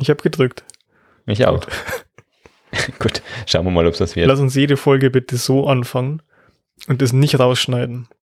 Ich 0.00 0.10
habe 0.10 0.22
gedrückt. 0.22 0.64
Mich 1.26 1.46
auch. 1.46 1.64
Gut, 2.98 3.22
schauen 3.46 3.64
wir 3.64 3.70
mal, 3.70 3.86
ob 3.86 3.92
es 3.92 3.98
das 3.98 4.16
wird. 4.16 4.26
Lass 4.28 4.40
uns 4.40 4.54
jede 4.54 4.76
Folge 4.76 5.10
bitte 5.10 5.36
so 5.36 5.66
anfangen 5.66 6.22
und 6.88 7.02
das 7.02 7.12
nicht 7.12 7.38
rausschneiden. 7.38 8.08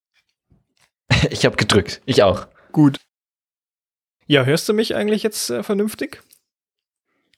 Ich 1.30 1.46
habe 1.46 1.56
gedrückt. 1.56 2.02
Ich 2.04 2.22
auch. 2.22 2.46
Gut. 2.70 3.00
Ja, 4.26 4.44
hörst 4.44 4.68
du 4.68 4.74
mich 4.74 4.94
eigentlich 4.94 5.22
jetzt 5.22 5.48
äh, 5.48 5.62
vernünftig? 5.62 6.22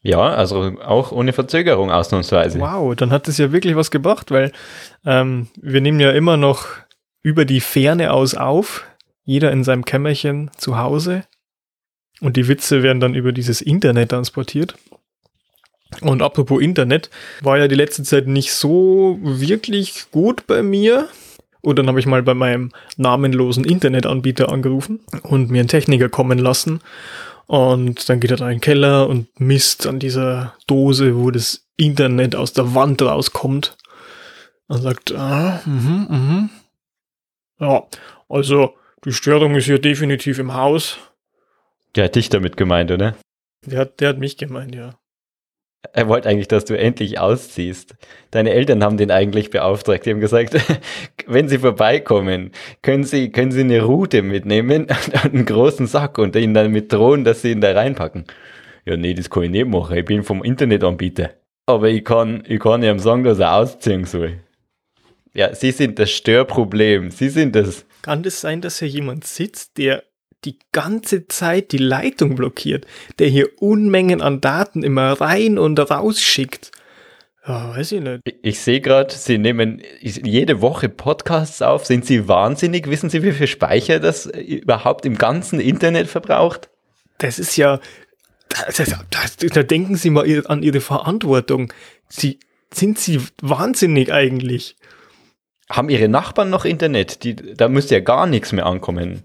Ja, 0.03 0.19
also 0.35 0.81
auch 0.81 1.13
ohne 1.13 1.33
Verzögerung 1.33 1.91
ausnahmsweise. 1.91 2.59
Wow, 2.59 2.97
dann 2.97 3.11
hat 3.11 3.29
es 3.29 3.39
ja 3.39 3.53
wirklich 3.53 3.77
was 3.77 3.91
gebracht, 3.91 4.31
weil 4.31 4.51
ähm, 5.05 5.49
wir 5.57 5.81
nehmen 5.81 6.01
ja 6.01 6.11
immer 6.11 6.37
noch 6.37 6.67
über 7.23 7.45
die 7.45 7.61
Ferne 7.61 8.13
aus 8.13 8.35
auf, 8.35 8.85
jeder 9.25 9.53
in 9.53 9.63
seinem 9.63 9.85
Kämmerchen 9.85 10.51
zu 10.57 10.79
Hause. 10.79 11.25
Und 12.21 12.37
die 12.37 12.49
Witze 12.49 12.83
werden 12.83 13.01
dann 13.01 13.15
über 13.15 13.33
dieses 13.33 13.61
Internet 13.61 14.11
transportiert. 14.11 14.75
Und 16.03 16.23
apropos 16.23 16.63
Internet, 16.63 17.11
war 17.43 17.59
ja 17.59 17.69
die 17.69 17.75
letzte 17.75 18.03
Zeit 18.03 18.27
nicht 18.27 18.53
so 18.53 19.19
wirklich 19.23 20.11
gut 20.11 20.47
bei 20.47 20.63
mir. 20.63 21.09
Und 21.63 21.79
dann 21.79 21.89
habe 21.89 22.01
ich 22.01 22.07
mal 22.07 22.23
bei 22.23 22.35
meinem 22.35 22.71
namenlosen 22.97 23.65
Internetanbieter 23.65 24.51
angerufen 24.51 25.01
und 25.23 25.51
mir 25.51 25.61
einen 25.61 25.69
Techniker 25.69 26.09
kommen 26.09 26.39
lassen. 26.39 26.81
Und 27.47 28.09
dann 28.09 28.21
geht 28.21 28.31
er 28.31 28.37
da 28.37 28.47
in 28.47 28.57
den 28.57 28.61
Keller 28.61 29.09
und 29.09 29.29
misst 29.41 29.87
an 29.87 29.99
dieser 29.99 30.55
Dose, 30.67 31.17
wo 31.17 31.31
das 31.31 31.67
Internet 31.77 32.37
aus 32.37 32.53
der 32.53 32.75
Wand 32.75 33.03
rauskommt. 33.03 33.77
Und 34.69 34.83
sagt, 34.83 35.13
ah, 35.17 35.61
mhm, 35.67 36.07
mhm. 36.09 36.51
Ja, 37.59 37.83
also 38.29 38.75
die 39.05 39.13
Störung 39.13 39.57
ist 39.57 39.65
hier 39.65 39.81
definitiv 39.81 40.39
im 40.39 40.55
Haus. 40.55 40.99
Der 41.97 42.05
hat 42.05 42.15
dich 42.15 42.29
damit 42.29 42.57
gemeint, 42.57 42.91
oder? 42.91 43.17
Der 43.67 43.81
hat, 43.81 44.01
der 44.01 44.11
hat 44.11 44.19
mich 44.19 44.37
gemeint, 44.37 44.75
ja. 44.75 44.95
Er 45.93 46.09
wollte 46.09 46.29
eigentlich, 46.29 46.49
dass 46.49 46.67
du 46.67 46.79
endlich 46.79 47.19
ausziehst. 47.19 47.95
Deine 48.31 48.51
Eltern 48.51 48.85
haben 48.85 48.99
den 48.99 49.11
eigentlich 49.11 49.49
beauftragt. 49.49 50.05
Die 50.05 50.11
haben 50.11 50.21
gesagt, 50.21 50.55
wenn 51.27 51.49
sie 51.49 51.59
vorbeikommen, 51.59 52.53
können 52.83 53.05
sie, 53.05 53.31
können 53.33 53.51
sie 53.51 53.61
eine 53.61 53.83
Route 53.83 54.23
mitnehmen 54.23 54.83
und 55.15 55.25
einen 55.25 55.47
großen 55.47 55.87
Sack 55.87 56.19
und 56.19 56.37
ihnen 56.37 56.55
dann 56.55 56.71
mit 56.71 56.93
drohen, 56.93 57.25
dass 57.25 57.43
sie 57.43 57.53
ihn 57.53 57.63
da 57.63 57.73
reinpacken. 57.73 58.25
Ja, 58.85 58.97
nee, 58.97 59.15
das 59.15 59.31
kann 59.31 59.45
ich 59.45 59.51
nicht 59.51 59.69
machen. 59.69 59.97
Ich 59.97 60.05
bin 60.05 60.23
vom 60.23 60.45
Internetanbieter. 60.45 61.31
Aber 61.67 61.89
ich 61.89 62.05
kann, 62.05 62.45
ich 62.47 62.61
kann 62.61 62.83
ihm 62.83 62.99
sagen, 62.99 63.25
dass 63.25 63.39
er 63.39 63.55
ausziehen 63.55 64.05
soll. 64.05 64.41
Ja, 65.33 65.55
sie 65.55 65.71
sind 65.71 65.99
das 65.99 66.11
Störproblem. 66.11 67.11
Sie 67.11 67.29
sind 67.29 67.55
das. 67.55 67.87
Kann 68.03 68.23
das 68.23 68.41
sein, 68.41 68.61
dass 68.61 68.81
hier 68.81 68.89
jemand 68.89 69.25
sitzt, 69.25 69.79
der 69.79 70.03
die 70.45 70.59
ganze 70.73 71.29
Zeit 71.29 71.73
die 71.73 71.79
Leitung 71.79 72.35
blockiert, 72.35 72.87
der 73.19 73.29
hier 73.29 73.49
Unmengen 73.61 74.21
an 74.21 74.41
Daten 74.41 74.83
immer 74.83 75.13
rein 75.21 75.59
und 75.59 75.79
raus 75.79 76.21
schickt. 76.21 76.73
Ja, 77.47 77.75
weiß 77.75 77.93
ich 77.93 78.01
nicht. 78.01 78.21
Ich, 78.25 78.35
ich 78.43 78.61
sehe 78.61 78.81
gerade, 78.81 79.15
Sie 79.15 79.39
nehmen 79.39 79.83
jede 80.01 80.61
Woche 80.61 80.89
Podcasts 80.89 81.63
auf. 81.63 81.87
Sind 81.87 82.05
Sie 82.05 82.29
wahnsinnig? 82.29 82.89
Wissen 82.89 83.11
Sie, 83.11 83.23
wie 83.23 83.33
viel 83.33 83.47
Speicher 83.47 83.99
das 83.99 84.27
überhaupt 84.27 85.07
im 85.07 85.17
ganzen 85.17 85.59
Internet 85.59 86.09
verbraucht? 86.09 86.69
Das 87.19 87.39
ist 87.39 87.57
ja, 87.57 87.81
da, 88.51 88.85
da, 89.11 89.49
da 89.49 89.63
denken 89.63 89.97
Sie 89.97 90.11
mal 90.11 90.47
an 90.47 90.63
Ihre 90.63 90.81
Verantwortung. 90.81 91.73
Sie, 92.09 92.41
sind 92.73 92.99
Sie 92.99 93.21
wahnsinnig 93.41 94.13
eigentlich? 94.13 94.77
Haben 95.71 95.89
Ihre 95.89 96.09
Nachbarn 96.09 96.51
noch 96.51 96.65
Internet? 96.65 97.25
Die, 97.25 97.37
da 97.37 97.69
müsste 97.69 97.95
ja 97.95 98.01
gar 98.01 98.27
nichts 98.27 98.53
mehr 98.53 98.67
ankommen. 98.67 99.23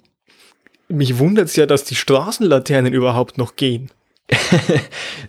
Mich 0.88 1.18
wundert 1.18 1.48
es 1.48 1.56
ja, 1.56 1.66
dass 1.66 1.84
die 1.84 1.96
Straßenlaternen 1.96 2.94
überhaupt 2.94 3.38
noch 3.38 3.56
gehen. 3.56 3.90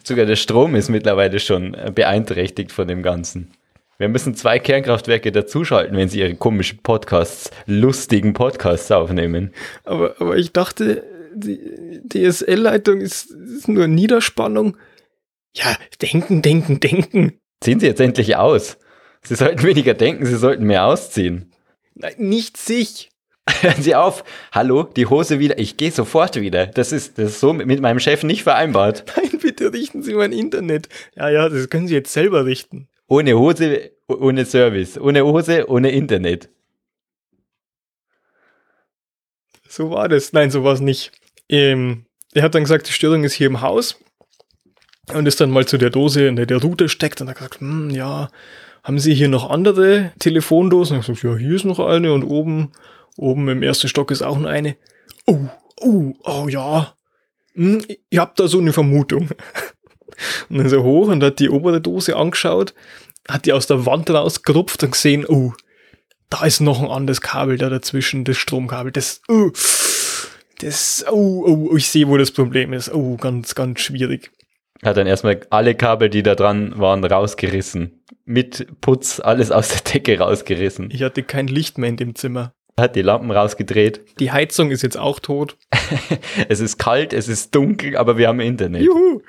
Sogar 0.05 0.27
der 0.27 0.37
Strom 0.37 0.75
ist 0.75 0.89
mittlerweile 0.89 1.41
schon 1.41 1.77
beeinträchtigt 1.95 2.73
von 2.73 2.89
dem 2.89 3.03
Ganzen. 3.03 3.53
Wir 3.99 4.09
müssen 4.09 4.35
zwei 4.35 4.59
Kernkraftwerke 4.59 5.33
dazuschalten, 5.33 5.97
wenn 5.97 6.09
sie 6.09 6.21
ihre 6.21 6.35
komischen 6.35 6.79
Podcasts, 6.83 7.51
lustigen 7.65 8.35
Podcasts 8.35 8.91
aufnehmen. 8.91 9.53
Aber, 9.85 10.21
aber 10.21 10.37
ich 10.37 10.53
dachte, 10.53 11.03
die 11.35 12.03
DSL-Leitung 12.07 13.01
ist, 13.01 13.31
ist 13.31 13.69
nur 13.69 13.87
Niederspannung. 13.87 14.77
Ja, 15.55 15.77
denken, 16.03 16.43
denken, 16.43 16.81
denken. 16.81 17.39
Ziehen 17.61 17.81
Sie 17.81 17.87
jetzt 17.87 18.01
endlich 18.01 18.37
aus. 18.37 18.77
Sie 19.23 19.35
sollten 19.35 19.63
weniger 19.63 19.95
denken, 19.95 20.27
Sie 20.27 20.37
sollten 20.37 20.65
mehr 20.65 20.85
ausziehen. 20.85 21.53
Nein, 21.95 22.15
nicht 22.19 22.59
sich. 22.59 23.11
Hören 23.61 23.83
Sie 23.83 23.95
auf. 23.95 24.25
Hallo, 24.53 24.83
die 24.83 25.07
Hose 25.07 25.39
wieder. 25.39 25.59
Ich 25.59 25.77
gehe 25.77 25.93
sofort 25.93 26.41
wieder. 26.41 26.67
Das 26.67 26.91
ist, 26.91 27.19
das 27.19 27.33
ist 27.33 27.41
so 27.41 27.53
mit 27.53 27.81
meinem 27.81 28.01
Chef 28.01 28.23
nicht 28.25 28.43
vereinbart. 28.43 29.05
Nein, 29.17 29.39
bitte 29.41 29.73
richten 29.73 30.03
Sie 30.03 30.15
mein 30.15 30.33
Internet. 30.33 30.89
Ja, 31.15 31.29
ja, 31.29 31.49
das 31.49 31.71
können 31.71 31.87
Sie 31.87 31.95
jetzt 31.95 32.13
selber 32.13 32.45
richten. 32.45 32.89
Ohne 33.07 33.39
Hose, 33.39 33.93
ohne 34.09 34.45
Service. 34.45 34.99
Ohne 34.99 35.25
Hose, 35.25 35.71
ohne 35.71 35.93
Internet. 35.93 36.49
So 39.69 39.91
war 39.91 40.09
das. 40.09 40.33
Nein, 40.33 40.51
so 40.51 40.65
war 40.65 40.73
es 40.73 40.81
nicht. 40.81 41.13
Ähm, 41.49 42.07
er 42.35 42.43
hat 42.43 42.55
dann 42.55 42.65
gesagt, 42.65 42.89
die 42.89 42.93
Störung 42.93 43.23
ist 43.23 43.35
hier 43.35 43.47
im 43.47 43.61
Haus. 43.61 44.01
Und 45.13 45.29
ist 45.29 45.41
dann 45.41 45.53
mal 45.53 45.67
zu 45.67 45.79
der 45.79 45.91
Dose, 45.91 46.27
in 46.27 46.35
der 46.35 46.47
der 46.47 46.61
Router 46.61 46.89
steckt. 46.89 47.21
Und 47.21 47.29
hat 47.29 47.37
gesagt, 47.37 47.61
hm, 47.61 47.91
ja, 47.91 48.29
haben 48.83 48.99
Sie 48.99 49.15
hier 49.15 49.29
noch 49.29 49.51
andere 49.51 50.13
Telefondosen? 50.19 50.97
Und 50.97 51.03
ich 51.03 51.07
gesagt, 51.07 51.23
ja, 51.23 51.37
hier 51.37 51.55
ist 51.55 51.65
noch 51.65 51.79
eine 51.79 52.13
und 52.13 52.25
oben 52.25 52.73
Oben 53.17 53.49
im 53.49 53.63
ersten 53.63 53.89
Stock 53.89 54.11
ist 54.11 54.23
auch 54.23 54.39
noch 54.39 54.49
eine. 54.49 54.77
Oh, 55.27 55.47
oh, 55.81 56.13
oh 56.25 56.49
ja. 56.49 56.95
Hm, 57.55 57.83
ich 58.11 58.19
hab 58.19 58.37
da 58.37 58.49
so 58.49 58.59
eine 58.59 58.73
Vermutung. 58.73 59.31
Und 60.49 60.59
dann 60.59 60.69
so 60.69 60.83
hoch 60.83 61.09
und 61.09 61.23
hat 61.23 61.41
die 61.41 61.51
obere 61.51 61.81
Dose 61.81 62.17
angeschaut, 62.17 62.73
hat 63.29 63.45
die 63.45 63.53
aus 63.53 63.67
der 63.67 63.85
Wand 63.85 64.09
rausgerupft 64.09 64.83
und 64.83 64.93
gesehen, 64.93 65.27
oh, 65.27 65.53
da 66.31 66.47
ist 66.47 66.61
noch 66.61 66.83
ein 66.83 66.89
anderes 66.89 67.21
Kabel 67.21 67.59
da 67.59 67.69
dazwischen, 67.69 68.25
das 68.25 68.39
Stromkabel. 68.39 68.93
Das, 68.93 69.21
oh, 69.29 69.51
das, 70.61 71.05
oh, 71.11 71.69
oh, 71.71 71.77
ich 71.77 71.89
sehe, 71.89 72.09
wo 72.09 72.17
das 72.17 72.31
Problem 72.31 72.73
ist. 72.73 72.91
Oh, 72.95 73.17
ganz, 73.17 73.55
ganz 73.55 73.81
schwierig. 73.81 74.31
Hat 74.83 74.97
dann 74.97 75.07
erstmal 75.07 75.41
alle 75.51 75.75
Kabel, 75.75 76.09
die 76.09 76.23
da 76.23 76.35
dran 76.35 76.79
waren, 76.79 77.05
rausgerissen. 77.05 78.03
Mit 78.25 78.67
Putz, 78.81 79.21
alles 79.21 79.51
aus 79.51 79.69
der 79.69 79.81
Decke 79.81 80.19
rausgerissen. 80.19 80.91
Ich 80.91 81.03
hatte 81.03 81.23
kein 81.23 81.47
Licht 81.47 81.77
mehr 81.77 81.91
in 81.91 81.99
dem 81.99 82.15
Zimmer 82.15 82.56
hat 82.79 82.95
die 82.95 83.03
Lampen 83.03 83.31
rausgedreht. 83.31 84.03
Die 84.21 84.33
Heizung 84.33 84.71
ist 84.71 84.83
jetzt 84.83 84.99
auch 84.99 85.19
tot. 85.19 85.57
es 86.49 86.61
ist 86.61 86.79
kalt, 86.79 87.13
es 87.13 87.29
ist 87.29 87.55
dunkel, 87.55 87.97
aber 87.97 88.19
wir 88.19 88.29
haben 88.29 88.41
Internet. 88.41 88.83
Juhu. 88.83 89.23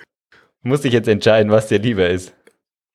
Muss 0.63 0.83
ich 0.83 0.91
jetzt 0.91 1.07
entscheiden, 1.07 1.51
was 1.51 1.67
dir 1.67 1.79
lieber 1.79 2.09
ist. 2.09 2.33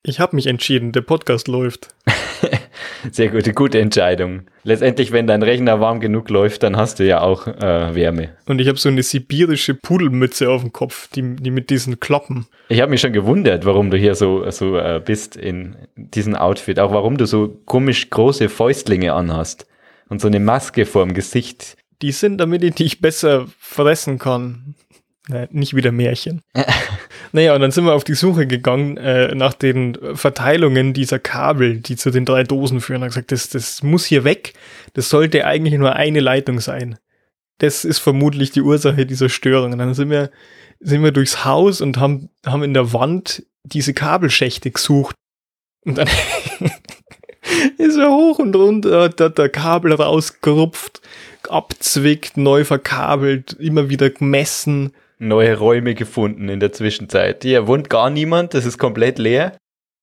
Ich 0.05 0.21
habe 0.21 0.37
mich 0.37 0.47
entschieden, 0.47 0.93
der 0.93 1.01
Podcast 1.01 1.49
läuft. 1.49 1.89
Sehr 3.13 3.29
gute, 3.29 3.55
gute 3.55 3.81
Entscheidung. 3.81 4.43
Letztendlich, 4.65 5.11
wenn 5.13 5.27
dein 5.27 5.43
Rechner 5.43 5.81
warm 5.81 6.01
genug 6.01 6.29
läuft, 6.29 6.65
dann 6.65 6.77
hast 6.77 6.99
du 6.99 7.07
ja 7.07 7.21
auch 7.23 7.47
äh, 7.47 7.95
Wärme. 7.95 8.31
Und 8.47 8.61
ich 8.61 8.69
habe 8.69 8.79
so 8.79 8.89
eine 8.89 9.03
sibirische 9.03 9.75
Pudelmütze 9.75 10.51
auf 10.51 10.63
dem 10.63 10.73
Kopf, 10.73 11.09
die, 11.09 11.37
die 11.37 11.51
mit 11.51 11.71
diesen 11.71 11.99
Kloppen. 11.99 12.47
Ich 12.69 12.81
habe 12.81 12.91
mich 12.91 13.01
schon 13.01 13.13
gewundert, 13.13 13.65
warum 13.65 13.91
du 13.91 13.97
hier 13.97 14.17
so, 14.17 14.49
so 14.51 14.77
äh, 14.77 15.01
bist 15.03 15.37
in 15.37 15.77
diesem 15.97 16.35
Outfit. 16.35 16.79
Auch 16.79 16.93
warum 16.93 17.17
du 17.17 17.27
so 17.27 17.61
komisch 17.65 18.11
große 18.11 18.49
Fäustlinge 18.49 19.15
anhast 19.15 19.67
und 20.13 20.21
so 20.21 20.29
eine 20.29 20.41
Maske 20.41 20.85
vorm 20.85 21.15
Gesicht. 21.15 21.77
Die 22.03 22.13
sind, 22.13 22.37
damit 22.37 22.63
ich 22.63 22.75
dich 22.75 23.01
besser 23.01 23.49
fressen 23.59 24.19
kann. 24.19 24.75
Naja, 25.27 25.49
nicht 25.51 25.75
wieder 25.75 25.91
Märchen. 25.91 26.43
naja, 27.33 27.55
und 27.55 27.63
dann 27.63 27.71
sind 27.71 27.87
wir 27.87 27.95
auf 27.95 28.05
die 28.05 28.15
Suche 28.15 28.47
gegangen 28.47 28.99
äh, 28.99 29.35
nach 29.35 29.55
den 29.55 29.97
Verteilungen 30.15 30.93
dieser 30.93 31.19
Kabel, 31.19 31.79
die 31.79 31.97
zu 31.97 32.11
den 32.11 32.27
drei 32.27 32.43
Dosen 32.43 32.83
führen. 32.83 33.03
Und 33.03 33.09
gesagt, 33.09 33.33
das, 33.33 33.49
das 33.49 33.83
muss 33.83 34.05
hier 34.05 34.23
weg. 34.25 34.53
Das 34.93 35.09
sollte 35.09 35.47
eigentlich 35.47 35.79
nur 35.79 35.97
eine 35.97 36.21
Leitung 36.21 36.61
sein. 36.61 36.99
Das 37.59 37.87
ist 37.87 37.99
vermutlich 37.99 38.51
die 38.51 38.63
Ursache 38.63 39.07
dieser 39.07 39.31
Störung. 39.31 39.73
Und 39.73 39.79
dann 39.79 39.95
sind 39.95 40.11
wir, 40.11 40.31
sind 40.81 41.03
wir 41.03 41.13
durchs 41.13 41.47
Haus 41.47 41.81
und 41.81 41.97
haben, 41.97 42.29
haben 42.45 42.65
in 42.65 42.75
der 42.75 42.93
Wand 42.93 43.45
diese 43.65 43.95
Kabelschächte 43.95 44.73
gesucht. 44.73 45.17
Und 45.87 45.97
dann 45.97 46.09
ist 47.79 47.97
er 47.97 48.11
hoch 48.11 48.39
und 48.39 48.55
runter, 48.55 49.03
hat 49.03 49.39
der 49.39 49.49
Kabel 49.49 49.93
rausgerupft, 49.93 51.01
abzwickt, 51.49 52.37
neu 52.37 52.65
verkabelt, 52.65 53.55
immer 53.55 53.89
wieder 53.89 54.11
gemessen. 54.11 54.93
Neue 55.19 55.57
Räume 55.57 55.95
gefunden 55.95 56.49
in 56.49 56.61
der 56.61 56.73
Zwischenzeit. 56.73 57.43
Hier 57.43 57.67
wohnt 57.67 57.89
gar 57.89 58.11
niemand, 58.11 58.55
das 58.55 58.65
ist 58.65 58.79
komplett 58.79 59.19
leer. 59.19 59.57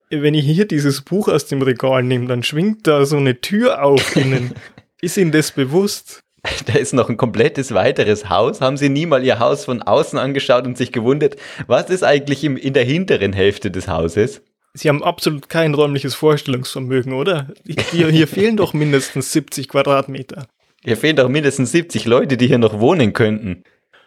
Wenn 0.08 0.34
ich 0.34 0.44
hier 0.44 0.66
dieses 0.66 1.02
Buch 1.02 1.28
aus 1.28 1.46
dem 1.46 1.62
Regal 1.62 2.02
nehme, 2.02 2.26
dann 2.26 2.42
schwingt 2.42 2.86
da 2.86 3.04
so 3.04 3.16
eine 3.16 3.40
Tür 3.40 3.84
auf 3.84 4.16
innen. 4.16 4.54
ist 5.00 5.16
Ihnen 5.16 5.30
das 5.30 5.52
bewusst? 5.52 6.20
Da 6.66 6.72
ist 6.72 6.94
noch 6.94 7.10
ein 7.10 7.18
komplettes 7.18 7.74
weiteres 7.74 8.30
Haus. 8.30 8.60
Haben 8.60 8.78
Sie 8.78 8.88
nie 8.88 9.06
mal 9.06 9.22
Ihr 9.22 9.38
Haus 9.38 9.66
von 9.66 9.82
außen 9.82 10.18
angeschaut 10.18 10.66
und 10.66 10.78
sich 10.78 10.90
gewundert, 10.90 11.36
was 11.66 11.90
ist 11.90 12.02
eigentlich 12.02 12.44
im, 12.44 12.56
in 12.56 12.72
der 12.72 12.84
hinteren 12.84 13.34
Hälfte 13.34 13.70
des 13.70 13.88
Hauses? 13.88 14.40
Sie 14.72 14.88
haben 14.88 15.02
absolut 15.02 15.48
kein 15.48 15.74
räumliches 15.74 16.14
Vorstellungsvermögen, 16.14 17.12
oder? 17.12 17.48
Hier, 17.64 18.08
hier 18.08 18.28
fehlen 18.28 18.56
doch 18.56 18.72
mindestens 18.72 19.32
70 19.32 19.68
Quadratmeter. 19.68 20.46
Hier 20.82 20.96
fehlen 20.96 21.16
doch 21.16 21.28
mindestens 21.28 21.72
70 21.72 22.06
Leute, 22.06 22.36
die 22.36 22.46
hier 22.46 22.58
noch 22.58 22.78
wohnen 22.78 23.12
könnten. 23.12 23.64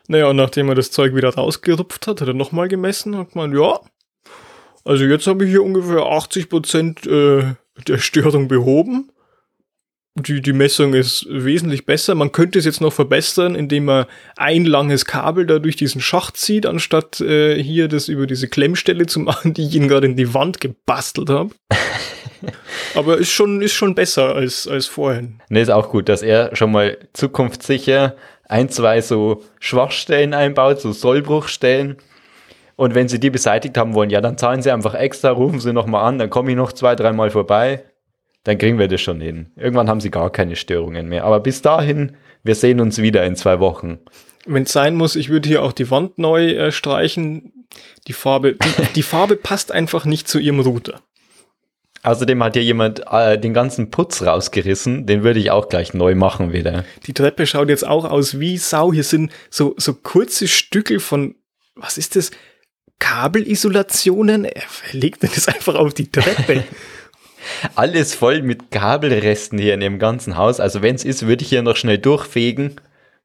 Naja, 0.08 0.28
und 0.28 0.38
nachdem 0.38 0.70
er 0.70 0.76
das 0.76 0.92
Zeug 0.92 1.16
wieder 1.16 1.34
rausgerupft 1.34 2.08
hat, 2.08 2.22
hat 2.22 2.28
er 2.28 2.34
nochmal 2.34 2.68
gemessen 2.68 3.14
und 3.14 3.32
gemeint, 3.32 3.56
ja, 3.56 3.80
also 4.86 5.06
jetzt 5.06 5.28
habe 5.28 5.46
ich 5.46 5.52
hier 5.52 5.64
ungefähr 5.64 6.04
80 6.04 6.50
Prozent, 6.50 7.08
äh, 7.08 7.56
der 7.88 7.98
Störung 8.00 8.48
behoben. 8.48 9.12
Die, 10.16 10.42
die 10.42 10.54
Messung 10.54 10.94
ist 10.94 11.26
wesentlich 11.28 11.88
besser. 11.88 12.14
Man 12.14 12.32
könnte 12.32 12.60
es 12.60 12.66
jetzt 12.66 12.82
noch 12.82 12.94
verbessern, 12.94 13.56
indem 13.56 13.86
man 13.86 14.06
ein 14.38 14.64
langes 14.64 15.06
Kabel 15.06 15.48
da 15.48 15.58
durch 15.58 15.76
diesen 15.76 16.02
Schacht 16.02 16.38
zieht, 16.38 16.68
anstatt 16.68 17.20
äh, 17.20 17.62
hier 17.62 17.88
das 17.88 18.10
über 18.10 18.28
diese 18.28 18.48
Klemmstelle 18.48 19.08
zu 19.08 19.20
machen, 19.22 19.56
die 19.56 19.68
ich 19.68 19.76
ihn 19.76 19.88
gerade 19.88 20.06
in 20.06 20.16
die 20.16 20.34
Wand 20.36 20.62
gebastelt 20.62 21.32
habe. 21.32 21.50
Aber 22.96 23.18
ist 23.18 23.32
schon, 23.32 23.62
ist 23.62 23.74
schon 23.74 23.96
besser 23.96 24.36
als, 24.36 24.68
als 24.68 24.86
vorhin. 24.86 25.42
Ne, 25.50 25.62
ist 25.62 25.72
auch 25.72 25.90
gut, 25.90 26.10
dass 26.10 26.22
er 26.22 26.56
schon 26.56 26.72
mal 26.72 26.98
zukunftssicher 27.14 28.16
ein, 28.48 28.70
zwei 28.70 29.02
so 29.02 29.44
Schwachstellen 29.60 30.36
einbaut, 30.36 30.80
so 30.80 30.92
Sollbruchstellen. 30.92 31.98
Und 32.76 32.94
wenn 32.94 33.08
sie 33.08 33.20
die 33.20 33.32
beseitigt 33.32 33.78
haben 33.78 33.96
wollen, 33.96 34.12
ja, 34.12 34.22
dann 34.22 34.38
zahlen 34.38 34.62
sie 34.62 34.72
einfach 34.72 34.94
extra, 34.94 35.32
rufen 35.32 35.60
sie 35.60 35.74
nochmal 35.74 36.06
an, 36.06 36.20
dann 36.20 36.30
komme 36.30 36.52
ich 36.52 36.58
noch 36.58 36.72
zwei, 36.72 36.96
dreimal 36.96 37.32
vorbei. 37.32 37.84
Dann 38.44 38.58
kriegen 38.58 38.78
wir 38.78 38.88
das 38.88 39.02
schon 39.02 39.22
hin. 39.22 39.52
Irgendwann 39.56 39.90
haben 39.90 40.02
sie 40.02 40.12
gar 40.12 40.30
keine 40.30 40.56
Störungen 40.56 41.08
mehr. 41.08 41.24
Aber 41.24 41.40
bis 41.40 41.62
dahin, 41.62 42.18
wir 42.44 42.56
sehen 42.56 42.82
uns 42.82 43.02
wieder 43.02 43.26
in 43.26 43.36
zwei 43.36 43.60
Wochen. 43.60 44.00
Wenn 44.46 44.64
es 44.64 44.74
sein 44.74 44.96
muss, 44.96 45.16
ich 45.16 45.30
würde 45.30 45.48
hier 45.48 45.64
auch 45.64 45.72
die 45.72 45.90
Wand 45.90 46.18
neu 46.18 46.52
äh, 46.52 46.72
streichen. 46.72 47.66
Die 48.08 48.14
Farbe, 48.14 48.54
die, 48.54 48.84
die 48.96 49.04
Farbe 49.04 49.38
passt 49.38 49.72
einfach 49.72 50.06
nicht 50.06 50.28
zu 50.28 50.40
ihrem 50.40 50.60
Router. 50.60 51.02
Außerdem 52.04 52.44
hat 52.44 52.54
hier 52.54 52.64
jemand 52.64 53.02
äh, 53.10 53.40
den 53.40 53.54
ganzen 53.54 53.90
Putz 53.90 54.22
rausgerissen. 54.22 55.06
Den 55.06 55.24
würde 55.24 55.40
ich 55.40 55.52
auch 55.52 55.70
gleich 55.70 55.94
neu 55.94 56.16
machen 56.16 56.52
wieder. 56.52 56.84
Die 57.08 57.14
Treppe 57.14 57.48
schaut 57.48 57.70
jetzt 57.70 57.88
auch 57.88 58.04
aus 58.04 58.42
wie 58.42 58.58
Sau. 58.58 58.92
Hier 58.92 59.06
sind 59.06 59.32
so, 59.50 59.74
so 59.78 59.94
kurze 59.94 60.50
Stückel 60.50 61.00
von, 61.00 61.36
was 61.76 61.98
ist 61.98 62.18
das? 62.18 62.32
Kabelisolationen? 63.00 64.44
Er 64.44 64.64
legt 64.92 65.24
das 65.24 65.48
einfach 65.48 65.76
auf 65.76 65.94
die 65.94 66.12
Treppe. 66.12 66.66
Alles 67.76 68.16
voll 68.16 68.42
mit 68.42 68.72
Kabelresten 68.72 69.60
hier 69.60 69.74
in 69.74 69.80
dem 69.80 70.00
ganzen 70.00 70.38
Haus. 70.38 70.60
Also 70.60 70.82
wenn 70.82 70.96
es 70.96 71.04
ist, 71.04 71.26
würde 71.26 71.44
ich 71.44 71.50
hier 71.50 71.62
noch 71.62 71.76
schnell 71.76 71.98
durchfegen, 71.98 72.76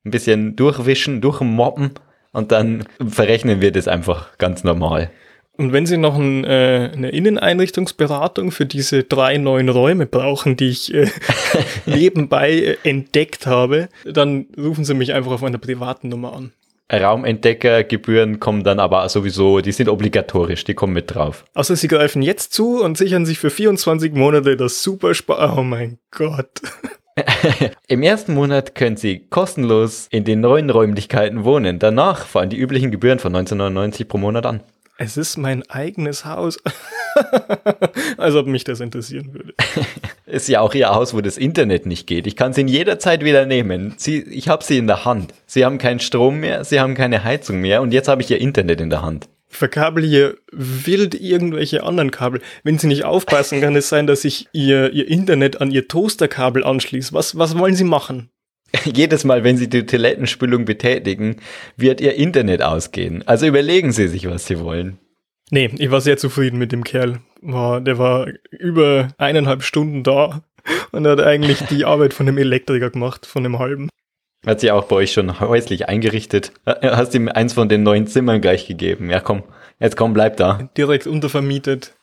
ein 0.05 0.11
bisschen 0.11 0.56
durchwischen, 0.56 1.20
durchmoppen 1.20 1.93
und 2.32 2.53
dann 2.53 2.85
verrechnen 3.06 3.61
wir 3.61 3.73
das 3.73 3.88
einfach 3.88 4.37
ganz 4.38 4.65
normal. 4.65 5.11
Und 5.59 5.73
wenn 5.73 5.87
Sie 5.87 5.97
noch 5.97 6.17
ein, 6.17 6.44
äh, 6.44 6.91
eine 6.93 7.11
Inneneinrichtungsberatung 7.11 8.53
für 8.53 8.65
diese 8.65 9.03
drei 9.03 9.38
neuen 9.38 9.69
Räume 9.69 10.06
brauchen, 10.06 10.56
die 10.56 10.69
ich 10.69 10.94
äh, 10.94 11.09
nebenbei 11.87 12.53
äh, 12.53 12.76
entdeckt 12.85 13.49
habe, 13.49 13.88
dann 14.05 14.47
rufen 14.56 14.85
Sie 14.85 14.94
mich 14.94 15.14
einfach 15.14 15.32
auf 15.32 15.43
meiner 15.43 15.59
privaten 15.59 16.11
Nummer 16.11 16.32
an. 16.32 16.53
Raumentdeckergebühren 16.93 18.40
kommen 18.40 18.64
dann 18.64 18.81
aber 18.81 19.08
sowieso, 19.08 19.61
die 19.61 19.73
sind 19.73 19.88
obligatorisch, 19.88 20.64
die 20.64 20.75
kommen 20.75 20.94
mit 20.94 21.14
drauf. 21.14 21.44
Außer 21.55 21.76
Sie 21.76 21.88
greifen 21.88 22.23
jetzt 22.23 22.52
zu 22.52 22.82
und 22.82 22.96
sichern 22.96 23.26
sich 23.26 23.38
für 23.38 23.50
24 23.50 24.14
Monate 24.14 24.56
das 24.56 24.82
Superspar. 24.82 25.58
Oh 25.58 25.62
mein 25.62 25.99
Gott. 26.11 26.62
Im 27.88 28.02
ersten 28.02 28.35
Monat 28.35 28.75
können 28.75 28.96
Sie 28.96 29.26
kostenlos 29.29 30.06
in 30.11 30.25
den 30.25 30.40
neuen 30.40 30.70
Räumlichkeiten 30.70 31.44
wohnen. 31.44 31.79
Danach 31.79 32.26
fallen 32.26 32.50
die 32.50 32.58
üblichen 32.58 32.90
Gebühren 32.90 33.19
von 33.19 33.35
1999 33.35 34.08
pro 34.08 34.19
Monat 34.19 34.46
an. 34.46 34.62
Es 35.00 35.17
ist 35.17 35.37
mein 35.37 35.62
eigenes 35.71 36.25
Haus. 36.25 36.59
Als 38.17 38.35
ob 38.35 38.49
mich 38.49 38.65
das 38.65 38.81
interessieren 38.81 39.33
würde. 39.33 39.55
ist 40.27 40.49
ja 40.49 40.61
auch 40.61 40.75
Ihr 40.75 40.89
Haus, 40.89 41.15
wo 41.15 41.21
das 41.21 41.39
Internet 41.39 41.87
nicht 41.87 42.09
geht. 42.09 42.27
Ich 42.27 42.35
kann 42.35 42.53
sie 42.53 42.62
in 42.62 42.69
jeder 42.69 42.99
Zeit 42.99 43.25
wieder 43.25 43.47
nehmen. 43.47 43.95
Sie, 43.97 44.19
ich 44.23 44.49
habe 44.49 44.65
sie 44.65 44.77
in 44.77 44.89
der 44.89 45.05
Hand. 45.05 45.35
Sie 45.47 45.65
haben 45.65 45.79
keinen 45.79 46.00
Strom 46.00 46.41
mehr, 46.41 46.65
Sie 46.65 46.81
haben 46.81 46.97
keine 46.97 47.23
Heizung 47.23 47.61
mehr 47.61 47.81
und 47.81 47.93
jetzt 47.93 48.09
habe 48.09 48.23
ich 48.23 48.31
Ihr 48.33 48.41
Internet 48.41 48.81
in 48.81 48.91
der 48.91 49.03
Hand. 49.03 49.29
Ich 49.49 49.56
verkabel 49.56 50.05
hier 50.05 50.37
wild 50.50 51.15
irgendwelche 51.15 51.85
anderen 51.85 52.11
Kabel. 52.11 52.43
Wenn 52.65 52.79
Sie 52.79 52.89
nicht 52.89 53.05
aufpassen, 53.05 53.61
kann 53.61 53.77
es 53.77 53.89
sein, 53.89 54.09
dass 54.09 54.25
ich 54.25 54.49
Ihr, 54.53 54.93
Ihr 54.93 55.06
Internet 55.06 55.61
an 55.61 55.71
Ihr 55.71 55.87
Toasterkabel 55.87 56.65
anschließe. 56.65 57.12
Was, 57.12 57.39
was 57.39 57.56
wollen 57.56 57.77
Sie 57.77 57.85
machen? 57.85 58.31
Jedes 58.85 59.25
Mal, 59.25 59.44
wenn 59.44 59.56
Sie 59.56 59.69
die 59.69 59.87
Toilettenspülung 59.87 60.65
betätigen, 60.65 61.37
wird 61.76 62.00
Ihr 62.00 62.15
Internet 62.15 62.62
ausgehen. 62.62 63.26
Also 63.26 63.47
überlegen 63.47 63.93
Sie 63.93 64.09
sich, 64.09 64.29
was 64.29 64.47
Sie 64.47 64.61
wollen. 64.61 64.99
Nee, 65.50 65.70
ich 65.79 65.91
war 65.91 66.00
sehr 66.00 66.19
zufrieden 66.19 66.59
mit 66.59 66.73
dem 66.73 66.85
Kerl. 66.85 67.20
War, 67.41 67.81
der 67.81 67.99
war 67.99 68.26
über 68.50 69.09
eineinhalb 69.17 69.62
Stunden 69.62 70.03
da 70.03 70.43
und 70.93 71.06
hat 71.06 71.20
eigentlich 71.20 71.61
die 71.70 71.85
Arbeit 71.87 72.12
von 72.12 72.26
dem 72.26 72.37
Elektriker 72.37 72.91
gemacht, 72.91 73.25
von 73.26 73.43
dem 73.43 73.59
halben. 73.59 73.88
Hat 74.47 74.61
sie 74.61 74.71
auch 74.71 74.85
bei 74.85 74.97
euch 74.97 75.12
schon 75.12 75.41
häuslich 75.41 75.88
eingerichtet. 75.88 76.53
Hast 76.64 77.14
ihm 77.14 77.29
eins 77.29 77.55
von 77.55 77.69
den 77.69 77.82
neuen 77.82 78.06
Zimmern 78.06 78.41
gleich 78.41 78.67
gegeben. 78.67 79.11
Ja, 79.11 79.21
komm, 79.21 79.43
jetzt 79.81 79.97
komm, 79.97 80.12
bleib 80.12 80.37
da. 80.37 80.69
Direkt 80.76 81.06
untervermietet. 81.06 81.94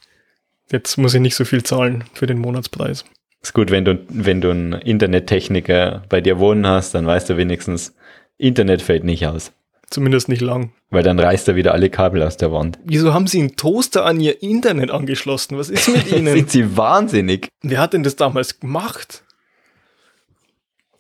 Jetzt 0.72 0.98
muss 0.98 1.14
ich 1.14 1.22
nicht 1.22 1.36
so 1.36 1.46
viel 1.46 1.64
zahlen 1.64 2.04
für 2.14 2.26
den 2.26 2.40
Monatspreis. 2.40 3.06
Ist 3.46 3.54
gut, 3.54 3.70
wenn 3.70 3.86
du, 3.86 4.00
wenn 4.10 4.42
du 4.42 4.50
einen 4.50 4.74
Internettechniker 4.74 6.02
bei 6.10 6.20
dir 6.20 6.40
wohnen 6.40 6.66
hast, 6.66 6.96
dann 6.96 7.06
weißt 7.06 7.30
du 7.30 7.38
wenigstens, 7.38 7.94
Internet 8.40 8.82
fällt 8.82 9.04
nicht 9.04 9.28
aus. 9.28 9.52
Zumindest 9.92 10.30
nicht 10.30 10.42
lang. 10.42 10.72
Weil 10.90 11.04
dann 11.04 11.20
reißt 11.20 11.48
er 11.48 11.56
wieder 11.56 11.72
alle 11.74 11.92
Kabel 11.92 12.24
aus 12.24 12.38
der 12.38 12.52
Wand. 12.52 12.80
Wieso 12.86 13.14
haben 13.14 13.28
Sie 13.28 13.38
einen 13.38 13.56
Toaster 13.56 14.04
an 14.04 14.20
Ihr 14.20 14.42
Internet 14.42 14.90
angeschlossen? 14.90 15.60
Was 15.60 15.70
ist 15.70 15.88
mit 15.90 16.12
Ihnen? 16.12 16.34
Sind 16.34 16.50
Sie 16.50 16.76
wahnsinnig? 16.76 17.48
Wer 17.62 17.78
hat 17.78 17.94
denn 17.94 18.02
das 18.02 18.16
damals 18.16 18.60
gemacht? 18.60 19.24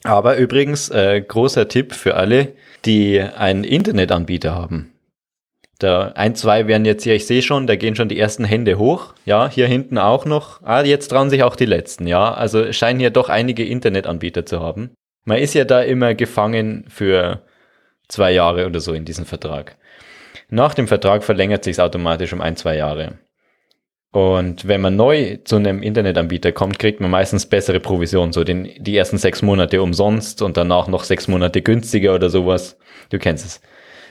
Aber 0.03 0.37
übrigens, 0.37 0.89
äh, 0.89 1.21
großer 1.27 1.67
Tipp 1.67 1.95
für 1.95 2.13
alle, 2.13 2.53
die 2.85 3.21
einen 3.21 3.63
Internetanbieter 3.63 4.53
haben. 4.53 4.91
Da 5.79 6.13
ein, 6.15 6.35
zwei 6.35 6.67
werden 6.67 6.85
jetzt 6.85 7.03
hier, 7.03 7.15
ich 7.15 7.27
sehe 7.27 7.41
schon, 7.41 7.67
da 7.67 7.75
gehen 7.75 7.95
schon 7.95 8.07
die 8.07 8.19
ersten 8.19 8.45
Hände 8.45 8.77
hoch. 8.77 9.13
Ja, 9.25 9.49
hier 9.49 9.67
hinten 9.67 9.97
auch 9.97 10.25
noch. 10.25 10.61
Ah, 10.63 10.83
jetzt 10.83 11.09
trauen 11.09 11.29
sich 11.29 11.43
auch 11.43 11.55
die 11.55 11.65
letzten, 11.65 12.07
ja. 12.07 12.33
Also 12.33 12.71
scheinen 12.71 12.99
hier 12.99 13.09
doch 13.09 13.27
einige 13.27 13.65
Internetanbieter 13.65 14.45
zu 14.45 14.61
haben. 14.61 14.91
Man 15.25 15.39
ist 15.39 15.53
ja 15.53 15.65
da 15.65 15.81
immer 15.81 16.13
gefangen 16.13 16.85
für 16.87 17.41
zwei 18.07 18.31
Jahre 18.31 18.67
oder 18.67 18.79
so 18.79 18.93
in 18.93 19.05
diesem 19.05 19.25
Vertrag. 19.25 19.75
Nach 20.49 20.73
dem 20.73 20.87
Vertrag 20.87 21.23
verlängert 21.23 21.63
sich 21.63 21.79
automatisch 21.79 22.31
um 22.31 22.41
ein, 22.41 22.55
zwei 22.55 22.77
Jahre. 22.77 23.19
Und 24.11 24.65
wenn 24.65 24.79
man 24.79 24.95
neu 24.95 25.39
zu 25.43 25.57
einem 25.57 25.83
Internetanbieter 25.83 26.53
kommt, 26.53 26.79
kriegt 26.79 27.01
man 27.01 27.11
meistens 27.11 27.47
bessere 27.47 27.81
Provisionen, 27.81 28.31
so 28.31 28.45
den, 28.45 28.69
die 28.77 28.95
ersten 28.95 29.17
sechs 29.17 29.41
Monate 29.41 29.81
umsonst 29.81 30.41
und 30.41 30.55
danach 30.55 30.87
noch 30.87 31.03
sechs 31.03 31.27
Monate 31.27 31.61
günstiger 31.61 32.15
oder 32.15 32.29
sowas. 32.29 32.77
Du 33.09 33.19
kennst 33.19 33.45
es. 33.45 33.61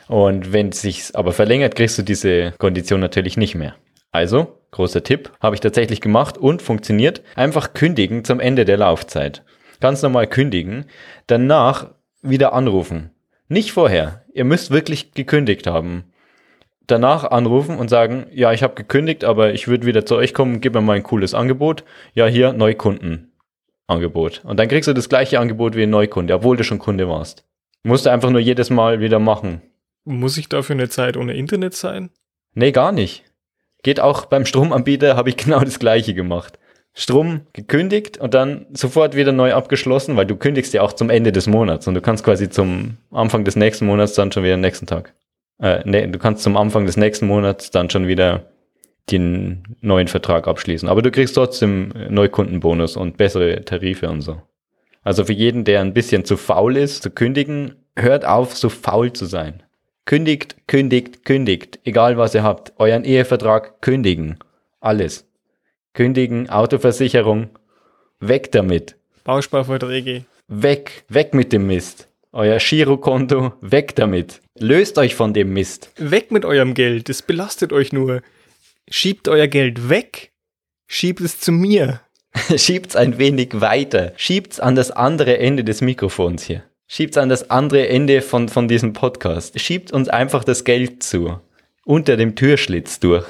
Und 0.08 0.52
wenn 0.52 0.68
es 0.68 0.82
sich 0.82 1.10
aber 1.14 1.32
verlängert, 1.32 1.76
kriegst 1.76 1.98
du 1.98 2.02
diese 2.02 2.52
Kondition 2.58 3.00
natürlich 3.00 3.36
nicht 3.36 3.54
mehr. 3.54 3.74
Also, 4.12 4.58
großer 4.70 5.02
Tipp, 5.02 5.32
habe 5.40 5.56
ich 5.56 5.60
tatsächlich 5.60 6.00
gemacht 6.00 6.38
und 6.38 6.62
funktioniert. 6.62 7.22
Einfach 7.36 7.74
kündigen 7.74 8.24
zum 8.24 8.40
Ende 8.40 8.64
der 8.64 8.76
Laufzeit. 8.76 9.42
Ganz 9.80 10.02
normal 10.02 10.26
kündigen, 10.26 10.86
danach 11.26 11.90
wieder 12.22 12.52
anrufen. 12.52 13.10
Nicht 13.48 13.72
vorher. 13.72 14.24
Ihr 14.32 14.44
müsst 14.44 14.70
wirklich 14.70 15.12
gekündigt 15.12 15.66
haben. 15.66 16.04
Danach 16.86 17.24
anrufen 17.24 17.76
und 17.78 17.88
sagen, 17.88 18.26
ja, 18.32 18.52
ich 18.52 18.62
habe 18.62 18.74
gekündigt, 18.74 19.24
aber 19.24 19.52
ich 19.52 19.68
würde 19.68 19.86
wieder 19.86 20.04
zu 20.04 20.16
euch 20.16 20.34
kommen, 20.34 20.60
gib 20.60 20.74
mir 20.74 20.80
mal 20.80 20.96
ein 20.96 21.02
cooles 21.02 21.34
Angebot. 21.34 21.84
Ja, 22.14 22.26
hier 22.26 22.52
Neukundenangebot. 22.52 24.42
Und 24.44 24.58
dann 24.58 24.68
kriegst 24.68 24.88
du 24.88 24.92
das 24.92 25.08
gleiche 25.08 25.40
Angebot 25.40 25.76
wie 25.76 25.84
ein 25.84 25.90
Neukunde, 25.90 26.34
obwohl 26.34 26.56
du 26.56 26.64
schon 26.64 26.78
Kunde 26.78 27.08
warst. 27.08 27.44
Musst 27.82 28.06
du 28.06 28.10
einfach 28.10 28.30
nur 28.30 28.40
jedes 28.40 28.70
Mal 28.70 29.00
wieder 29.00 29.18
machen. 29.18 29.62
Muss 30.04 30.36
ich 30.36 30.48
dafür 30.48 30.74
eine 30.74 30.88
Zeit 30.88 31.16
ohne 31.16 31.34
Internet 31.34 31.74
sein? 31.74 32.10
Nee, 32.54 32.72
gar 32.72 32.92
nicht. 32.92 33.24
Geht 33.82 34.00
auch 34.00 34.26
beim 34.26 34.46
Stromanbieter, 34.46 35.16
habe 35.16 35.30
ich 35.30 35.36
genau 35.38 35.60
das 35.60 35.78
gleiche 35.78 36.14
gemacht. 36.14 36.58
Strom 36.96 37.40
gekündigt 37.52 38.18
und 38.18 38.34
dann 38.34 38.66
sofort 38.72 39.16
wieder 39.16 39.32
neu 39.32 39.52
abgeschlossen, 39.52 40.16
weil 40.16 40.26
du 40.26 40.36
kündigst 40.36 40.72
ja 40.74 40.82
auch 40.82 40.92
zum 40.92 41.10
Ende 41.10 41.32
des 41.32 41.48
Monats 41.48 41.88
und 41.88 41.94
du 41.94 42.00
kannst 42.00 42.24
quasi 42.24 42.48
zum 42.48 42.98
Anfang 43.10 43.44
des 43.44 43.56
nächsten 43.56 43.86
Monats 43.86 44.14
dann 44.14 44.30
schon 44.30 44.44
wieder 44.44 44.56
nächsten 44.56 44.86
Tag. 44.86 45.12
Äh, 45.58 45.80
nee, 45.84 46.06
du 46.06 46.18
kannst 46.20 46.44
zum 46.44 46.56
Anfang 46.56 46.86
des 46.86 46.96
nächsten 46.96 47.26
Monats 47.26 47.72
dann 47.72 47.90
schon 47.90 48.06
wieder 48.06 48.44
den 49.10 49.76
neuen 49.80 50.06
Vertrag 50.06 50.46
abschließen. 50.46 50.88
Aber 50.88 51.02
du 51.02 51.10
kriegst 51.10 51.34
trotzdem 51.34 51.92
Neukundenbonus 52.10 52.96
und 52.96 53.16
bessere 53.16 53.64
Tarife 53.64 54.08
und 54.08 54.20
so. 54.20 54.40
Also 55.02 55.24
für 55.24 55.32
jeden, 55.32 55.64
der 55.64 55.80
ein 55.80 55.94
bisschen 55.94 56.24
zu 56.24 56.36
faul 56.36 56.76
ist, 56.76 57.02
zu 57.02 57.10
kündigen, 57.10 57.74
hört 57.96 58.24
auf, 58.24 58.56
so 58.56 58.68
faul 58.68 59.12
zu 59.12 59.26
sein. 59.26 59.63
Kündigt, 60.06 60.56
kündigt, 60.66 61.24
kündigt. 61.24 61.80
Egal 61.84 62.18
was 62.18 62.34
ihr 62.34 62.42
habt. 62.42 62.72
Euren 62.78 63.04
Ehevertrag 63.04 63.80
kündigen. 63.80 64.38
Alles. 64.80 65.26
Kündigen, 65.94 66.50
Autoversicherung. 66.50 67.48
Weg 68.20 68.52
damit. 68.52 68.96
Bausparverträge. 69.24 70.24
Weg, 70.48 71.04
weg 71.08 71.32
mit 71.32 71.52
dem 71.52 71.66
Mist. 71.66 72.08
Euer 72.32 72.58
Girokonto, 72.58 73.54
weg 73.62 73.94
damit. 73.94 74.42
Löst 74.58 74.98
euch 74.98 75.14
von 75.14 75.32
dem 75.32 75.52
Mist. 75.52 75.90
Weg 75.96 76.30
mit 76.30 76.44
eurem 76.44 76.74
Geld. 76.74 77.08
Es 77.08 77.22
belastet 77.22 77.72
euch 77.72 77.92
nur. 77.92 78.22
Schiebt 78.90 79.28
euer 79.28 79.46
Geld 79.46 79.88
weg. 79.88 80.32
Schiebt 80.86 81.20
es 81.20 81.40
zu 81.40 81.50
mir. 81.50 82.00
Schiebt's 82.56 82.96
ein 82.96 83.18
wenig 83.18 83.60
weiter. 83.60 84.12
Schiebt's 84.16 84.60
an 84.60 84.74
das 84.74 84.90
andere 84.90 85.38
Ende 85.38 85.64
des 85.64 85.80
Mikrofons 85.80 86.42
hier. 86.42 86.64
Schiebt's 86.86 87.16
an 87.16 87.28
das 87.28 87.50
andere 87.50 87.88
Ende 87.88 88.20
von, 88.20 88.48
von 88.48 88.68
diesem 88.68 88.92
Podcast. 88.92 89.58
Schiebt 89.58 89.92
uns 89.92 90.08
einfach 90.08 90.44
das 90.44 90.64
Geld 90.64 91.02
zu. 91.02 91.40
Unter 91.84 92.16
dem 92.16 92.36
Türschlitz 92.36 93.00
durch. 93.00 93.24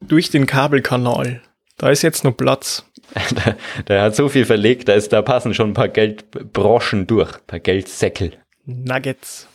Durch 0.00 0.30
den 0.30 0.46
Kabelkanal. 0.46 1.42
Da 1.76 1.90
ist 1.90 2.02
jetzt 2.02 2.24
noch 2.24 2.36
Platz. 2.36 2.84
Da, 3.34 3.56
da 3.86 4.02
hat 4.02 4.14
so 4.14 4.28
viel 4.28 4.44
verlegt, 4.44 4.88
da, 4.88 4.92
ist, 4.92 5.14
da 5.14 5.22
passen 5.22 5.54
schon 5.54 5.70
ein 5.70 5.74
paar 5.74 5.88
Geldbroschen 5.88 7.06
durch, 7.06 7.36
ein 7.36 7.46
paar 7.46 7.58
Geldsäckel. 7.58 8.32
Nuggets. 8.66 9.48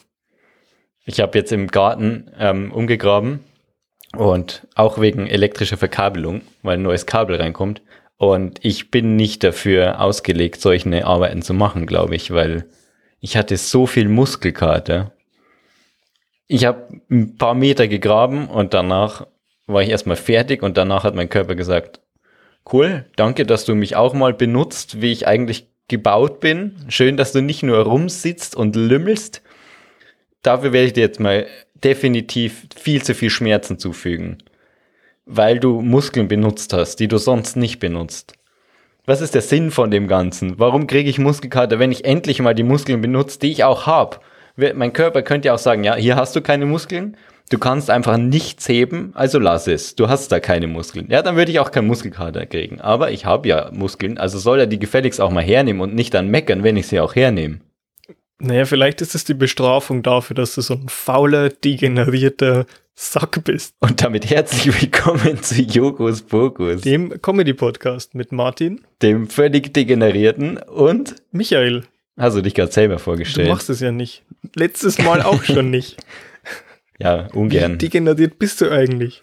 Ich 1.06 1.20
habe 1.20 1.38
jetzt 1.38 1.52
im 1.52 1.68
Garten 1.68 2.32
ähm, 2.40 2.72
umgegraben 2.72 3.42
und 4.18 4.68
auch 4.74 5.00
wegen 5.00 5.28
elektrischer 5.28 5.78
Verkabelung, 5.78 6.42
weil 6.64 6.78
ein 6.78 6.82
neues 6.82 7.06
Kabel 7.06 7.36
reinkommt. 7.36 7.84
Und 8.18 8.60
ich 8.66 8.90
bin 8.90 9.16
nicht 9.16 9.44
dafür 9.44 10.02
ausgelegt, 10.02 10.60
solche 10.60 11.06
Arbeiten 11.06 11.44
zu 11.44 11.54
machen, 11.54 11.86
glaube 11.86 12.16
ich, 12.16 12.32
weil 12.32 12.66
ich 13.24 13.38
hatte 13.38 13.56
so 13.56 13.88
viel 13.88 14.10
Muskelkater. 14.10 15.14
Ich 16.48 16.66
habe 16.66 17.00
ein 17.10 17.38
paar 17.38 17.54
Meter 17.54 17.88
gegraben 17.88 18.50
und 18.50 18.74
danach 18.74 19.26
war 19.66 19.82
ich 19.82 19.88
erstmal 19.88 20.18
fertig 20.18 20.62
und 20.62 20.76
danach 20.76 21.06
hat 21.06 21.16
mein 21.16 21.30
Körper 21.30 21.56
gesagt, 21.56 22.02
cool, 22.72 23.06
danke, 23.16 23.46
dass 23.46 23.64
du 23.64 23.76
mich 23.76 23.96
auch 23.96 24.14
mal 24.14 24.34
benutzt, 24.34 25.02
wie 25.02 25.14
ich 25.14 25.26
eigentlich 25.26 25.68
gebaut 25.88 26.42
bin. 26.42 26.76
Schön, 26.90 27.16
dass 27.16 27.32
du 27.32 27.42
nicht 27.42 27.64
nur 27.64 27.78
rumsitzt 27.78 28.58
und 28.58 28.76
lümmelst. 28.76 29.42
Dafür 30.42 30.74
werde 30.74 30.88
ich 30.88 30.94
dir 30.94 31.04
jetzt 31.04 31.22
mal 31.22 31.48
definitiv 31.76 32.68
viel 32.76 33.04
zu 33.04 33.16
viel 33.16 33.30
Schmerzen 33.30 33.80
zufügen, 33.80 34.40
weil 35.26 35.62
du 35.62 35.80
Muskeln 35.80 36.28
benutzt 36.28 36.74
hast, 36.74 36.98
die 36.98 37.08
du 37.08 37.18
sonst 37.18 37.56
nicht 37.56 37.80
benutzt. 37.80 38.34
Was 39.06 39.20
ist 39.20 39.36
der 39.36 39.42
Sinn 39.42 39.70
von 39.70 39.92
dem 39.92 40.08
Ganzen? 40.08 40.60
Warum 40.60 40.88
kriege 40.88 41.10
ich 41.10 41.20
Muskelkater, 41.20 41.78
wenn 41.78 41.92
ich 41.92 42.06
endlich 42.06 42.40
mal 42.40 42.56
die 42.56 42.64
Muskeln 42.64 43.02
benutze, 43.02 43.38
die 43.38 43.52
ich 43.52 43.66
auch 43.66 43.86
habe? 43.86 44.20
Mein 44.56 44.94
Körper 44.94 45.24
könnte 45.24 45.48
ja 45.48 45.56
auch 45.56 45.60
sagen, 45.60 45.84
ja, 45.84 45.96
hier 45.96 46.16
hast 46.16 46.38
du 46.38 46.42
keine 46.42 46.66
Muskeln, 46.66 47.18
du 47.50 47.60
kannst 47.60 47.90
einfach 47.90 48.16
nichts 48.16 48.70
heben, 48.70 49.12
also 49.14 49.40
lass 49.40 49.68
es. 49.68 49.96
Du 49.96 50.08
hast 50.08 50.32
da 50.32 50.40
keine 50.40 50.68
Muskeln. 50.68 51.08
Ja, 51.10 51.22
dann 51.22 51.36
würde 51.36 51.52
ich 51.52 51.60
auch 51.60 51.72
keinen 51.72 51.88
Muskelkater 51.88 52.46
kriegen. 52.46 52.80
Aber 52.80 53.12
ich 53.12 53.26
habe 53.26 53.50
ja 53.50 53.72
Muskeln, 53.74 54.18
also 54.18 54.40
soll 54.40 54.62
er 54.62 54.68
die 54.68 54.80
gefälligst 54.80 55.20
auch 55.20 55.32
mal 55.32 55.44
hernehmen 55.44 55.82
und 55.82 55.94
nicht 55.94 56.14
dann 56.14 56.30
meckern, 56.30 56.64
wenn 56.64 56.78
ich 56.78 56.88
sie 56.88 57.02
auch 57.02 57.14
hernehme. 57.14 57.60
Naja, 58.40 58.64
vielleicht 58.64 59.02
ist 59.02 59.16
es 59.16 59.26
die 59.26 59.34
Bestrafung 59.34 60.02
dafür, 60.02 60.36
dass 60.36 60.56
du 60.56 60.62
so 60.62 60.76
ein 60.76 60.88
fauler, 60.88 61.50
degenerierter 61.50 62.66
Sack 62.96 63.44
bist. 63.44 63.76
Und 63.80 64.04
damit 64.04 64.30
herzlich 64.30 64.82
willkommen 64.82 65.42
zu 65.42 65.62
Jogos 65.62 66.22
Bogus, 66.22 66.82
Dem 66.82 67.22
Comedy-Podcast 67.22 68.14
mit 68.14 68.32
Martin, 68.32 68.82
dem 69.02 69.28
völlig 69.28 69.74
degenerierten 69.74 70.58
und 70.58 71.16
Michael. 71.32 71.86
hast 72.18 72.38
du 72.38 72.42
dich 72.42 72.54
gerade 72.54 72.72
selber 72.72 72.96
Du 72.96 73.00
vorgestellt? 73.02 73.50
machst 73.50 73.70
es 73.72 73.80
ja 73.80 73.92
nicht. 73.92 74.24
Letztes 74.56 75.00
Mal 75.00 75.24
auch 75.24 75.44
schon 75.44 75.72
nicht. 75.72 75.98
ja, 77.00 77.30
Wie 77.34 77.38
ungern. 77.38 77.80
degeneriert 77.80 78.38
bist 78.38 78.62
du 78.62 78.70
eigentlich? 78.72 79.22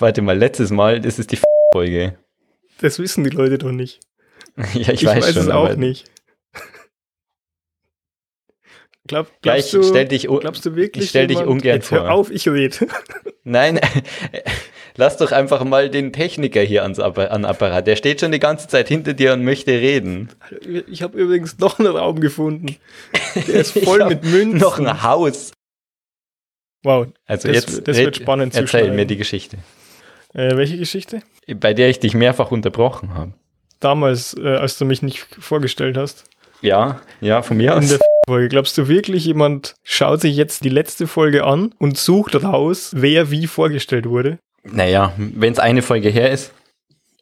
Warte 0.00 0.20
mal, 0.22 0.36
letztes 0.36 0.70
Mal, 0.70 1.00
das 1.00 1.20
ist 1.20 1.30
die 1.30 1.38
Folge. 1.72 2.18
Das 2.80 2.98
wissen 2.98 3.22
die 3.22 3.30
Leute 3.30 3.58
doch 3.58 3.70
nicht. 3.72 4.00
ja, 4.56 4.64
ich, 4.74 4.88
Ich, 4.88 5.04
weiß, 5.04 5.24
weiß, 5.24 5.34
schon. 5.34 5.42
es 5.44 5.48
auch 5.50 5.76
nicht. 5.76 6.10
Glaub, 9.08 9.26
Gleich 9.42 9.68
glaubst, 9.70 9.74
du, 9.74 9.82
stell 9.82 10.06
dich, 10.06 10.28
glaubst 10.28 10.64
du 10.64 10.76
wirklich? 10.76 11.04
ich 11.04 11.10
stell 11.10 11.26
dich 11.26 11.38
jemand- 11.38 11.50
ungern 11.52 11.74
Jetzt 11.76 11.90
hör 11.90 12.02
vor. 12.02 12.10
auf, 12.12 12.30
ich 12.30 12.46
rede. 12.48 12.76
Nein, 13.44 13.80
lass 14.96 15.16
doch 15.16 15.32
einfach 15.32 15.64
mal 15.64 15.90
den 15.90 16.12
Techniker 16.12 16.60
hier 16.60 16.84
ans 16.84 17.00
Appa- 17.00 17.26
an 17.26 17.44
Apparat. 17.44 17.86
Der 17.88 17.96
steht 17.96 18.20
schon 18.20 18.30
die 18.30 18.38
ganze 18.38 18.68
Zeit 18.68 18.86
hinter 18.86 19.12
dir 19.14 19.32
und 19.32 19.44
möchte 19.44 19.72
reden. 19.72 20.28
Ich 20.88 21.02
habe 21.02 21.18
übrigens 21.18 21.58
noch 21.58 21.80
einen 21.80 21.88
Raum 21.96 22.20
gefunden. 22.20 22.76
Der 23.34 23.56
ist 23.56 23.76
voll 23.84 24.04
mit 24.06 24.22
Münzen. 24.22 24.58
Noch 24.60 24.78
ein 24.78 25.02
Haus. 25.02 25.52
Wow. 26.84 27.08
Also 27.26 27.48
Das- 27.48 27.56
jetzt 27.56 27.88
das 27.88 27.96
wird 27.96 28.16
spannend 28.16 28.52
zu 28.54 28.60
Erzähl 28.60 28.80
schneiden. 28.80 28.96
mir 28.96 29.06
die 29.06 29.16
Geschichte, 29.16 29.58
Äh, 30.34 30.56
welche 30.56 30.78
Geschichte? 30.78 31.22
bei 31.56 31.74
der 31.74 31.88
ich 31.90 31.98
dich 31.98 32.14
mehrfach 32.14 32.50
unterbrochen 32.52 33.14
habe. 33.14 33.32
Damals, 33.80 34.36
äh, 34.38 34.46
als 34.46 34.78
du 34.78 34.84
mich 34.84 35.02
nicht 35.02 35.26
vorgestellt 35.40 35.96
hast. 35.96 36.24
Ja, 36.60 37.00
ja, 37.20 37.42
von 37.42 37.56
mir 37.56 37.72
In 37.72 37.78
aus. 37.78 37.98
Folge. 38.26 38.48
Glaubst 38.48 38.78
du 38.78 38.88
wirklich, 38.88 39.24
jemand 39.24 39.74
schaut 39.82 40.20
sich 40.20 40.36
jetzt 40.36 40.64
die 40.64 40.68
letzte 40.68 41.06
Folge 41.06 41.44
an 41.44 41.74
und 41.78 41.98
sucht 41.98 42.42
raus, 42.42 42.92
wer 42.94 43.30
wie 43.30 43.46
vorgestellt 43.46 44.08
wurde? 44.08 44.38
Naja, 44.62 45.12
wenn 45.16 45.52
es 45.52 45.58
eine 45.58 45.82
Folge 45.82 46.08
her 46.08 46.30
ist. 46.30 46.52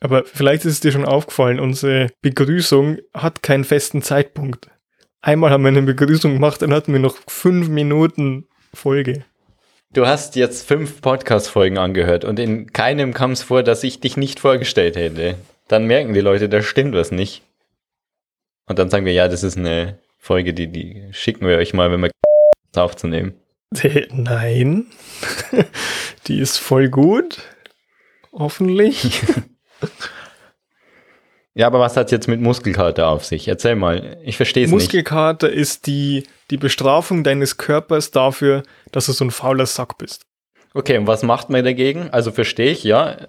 Aber 0.00 0.24
vielleicht 0.24 0.64
ist 0.64 0.72
es 0.72 0.80
dir 0.80 0.92
schon 0.92 1.04
aufgefallen, 1.04 1.60
unsere 1.60 2.08
Begrüßung 2.22 2.98
hat 3.14 3.42
keinen 3.42 3.64
festen 3.64 4.02
Zeitpunkt. 4.02 4.68
Einmal 5.22 5.50
haben 5.50 5.62
wir 5.62 5.68
eine 5.68 5.82
Begrüßung 5.82 6.34
gemacht, 6.34 6.62
dann 6.62 6.72
hatten 6.72 6.92
wir 6.92 7.00
noch 7.00 7.16
fünf 7.28 7.68
Minuten 7.68 8.46
Folge. 8.72 9.24
Du 9.92 10.06
hast 10.06 10.36
jetzt 10.36 10.66
fünf 10.66 11.00
Podcast-Folgen 11.02 11.76
angehört 11.76 12.24
und 12.24 12.38
in 12.38 12.72
keinem 12.72 13.12
kam 13.12 13.32
es 13.32 13.42
vor, 13.42 13.62
dass 13.62 13.82
ich 13.84 14.00
dich 14.00 14.16
nicht 14.16 14.40
vorgestellt 14.40 14.96
hätte. 14.96 15.34
Dann 15.68 15.86
merken 15.86 16.14
die 16.14 16.20
Leute, 16.20 16.48
da 16.48 16.62
stimmt 16.62 16.94
was 16.94 17.10
nicht. 17.10 17.42
Und 18.66 18.78
dann 18.78 18.88
sagen 18.88 19.04
wir, 19.04 19.12
ja, 19.12 19.28
das 19.28 19.42
ist 19.42 19.58
eine 19.58 19.98
Folge, 20.20 20.54
die, 20.54 20.68
die 20.68 21.08
schicken 21.12 21.48
wir 21.48 21.56
euch 21.56 21.74
mal, 21.74 21.90
wenn 21.90 22.02
wir 22.02 22.10
aufzunehmen. 22.76 23.34
Nein. 24.12 24.86
Die 26.26 26.38
ist 26.38 26.58
voll 26.58 26.88
gut. 26.88 27.42
Hoffentlich. 28.32 29.22
Ja, 31.54 31.66
aber 31.66 31.80
was 31.80 31.96
hat 31.96 32.12
jetzt 32.12 32.28
mit 32.28 32.40
Muskelkater 32.40 33.08
auf 33.08 33.24
sich? 33.24 33.48
Erzähl 33.48 33.74
mal, 33.74 34.18
ich 34.24 34.36
verstehe 34.36 34.64
es 34.64 34.70
nicht. 34.70 34.82
Muskelkater 34.84 35.50
ist 35.50 35.86
die, 35.86 36.24
die 36.50 36.56
Bestrafung 36.56 37.24
deines 37.24 37.56
Körpers 37.56 38.12
dafür, 38.12 38.62
dass 38.92 39.06
du 39.06 39.12
so 39.12 39.24
ein 39.24 39.30
fauler 39.30 39.66
Sack 39.66 39.98
bist. 39.98 40.22
Okay, 40.74 40.96
und 40.96 41.08
was 41.08 41.22
macht 41.24 41.50
man 41.50 41.64
dagegen? 41.64 42.10
Also 42.10 42.30
verstehe 42.30 42.70
ich, 42.70 42.84
ja. 42.84 43.28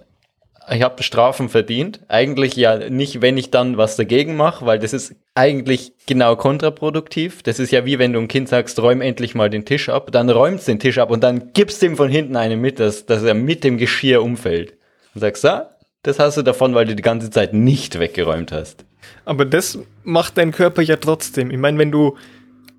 Ich 0.70 0.82
habe 0.82 1.02
Strafen 1.02 1.48
verdient. 1.48 2.00
Eigentlich 2.08 2.54
ja 2.54 2.88
nicht, 2.88 3.20
wenn 3.20 3.36
ich 3.36 3.50
dann 3.50 3.76
was 3.76 3.96
dagegen 3.96 4.36
mache, 4.36 4.64
weil 4.64 4.78
das 4.78 4.92
ist 4.92 5.14
eigentlich 5.34 5.92
genau 6.06 6.36
kontraproduktiv. 6.36 7.42
Das 7.42 7.58
ist 7.58 7.72
ja 7.72 7.84
wie 7.84 7.98
wenn 7.98 8.12
du 8.12 8.20
einem 8.20 8.28
Kind 8.28 8.48
sagst, 8.48 8.78
räum 8.80 9.00
endlich 9.00 9.34
mal 9.34 9.50
den 9.50 9.64
Tisch 9.64 9.88
ab. 9.88 10.12
Dann 10.12 10.30
räumst 10.30 10.68
den 10.68 10.78
Tisch 10.78 10.98
ab 10.98 11.10
und 11.10 11.22
dann 11.22 11.52
gibst 11.52 11.82
ihm 11.82 11.96
von 11.96 12.08
hinten 12.08 12.36
eine 12.36 12.56
mit, 12.56 12.78
dass, 12.78 13.06
dass 13.06 13.22
er 13.22 13.34
mit 13.34 13.64
dem 13.64 13.76
Geschirr 13.78 14.22
umfällt. 14.22 14.74
Und 15.14 15.20
sagst, 15.20 15.44
ja, 15.44 15.70
das 16.02 16.18
hast 16.18 16.36
du 16.36 16.42
davon, 16.42 16.74
weil 16.74 16.86
du 16.86 16.94
die 16.94 17.02
ganze 17.02 17.30
Zeit 17.30 17.52
nicht 17.54 17.98
weggeräumt 17.98 18.52
hast. 18.52 18.84
Aber 19.24 19.44
das 19.44 19.78
macht 20.04 20.38
dein 20.38 20.52
Körper 20.52 20.82
ja 20.82 20.96
trotzdem. 20.96 21.50
Ich 21.50 21.58
meine, 21.58 21.78
wenn 21.78 21.90
du 21.90 22.16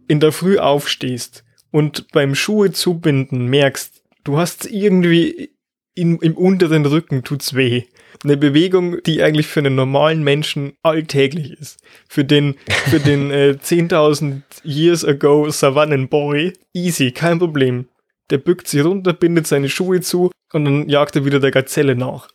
in 0.07 0.19
der 0.19 0.31
Früh 0.31 0.57
aufstehst 0.57 1.43
und 1.71 2.11
beim 2.11 2.35
Schuhe 2.35 2.71
zubinden 2.71 3.47
merkst, 3.47 4.03
du 4.23 4.37
hast 4.37 4.65
irgendwie 4.65 5.51
in, 5.95 6.17
im 6.19 6.35
unteren 6.35 6.85
Rücken 6.85 7.23
tut's 7.23 7.53
weh. 7.53 7.83
Eine 8.23 8.37
Bewegung, 8.37 9.01
die 9.03 9.21
eigentlich 9.21 9.47
für 9.47 9.59
einen 9.59 9.75
normalen 9.75 10.23
Menschen 10.23 10.73
alltäglich 10.81 11.51
ist. 11.59 11.79
Für 12.07 12.23
den, 12.23 12.55
für 12.89 12.99
den 12.99 13.31
äh, 13.31 13.57
10.000 13.61 14.41
Years 14.63 15.03
ago 15.05 15.49
Savannenboy, 15.49 16.53
easy, 16.73 17.11
kein 17.11 17.39
Problem. 17.39 17.87
Der 18.29 18.37
bückt 18.37 18.67
sich 18.67 18.83
runter, 18.83 19.13
bindet 19.13 19.47
seine 19.47 19.69
Schuhe 19.69 20.01
zu 20.01 20.31
und 20.53 20.65
dann 20.65 20.89
jagt 20.89 21.15
er 21.15 21.25
wieder 21.25 21.39
der 21.39 21.51
Gazelle 21.51 21.95
nach. 21.95 22.29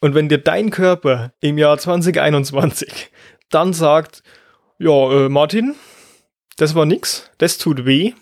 Und 0.00 0.14
wenn 0.14 0.28
dir 0.28 0.38
dein 0.38 0.70
Körper 0.70 1.32
im 1.40 1.58
Jahr 1.58 1.78
2021 1.78 3.10
dann 3.50 3.72
sagt, 3.72 4.22
ja, 4.78 5.26
äh, 5.26 5.28
Martin, 5.28 5.74
das 6.56 6.74
war 6.74 6.86
nix, 6.86 7.30
das 7.38 7.58
tut 7.58 7.84
weh, 7.84 8.14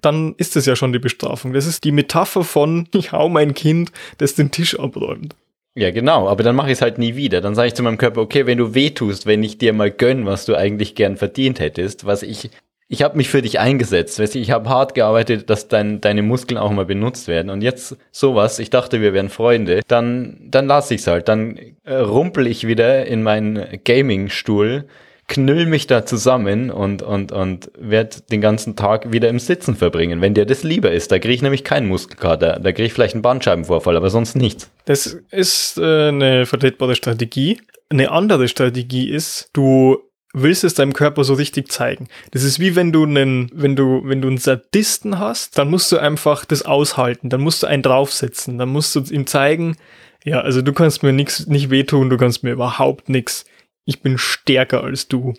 dann 0.00 0.34
ist 0.36 0.56
das 0.56 0.66
ja 0.66 0.76
schon 0.76 0.92
die 0.92 0.98
Bestrafung. 0.98 1.52
Das 1.52 1.66
ist 1.66 1.84
die 1.84 1.92
Metapher 1.92 2.44
von, 2.44 2.88
ich 2.94 3.12
hau 3.12 3.28
mein 3.28 3.54
Kind, 3.54 3.92
das 4.18 4.34
den 4.34 4.50
Tisch 4.50 4.78
abräumt. 4.78 5.34
Ja, 5.76 5.90
genau, 5.92 6.28
aber 6.28 6.42
dann 6.42 6.56
mache 6.56 6.68
ich 6.68 6.74
es 6.74 6.82
halt 6.82 6.98
nie 6.98 7.14
wieder. 7.14 7.40
Dann 7.40 7.54
sage 7.54 7.68
ich 7.68 7.74
zu 7.74 7.82
meinem 7.82 7.98
Körper, 7.98 8.20
okay, 8.20 8.44
wenn 8.46 8.58
du 8.58 8.74
weh 8.74 8.90
tust, 8.90 9.26
wenn 9.26 9.42
ich 9.42 9.56
dir 9.58 9.72
mal 9.72 9.90
gönn, 9.90 10.26
was 10.26 10.44
du 10.44 10.56
eigentlich 10.56 10.96
gern 10.96 11.16
verdient 11.16 11.60
hättest, 11.60 12.04
was 12.04 12.24
ich, 12.24 12.50
ich 12.88 13.02
habe 13.02 13.16
mich 13.16 13.28
für 13.28 13.40
dich 13.40 13.60
eingesetzt, 13.60 14.18
weißt 14.18 14.34
du, 14.34 14.40
ich 14.40 14.50
habe 14.50 14.68
hart 14.68 14.94
gearbeitet, 14.96 15.48
dass 15.48 15.68
dein, 15.68 16.00
deine 16.00 16.22
Muskeln 16.22 16.58
auch 16.58 16.72
mal 16.72 16.86
benutzt 16.86 17.28
werden. 17.28 17.50
Und 17.50 17.62
jetzt 17.62 17.96
sowas, 18.10 18.58
ich 18.58 18.70
dachte, 18.70 19.00
wir 19.00 19.14
wären 19.14 19.28
Freunde, 19.28 19.82
dann, 19.86 20.38
dann 20.50 20.66
lasse 20.66 20.94
ich 20.94 21.02
es 21.02 21.06
halt. 21.06 21.28
Dann 21.28 21.56
äh, 21.84 21.94
rumpel 21.94 22.48
ich 22.48 22.66
wieder 22.66 23.06
in 23.06 23.22
meinen 23.22 23.64
Gaming-Stuhl, 23.84 24.86
knüll 25.30 25.64
mich 25.64 25.86
da 25.86 26.04
zusammen 26.04 26.70
und, 26.70 27.02
und, 27.02 27.32
und 27.32 27.70
werde 27.78 28.16
den 28.30 28.40
ganzen 28.40 28.76
Tag 28.76 29.12
wieder 29.12 29.28
im 29.28 29.38
Sitzen 29.38 29.76
verbringen, 29.76 30.20
wenn 30.20 30.34
dir 30.34 30.44
das 30.44 30.64
lieber 30.64 30.90
ist. 30.90 31.12
Da 31.12 31.18
kriege 31.18 31.32
ich 31.32 31.40
nämlich 31.40 31.64
keinen 31.64 31.88
Muskelkater. 31.88 32.58
Da 32.60 32.72
kriege 32.72 32.86
ich 32.86 32.92
vielleicht 32.92 33.14
einen 33.14 33.22
Bandscheibenvorfall, 33.22 33.96
aber 33.96 34.10
sonst 34.10 34.36
nichts. 34.36 34.70
Das 34.84 35.18
ist 35.30 35.78
äh, 35.78 36.08
eine 36.08 36.46
vertretbare 36.46 36.96
Strategie. 36.96 37.60
Eine 37.88 38.10
andere 38.10 38.48
Strategie 38.48 39.08
ist, 39.08 39.48
du 39.52 39.98
willst 40.32 40.64
es 40.64 40.74
deinem 40.74 40.92
Körper 40.92 41.24
so 41.24 41.34
richtig 41.34 41.70
zeigen. 41.70 42.08
Das 42.32 42.42
ist 42.42 42.58
wie 42.58 42.74
wenn 42.74 42.92
du 42.92 43.04
einen, 43.04 43.50
wenn 43.54 43.76
du, 43.76 44.02
wenn 44.04 44.20
du 44.20 44.28
einen 44.28 44.38
Sadisten 44.38 45.18
hast, 45.18 45.58
dann 45.58 45.70
musst 45.70 45.90
du 45.92 45.98
einfach 45.98 46.44
das 46.44 46.62
aushalten, 46.62 47.30
dann 47.30 47.40
musst 47.40 47.62
du 47.62 47.68
einen 47.68 47.82
draufsetzen, 47.82 48.58
dann 48.58 48.68
musst 48.68 48.94
du 48.94 49.00
ihm 49.10 49.26
zeigen, 49.26 49.76
ja, 50.24 50.40
also 50.40 50.60
du 50.60 50.72
kannst 50.72 51.02
mir 51.02 51.12
nix, 51.12 51.46
nicht 51.46 51.70
wehtun, 51.70 52.10
du 52.10 52.16
kannst 52.16 52.42
mir 52.42 52.52
überhaupt 52.52 53.08
nichts. 53.08 53.44
Ich 53.90 54.02
bin 54.02 54.18
stärker 54.18 54.84
als 54.84 55.08
du. 55.08 55.34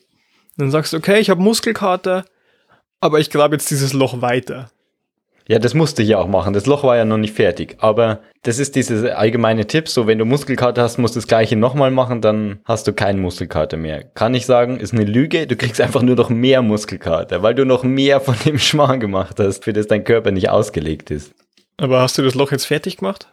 Dann 0.57 0.71
sagst 0.71 0.91
du, 0.91 0.97
okay, 0.97 1.21
ich 1.21 1.29
habe 1.29 1.41
Muskelkater, 1.41 2.25
Aber 2.99 3.21
ich 3.21 3.29
grabe 3.29 3.55
jetzt 3.55 3.71
dieses 3.71 3.93
Loch 3.93 4.21
weiter. 4.21 4.69
Ja, 5.47 5.57
das 5.57 5.73
musste 5.73 6.03
ich 6.03 6.09
ja 6.09 6.17
auch 6.17 6.27
machen. 6.27 6.53
Das 6.53 6.65
Loch 6.65 6.83
war 6.83 6.97
ja 6.97 7.05
noch 7.05 7.17
nicht 7.17 7.33
fertig. 7.33 7.77
Aber 7.79 8.19
das 8.43 8.59
ist 8.59 8.75
dieser 8.75 9.17
allgemeine 9.17 9.67
Tipp. 9.67 9.87
So, 9.87 10.05
wenn 10.05 10.17
du 10.17 10.25
Muskelkater 10.25 10.81
hast, 10.81 10.97
musst 10.97 11.15
du 11.15 11.19
das 11.19 11.27
gleiche 11.27 11.55
nochmal 11.55 11.91
machen, 11.91 12.19
dann 12.19 12.59
hast 12.65 12.87
du 12.87 12.93
keinen 12.93 13.21
Muskelkater 13.21 13.77
mehr. 13.77 14.03
Kann 14.03 14.33
ich 14.33 14.45
sagen, 14.45 14.81
ist 14.81 14.93
eine 14.93 15.05
Lüge. 15.05 15.47
Du 15.47 15.55
kriegst 15.55 15.79
einfach 15.79 16.01
nur 16.01 16.17
noch 16.17 16.29
mehr 16.29 16.61
Muskelkater, 16.61 17.41
weil 17.43 17.55
du 17.55 17.65
noch 17.65 17.83
mehr 17.83 18.19
von 18.19 18.35
dem 18.45 18.59
Schmarrn 18.59 18.99
gemacht 18.99 19.39
hast, 19.39 19.63
für 19.63 19.71
das 19.71 19.87
dein 19.87 20.03
Körper 20.03 20.31
nicht 20.31 20.49
ausgelegt 20.49 21.09
ist. 21.09 21.33
Aber 21.77 22.01
hast 22.01 22.17
du 22.17 22.21
das 22.21 22.35
Loch 22.35 22.51
jetzt 22.51 22.65
fertig 22.65 22.97
gemacht? 22.97 23.29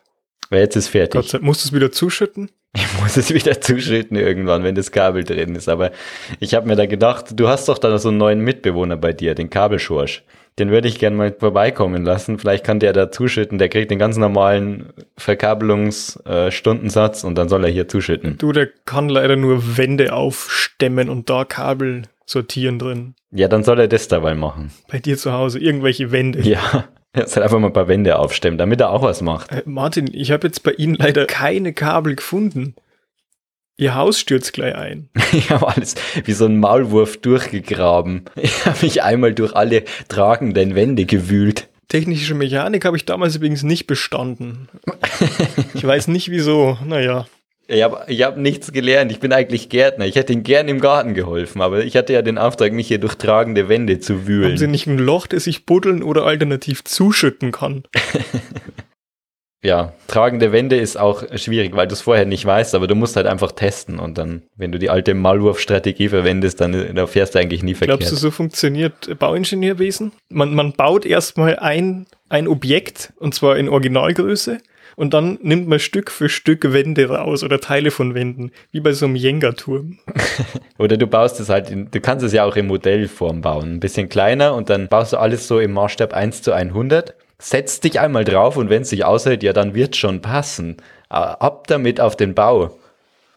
Weil 0.49 0.61
jetzt 0.61 0.77
ist 0.77 0.89
fertig. 0.89 1.21
Gott 1.21 1.29
sei 1.29 1.39
Dank. 1.39 1.45
Musst 1.45 1.65
du 1.65 1.69
es 1.69 1.75
wieder 1.75 1.91
zuschütten? 1.91 2.53
Ich 2.75 3.01
muss 3.01 3.17
es 3.17 3.33
wieder 3.33 3.61
zuschütten 3.61 4.17
irgendwann, 4.17 4.63
wenn 4.63 4.75
das 4.75 4.93
Kabel 4.93 5.25
drin 5.25 5.55
ist. 5.55 5.69
Aber 5.69 5.91
ich 6.39 6.55
habe 6.55 6.67
mir 6.67 6.77
da 6.77 6.87
gedacht, 6.87 7.27
du 7.33 7.49
hast 7.49 7.69
doch 7.69 7.79
da 7.79 7.97
so 7.99 8.11
einen 8.11 8.19
neuen 8.19 8.41
Mitbewohner 8.41 8.97
bei 8.97 9.13
dir, 9.13 9.35
den 9.35 9.51
Kabelschorsch. 9.51 10.23
Den 10.59 10.71
würde 10.71 10.89
ich 10.89 10.99
gerne 10.99 11.17
mal 11.17 11.35
vorbeikommen 11.39 12.05
lassen. 12.05 12.39
Vielleicht 12.39 12.65
kann 12.65 12.81
der 12.81 12.93
da 12.93 13.13
zuschütten. 13.13 13.59
Der 13.59 13.69
kriegt 13.69 13.93
den 13.93 13.99
ganz 13.99 14.17
normalen 14.17 14.93
Verkabelungsstundensatz 15.17 17.23
äh, 17.23 17.27
und 17.27 17.37
dann 17.37 17.49
soll 17.49 17.65
er 17.65 17.71
hier 17.71 17.89
zuschütten. 17.89 18.37
Du, 18.39 18.53
der 18.53 18.69
kann 18.85 19.09
leider 19.09 19.37
nur 19.37 19.77
Wände 19.77 20.13
aufstemmen 20.13 21.09
und 21.09 21.31
da 21.31 21.45
Kabel 21.45 22.03
sortieren 22.27 22.81
drin. 22.81 23.15
Ja, 23.31 23.49
dann 23.49 23.63
soll 23.63 23.81
er 23.81 23.89
das 23.89 24.09
dabei 24.09 24.35
machen. 24.35 24.71
Bei 24.89 24.99
dir 24.99 25.17
zu 25.17 25.33
Hause, 25.33 25.59
irgendwelche 25.61 26.13
Wände. 26.13 26.41
Ja, 26.41 26.89
er 27.19 27.29
soll 27.29 27.43
einfach 27.43 27.59
mal 27.59 27.69
ein 27.69 27.73
paar 27.73 27.89
Wände 27.89 28.19
aufstemmen, 28.19 28.59
damit 28.59 28.81
er 28.81 28.91
auch 28.91 29.03
was 29.03 29.21
macht. 29.23 29.53
Äh, 29.53 29.63
Martin, 29.65 30.09
ich 30.13 30.31
habe 30.31 30.47
jetzt 30.47 30.63
bei 30.63 30.73
Ihnen 30.73 30.95
leider 30.95 31.27
keine 31.27 31.73
Kabel 31.73 32.17
gefunden. 32.17 32.75
Ihr 33.77 33.95
Haus 33.95 34.19
stürzt 34.19 34.53
gleich 34.53 34.75
ein. 34.75 35.09
Ich 35.33 35.51
habe 35.51 35.69
alles 35.69 35.95
wie 36.25 36.33
so 36.33 36.47
ein 36.47 36.59
Maulwurf 36.59 37.19
durchgegraben. 37.19 38.25
Ich 38.35 38.67
habe 38.67 38.79
mich 38.83 39.03
einmal 39.03 39.35
durch 39.35 39.55
alle 39.55 39.85
tragenden 40.09 40.75
Wände 40.75 41.05
gewühlt. 41.05 41.69
Technische 41.89 42.35
Mechanik 42.35 42.85
habe 42.85 42.97
ich 42.97 43.05
damals 43.05 43.37
übrigens 43.37 43.63
nicht 43.63 43.87
bestanden. 43.87 44.69
ich 45.75 45.87
weiß 45.87 46.09
nicht 46.09 46.31
wieso. 46.31 46.77
Naja. 46.85 47.27
Ich 47.71 47.83
habe 47.83 48.05
ich 48.09 48.23
hab 48.23 48.39
nichts 48.39 48.73
gelernt. 48.73 49.13
Ich 49.13 49.21
bin 49.21 49.31
eigentlich 49.31 49.69
Gärtner. 49.69 50.07
Ich 50.07 50.17
hätte 50.17 50.33
ihm 50.33 50.43
gern 50.43 50.69
im 50.69 50.81
Garten 50.81 51.13
geholfen, 51.13 51.61
aber 51.61 51.85
ich 51.85 51.97
hatte 51.99 52.15
ja 52.15 52.23
den 52.23 52.39
Auftrag, 52.39 52.73
mich 52.73 52.89
hier 52.89 52.99
durch 52.99 53.17
tragende 53.17 53.69
Wände 53.69 54.01
zu 54.01 54.27
wühlen. 54.27 54.53
Haben 54.53 54.57
Sie 54.57 54.67
nicht 54.67 54.87
ein 54.87 54.99
Loch, 54.99 55.27
das 55.27 55.47
ich 55.47 55.67
buddeln 55.67 56.03
oder 56.03 56.25
alternativ 56.25 56.83
zuschütten 56.85 57.53
kann? 57.53 57.83
ja, 59.63 59.93
tragende 60.07 60.51
Wände 60.51 60.77
ist 60.77 60.97
auch 60.97 61.25
schwierig, 61.37 61.77
weil 61.77 61.87
du 61.87 61.93
es 61.93 62.01
vorher 62.01 62.25
nicht 62.25 62.47
weißt, 62.47 62.75
aber 62.75 62.87
du 62.87 62.95
musst 62.95 63.17
halt 63.17 63.27
einfach 63.27 63.53
testen 63.53 63.99
und 63.99 64.17
dann, 64.17 64.45
wenn 64.57 64.73
du 64.73 64.79
die 64.79 64.89
alte 64.89 65.13
Maulwurf-Strategie 65.13 66.09
verwendest, 66.09 66.63
dann 66.63 66.95
da 66.95 67.07
fährst 67.07 67.35
du 67.35 67.39
eigentlich 67.39 67.63
nie 67.63 67.75
verkehrt. 67.75 68.01
Glaubst 68.01 68.13
du, 68.13 68.17
so 68.17 68.31
funktioniert 68.31 69.19
Bauingenieurwesen? 69.19 70.13
Man, 70.31 70.55
man 70.55 70.73
baut 70.73 71.05
erstmal 71.05 71.59
ein, 71.59 72.07
ein 72.31 72.49
Objekt 72.49 73.13
und 73.19 73.35
zwar 73.35 73.59
in 73.59 73.69
Originalgröße 73.69 74.57
und 74.99 75.15
dann 75.15 75.39
nimmt 75.43 75.69
man 75.69 75.79
Stück 75.79 76.11
für 76.11 76.29
Stück 76.29 76.73
Wände 76.73 77.09
raus 77.09 77.45
oder 77.45 77.61
Teile 77.61 77.93
von 77.93 78.17
Wänden, 78.17 78.51
wie 78.73 78.81
bei 78.81 78.93
so 78.93 79.07
einem 79.07 79.15
Jenga-Turm. 79.15 80.01
oder 80.79 80.97
du 80.97 81.07
baust 81.07 81.39
es 81.39 81.49
halt, 81.49 81.71
in, 81.71 81.89
du 81.89 82.01
kannst 82.01 82.25
es 82.25 82.33
ja 82.33 82.43
auch 82.43 82.57
in 82.57 82.67
Modellform 82.67 83.41
bauen, 83.41 83.75
ein 83.75 83.81
bisschen 83.81 84.09
kleiner 84.09 84.57
und 84.57 84.71
dann 84.71 84.89
baust 84.89 85.13
du 85.13 85.19
alles 85.19 85.47
so 85.47 85.61
im 85.61 85.73
Maßstab 85.73 86.13
1 86.13 86.43
zu 86.43 86.53
100 86.53 87.15
setz 87.39 87.79
dich 87.79 88.01
einmal 88.01 88.25
drauf 88.25 88.57
und 88.57 88.71
wenn 88.71 88.83
es 88.83 88.91
sich 88.91 89.05
aushält, 89.05 89.45
ja, 89.45 89.53
dann 89.53 89.73
wird 89.73 89.95
schon 89.95 90.21
passen. 90.21 90.79
Ab 91.09 91.69
damit 91.69 92.01
auf 92.01 92.17
den 92.17 92.35
Bau. 92.35 92.77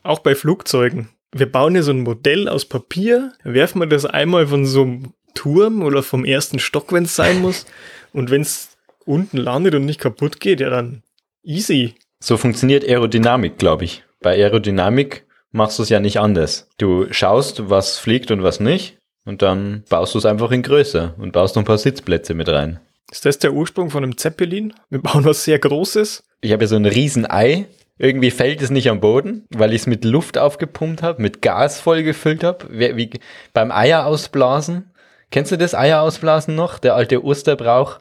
Auch 0.01 0.17
bei 0.17 0.33
Flugzeugen. 0.33 1.09
Wir 1.31 1.49
bauen 1.49 1.73
hier 1.73 1.83
so 1.83 1.91
ein 1.91 2.01
Modell 2.01 2.49
aus 2.49 2.65
Papier, 2.65 3.33
werfen 3.43 3.79
wir 3.79 3.85
das 3.85 4.07
einmal 4.07 4.47
von 4.47 4.65
so 4.65 4.81
einem 4.81 5.13
Turm 5.35 5.83
oder 5.83 6.01
vom 6.01 6.25
ersten 6.25 6.57
Stock, 6.57 6.91
wenn 6.91 7.03
es 7.03 7.15
sein 7.15 7.39
muss. 7.41 7.67
und 8.13 8.31
wenn 8.31 8.41
es 8.41 8.69
unten 9.05 9.37
landet 9.37 9.75
und 9.75 9.85
nicht 9.85 10.01
kaputt 10.01 10.39
geht, 10.39 10.59
ja 10.59 10.71
dann 10.71 11.03
easy. 11.43 11.95
So 12.19 12.37
funktioniert 12.37 12.83
Aerodynamik, 12.83 13.57
glaube 13.57 13.85
ich. 13.85 14.03
Bei 14.19 14.35
Aerodynamik 14.35 15.25
machst 15.51 15.79
du 15.79 15.83
es 15.83 15.89
ja 15.89 15.99
nicht 15.99 16.19
anders. 16.19 16.69
Du 16.77 17.11
schaust, 17.11 17.69
was 17.69 17.97
fliegt 17.97 18.31
und 18.31 18.43
was 18.43 18.59
nicht, 18.59 18.97
und 19.25 19.41
dann 19.41 19.83
baust 19.89 20.13
du 20.13 20.19
es 20.19 20.25
einfach 20.25 20.51
in 20.51 20.63
Größe 20.63 21.13
und 21.17 21.31
baust 21.31 21.55
noch 21.55 21.63
ein 21.63 21.65
paar 21.65 21.77
Sitzplätze 21.77 22.33
mit 22.33 22.49
rein. 22.49 22.79
Ist 23.11 23.25
das 23.25 23.39
der 23.39 23.53
Ursprung 23.53 23.89
von 23.89 24.03
einem 24.03 24.17
Zeppelin? 24.17 24.73
Wir 24.89 25.01
bauen 25.01 25.25
was 25.25 25.43
sehr 25.43 25.59
Großes. 25.59 26.23
Ich 26.41 26.51
habe 26.51 26.63
ja 26.63 26.67
so 26.67 26.77
ein 26.77 26.85
Riesenei. 26.85 27.65
Irgendwie 27.97 28.31
fällt 28.31 28.61
es 28.61 28.71
nicht 28.71 28.89
am 28.89 28.99
Boden, 28.99 29.45
weil 29.49 29.73
ich 29.73 29.81
es 29.81 29.87
mit 29.87 30.05
Luft 30.05 30.37
aufgepumpt 30.37 31.03
habe, 31.03 31.21
mit 31.21 31.41
Gas 31.41 31.79
vollgefüllt 31.79 32.43
habe. 32.43 32.67
Wie, 32.71 32.95
wie 32.95 33.09
beim 33.53 33.71
Eier 33.71 34.05
ausblasen. 34.05 34.91
Kennst 35.29 35.51
du 35.51 35.57
das 35.57 35.75
Eier 35.75 36.01
ausblasen 36.01 36.55
noch? 36.55 36.79
Der 36.79 36.95
alte 36.95 37.23
Osterbrauch. 37.23 37.99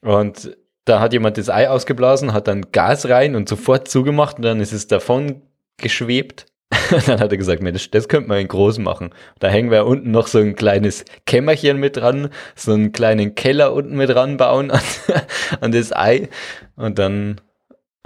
Und 0.00 0.56
da 0.84 1.00
hat 1.00 1.12
jemand 1.12 1.38
das 1.38 1.48
Ei 1.48 1.68
ausgeblasen, 1.68 2.32
hat 2.32 2.48
dann 2.48 2.70
Gas 2.72 3.08
rein 3.08 3.36
und 3.36 3.48
sofort 3.48 3.88
zugemacht 3.88 4.36
und 4.36 4.42
dann 4.42 4.60
ist 4.60 4.72
es 4.72 4.86
davon 4.86 5.42
geschwebt. 5.76 6.46
dann 7.06 7.20
hat 7.20 7.30
er 7.30 7.38
gesagt, 7.38 7.62
das, 7.62 7.90
das 7.90 8.08
könnte 8.08 8.28
man 8.28 8.38
in 8.38 8.48
groß 8.48 8.78
machen. 8.78 9.10
Da 9.38 9.48
hängen 9.48 9.70
wir 9.70 9.86
unten 9.86 10.10
noch 10.10 10.26
so 10.26 10.38
ein 10.38 10.56
kleines 10.56 11.04
Kämmerchen 11.26 11.78
mit 11.78 11.96
dran, 11.96 12.30
so 12.54 12.72
einen 12.72 12.92
kleinen 12.92 13.34
Keller 13.34 13.72
unten 13.72 13.96
mit 13.96 14.10
dran 14.10 14.36
bauen 14.36 14.70
an, 14.70 14.80
an 15.60 15.72
das 15.72 15.94
Ei. 15.94 16.28
Und 16.76 16.98
dann 16.98 17.40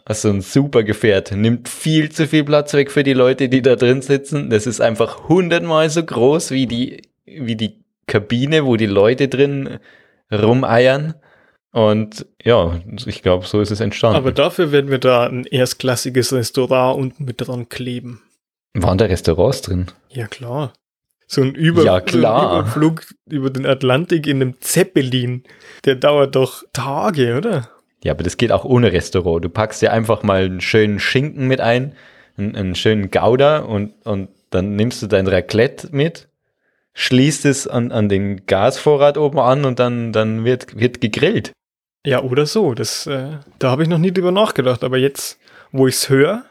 hast 0.06 0.24
du 0.24 0.28
ein 0.28 0.40
super 0.40 0.82
Gefährt. 0.82 1.32
Nimmt 1.32 1.68
viel 1.68 2.10
zu 2.10 2.26
viel 2.26 2.44
Platz 2.44 2.74
weg 2.74 2.90
für 2.90 3.02
die 3.02 3.12
Leute, 3.12 3.48
die 3.48 3.62
da 3.62 3.76
drin 3.76 4.02
sitzen. 4.02 4.50
Das 4.50 4.66
ist 4.66 4.80
einfach 4.80 5.28
hundertmal 5.28 5.90
so 5.90 6.02
groß 6.02 6.50
wie 6.50 6.66
die, 6.66 7.02
wie 7.24 7.56
die 7.56 7.84
Kabine, 8.06 8.64
wo 8.64 8.76
die 8.76 8.86
Leute 8.86 9.28
drin 9.28 9.78
rumeiern. 10.32 11.14
Und 11.78 12.26
ja, 12.42 12.80
ich 13.06 13.22
glaube, 13.22 13.46
so 13.46 13.60
ist 13.60 13.70
es 13.70 13.78
entstanden. 13.78 14.16
Aber 14.16 14.32
dafür 14.32 14.72
werden 14.72 14.90
wir 14.90 14.98
da 14.98 15.28
ein 15.28 15.44
erstklassiges 15.44 16.32
Restaurant 16.32 16.98
unten 16.98 17.24
mit 17.24 17.46
dran 17.46 17.68
kleben. 17.68 18.20
Waren 18.74 18.98
da 18.98 19.04
Restaurants 19.04 19.62
drin? 19.62 19.86
Ja, 20.08 20.26
klar. 20.26 20.72
So 21.28 21.40
ein, 21.40 21.54
Über 21.54 21.84
ja, 21.84 22.00
klar. 22.00 22.40
So 22.40 22.48
ein 22.48 22.60
Überflug 22.62 23.02
über 23.26 23.50
den 23.50 23.64
Atlantik 23.64 24.26
in 24.26 24.42
einem 24.42 24.60
Zeppelin, 24.60 25.44
der 25.84 25.94
dauert 25.94 26.34
doch 26.34 26.64
Tage, 26.72 27.36
oder? 27.36 27.68
Ja, 28.02 28.10
aber 28.10 28.24
das 28.24 28.38
geht 28.38 28.50
auch 28.50 28.64
ohne 28.64 28.90
Restaurant. 28.90 29.44
Du 29.44 29.48
packst 29.48 29.80
dir 29.80 29.92
einfach 29.92 30.24
mal 30.24 30.46
einen 30.46 30.60
schönen 30.60 30.98
Schinken 30.98 31.46
mit 31.46 31.60
ein, 31.60 31.94
einen, 32.36 32.56
einen 32.56 32.74
schönen 32.74 33.12
Gouda 33.12 33.58
und, 33.60 33.92
und 34.04 34.30
dann 34.50 34.74
nimmst 34.74 35.00
du 35.00 35.06
dein 35.06 35.28
Raclette 35.28 35.90
mit, 35.92 36.26
schließt 36.94 37.44
es 37.44 37.68
an, 37.68 37.92
an 37.92 38.08
den 38.08 38.46
Gasvorrat 38.46 39.16
oben 39.16 39.38
an 39.38 39.64
und 39.64 39.78
dann, 39.78 40.12
dann 40.12 40.44
wird, 40.44 40.76
wird 40.80 41.00
gegrillt. 41.00 41.52
Ja, 42.08 42.22
oder 42.22 42.46
so. 42.46 42.72
Das, 42.72 43.06
äh, 43.06 43.32
da 43.58 43.70
habe 43.70 43.82
ich 43.82 43.88
noch 43.90 43.98
nie 43.98 44.10
drüber 44.10 44.32
nachgedacht. 44.32 44.82
Aber 44.82 44.96
jetzt, 44.96 45.38
wo 45.72 45.86
ich 45.86 45.96
es 45.96 46.08
höre, 46.08 46.42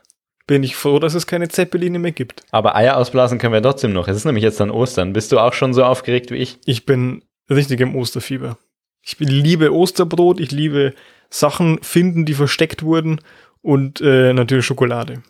bin 0.45 0.61
ich 0.61 0.75
froh, 0.75 0.99
dass 0.99 1.15
es 1.15 1.25
keine 1.25 1.47
Zeppeline 1.47 1.97
mehr 1.97 2.11
gibt. 2.11 2.43
Aber 2.51 2.75
Eier 2.75 2.95
ausblasen 2.95 3.39
können 3.39 3.53
wir 3.53 3.63
trotzdem 3.63 3.91
noch. 3.91 4.07
Es 4.07 4.17
ist 4.17 4.25
nämlich 4.25 4.43
jetzt 4.43 4.59
dann 4.59 4.69
Ostern. 4.69 5.13
Bist 5.13 5.31
du 5.31 5.39
auch 5.39 5.53
schon 5.53 5.73
so 5.73 5.83
aufgeregt 5.83 6.29
wie 6.29 6.35
ich? 6.35 6.59
Ich 6.65 6.85
bin 6.85 7.23
richtig 7.49 7.79
im 7.79 7.95
Osterfieber. 7.95 8.59
Ich 9.01 9.17
liebe 9.17 9.73
Osterbrot, 9.73 10.39
ich 10.39 10.51
liebe 10.51 10.93
Sachen 11.31 11.81
finden, 11.81 12.25
die 12.25 12.35
versteckt 12.35 12.83
wurden 12.83 13.19
und 13.63 13.99
äh, 13.99 14.33
natürlich 14.33 14.65
Schokolade. 14.67 15.23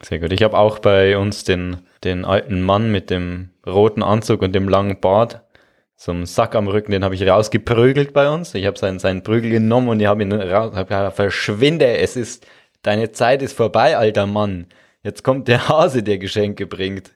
Sehr 0.00 0.18
gut. 0.18 0.32
Ich 0.32 0.42
habe 0.42 0.56
auch 0.56 0.78
bei 0.78 1.18
uns 1.18 1.44
den, 1.44 1.76
den 2.04 2.24
alten 2.24 2.62
Mann 2.62 2.90
mit 2.90 3.10
dem 3.10 3.50
roten 3.66 4.02
Anzug 4.02 4.40
und 4.40 4.54
dem 4.54 4.66
langen 4.66 4.98
Bart, 4.98 5.42
so 6.04 6.12
einem 6.12 6.26
Sack 6.26 6.54
am 6.54 6.68
Rücken, 6.68 6.92
den 6.92 7.04
habe 7.04 7.14
ich 7.14 7.26
rausgeprügelt 7.26 8.12
bei 8.12 8.28
uns. 8.28 8.54
Ich 8.54 8.66
habe 8.66 8.78
seinen, 8.78 8.98
seinen 8.98 9.22
Prügel 9.22 9.50
genommen 9.50 9.88
und 9.88 10.00
ich 10.00 10.06
habe 10.06 10.22
ihn 10.22 10.32
raus, 10.32 10.74
hab 10.74 10.88
gesagt, 10.88 11.16
verschwinde, 11.16 11.98
es 11.98 12.16
ist 12.16 12.46
Deine 12.82 13.12
Zeit 13.12 13.42
ist 13.42 13.56
vorbei, 13.56 13.96
alter 13.96 14.26
Mann. 14.26 14.66
Jetzt 15.04 15.22
kommt 15.22 15.46
der 15.46 15.68
Hase, 15.68 16.02
der 16.02 16.18
Geschenke 16.18 16.66
bringt. 16.66 17.12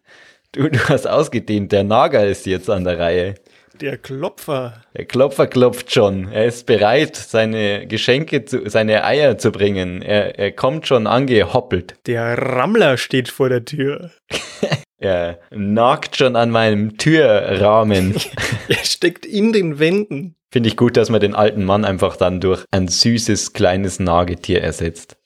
Du, 0.52 0.68
du 0.68 0.78
hast 0.88 1.08
ausgedehnt, 1.08 1.72
der 1.72 1.82
Nager 1.82 2.24
ist 2.24 2.46
jetzt 2.46 2.70
an 2.70 2.84
der 2.84 3.00
Reihe. 3.00 3.34
Der 3.80 3.98
Klopfer. 3.98 4.84
Der 4.96 5.04
Klopfer 5.04 5.48
klopft 5.48 5.92
schon. 5.92 6.30
Er 6.32 6.46
ist 6.46 6.66
bereit, 6.66 7.16
seine 7.16 7.86
Geschenke, 7.88 8.44
zu, 8.44 8.70
seine 8.70 9.04
Eier 9.04 9.38
zu 9.38 9.50
bringen. 9.50 10.02
Er, 10.02 10.38
er 10.38 10.52
kommt 10.52 10.86
schon 10.86 11.08
angehoppelt. 11.08 11.96
Der 12.06 12.38
Rammler 12.38 12.96
steht 12.96 13.28
vor 13.28 13.48
der 13.48 13.64
Tür. 13.64 14.12
er 14.98 15.40
nagt 15.50 16.16
schon 16.16 16.36
an 16.36 16.50
meinem 16.50 16.96
Türrahmen. 16.96 18.14
er 18.68 18.84
steckt 18.84 19.26
in 19.26 19.52
den 19.52 19.78
Wänden. 19.78 20.36
Finde 20.50 20.68
ich 20.68 20.76
gut, 20.76 20.96
dass 20.96 21.10
man 21.10 21.20
den 21.20 21.34
alten 21.34 21.64
Mann 21.64 21.84
einfach 21.84 22.16
dann 22.16 22.40
durch 22.40 22.64
ein 22.70 22.88
süßes 22.88 23.52
kleines 23.52 23.98
Nagetier 23.98 24.62
ersetzt. 24.62 25.16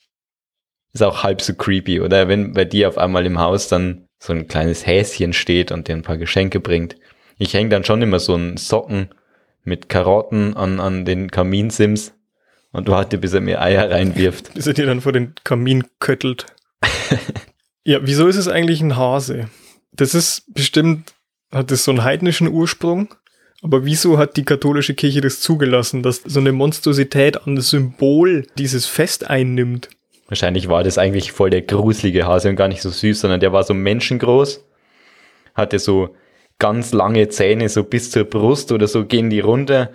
Ist 0.92 1.02
auch 1.02 1.22
halb 1.22 1.40
so 1.40 1.54
creepy, 1.54 2.00
oder? 2.00 2.26
Wenn 2.26 2.52
bei 2.52 2.64
dir 2.64 2.88
auf 2.88 2.98
einmal 2.98 3.26
im 3.26 3.38
Haus 3.38 3.68
dann 3.68 4.08
so 4.18 4.32
ein 4.32 4.48
kleines 4.48 4.86
Häschen 4.86 5.32
steht 5.32 5.72
und 5.72 5.88
dir 5.88 5.94
ein 5.94 6.02
paar 6.02 6.18
Geschenke 6.18 6.60
bringt. 6.60 6.96
Ich 7.38 7.54
hänge 7.54 7.70
dann 7.70 7.84
schon 7.84 8.02
immer 8.02 8.18
so 8.18 8.34
einen 8.34 8.56
Socken 8.56 9.08
mit 9.64 9.88
Karotten 9.88 10.56
an, 10.56 10.80
an 10.80 11.04
den 11.04 11.30
Kaminsims 11.30 12.12
und 12.72 12.88
warte, 12.88 13.18
bis 13.18 13.32
er 13.32 13.40
mir 13.40 13.62
Eier 13.62 13.90
reinwirft. 13.90 14.54
bis 14.54 14.66
er 14.66 14.74
dir 14.74 14.86
dann 14.86 15.00
vor 15.00 15.12
den 15.12 15.34
Kamin 15.44 15.84
köttelt. 16.00 16.46
ja, 17.84 18.00
wieso 18.02 18.26
ist 18.26 18.36
es 18.36 18.48
eigentlich 18.48 18.80
ein 18.80 18.96
Hase? 18.96 19.48
Das 19.92 20.14
ist 20.14 20.44
bestimmt, 20.54 21.14
hat 21.52 21.70
das 21.70 21.84
so 21.84 21.90
einen 21.90 22.04
heidnischen 22.04 22.48
Ursprung, 22.48 23.14
Aber 23.62 23.84
wieso 23.84 24.16
hat 24.16 24.36
die 24.36 24.44
katholische 24.44 24.94
Kirche 24.94 25.20
das 25.20 25.40
zugelassen, 25.40 26.02
dass 26.02 26.22
so 26.24 26.40
eine 26.40 26.52
Monstrosität 26.52 27.46
an 27.46 27.60
Symbol 27.60 28.46
dieses 28.56 28.86
Fest 28.86 29.28
einnimmt? 29.28 29.90
Wahrscheinlich 30.28 30.68
war 30.68 30.82
das 30.82 30.96
eigentlich 30.96 31.32
voll 31.32 31.50
der 31.50 31.62
gruselige 31.62 32.26
Hase 32.26 32.48
und 32.48 32.56
gar 32.56 32.68
nicht 32.68 32.82
so 32.82 32.90
süß, 32.90 33.20
sondern 33.20 33.40
der 33.40 33.52
war 33.52 33.64
so 33.64 33.74
menschengroß, 33.74 34.64
hatte 35.54 35.78
so 35.78 36.14
ganz 36.58 36.92
lange 36.92 37.28
Zähne, 37.28 37.68
so 37.68 37.84
bis 37.84 38.10
zur 38.10 38.24
Brust 38.24 38.72
oder 38.72 38.86
so 38.86 39.04
gehen 39.04 39.28
die 39.28 39.40
runter, 39.40 39.90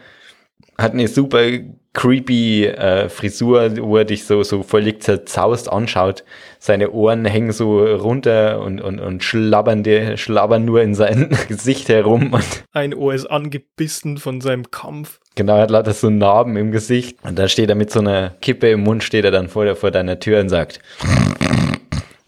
hat 0.77 0.91
eine 0.91 1.08
super 1.08 1.41
creepy 1.95 2.65
äh, 2.67 3.10
Frisur, 3.10 3.77
wo 3.77 3.97
er 3.97 4.05
dich 4.05 4.25
so, 4.25 4.43
so 4.43 4.62
völlig 4.62 5.01
zerzaust 5.01 5.71
anschaut. 5.71 6.23
Seine 6.60 6.91
Ohren 6.91 7.25
hängen 7.25 7.51
so 7.51 7.84
runter 7.84 8.62
und, 8.62 8.81
und, 8.81 8.99
und 8.99 9.23
schlabbern, 9.23 9.81
die, 9.81 10.17
schlabbern 10.17 10.65
nur 10.65 10.81
in 10.84 10.93
sein 10.93 11.36
Gesicht 11.47 11.89
herum. 11.89 12.34
Und 12.34 12.63
Ein 12.73 12.93
Ohr 12.93 13.15
ist 13.15 13.25
angebissen 13.25 14.17
von 14.17 14.41
seinem 14.41 14.69
Kampf. 14.69 15.19
genau, 15.36 15.55
er 15.55 15.63
hat 15.63 15.71
lauter 15.71 15.93
so 15.93 16.10
Narben 16.10 16.58
im 16.58 16.71
Gesicht. 16.71 17.17
Und 17.23 17.39
dann 17.39 17.49
steht 17.49 17.69
er 17.69 17.75
mit 17.75 17.91
so 17.91 17.99
einer 18.01 18.31
Kippe 18.41 18.69
im 18.69 18.81
Mund, 18.81 19.03
steht 19.03 19.25
er 19.25 19.31
dann 19.31 19.47
vor, 19.47 19.65
der, 19.65 19.75
vor 19.75 19.89
deiner 19.89 20.19
Tür 20.19 20.39
und 20.41 20.49
sagt, 20.49 20.79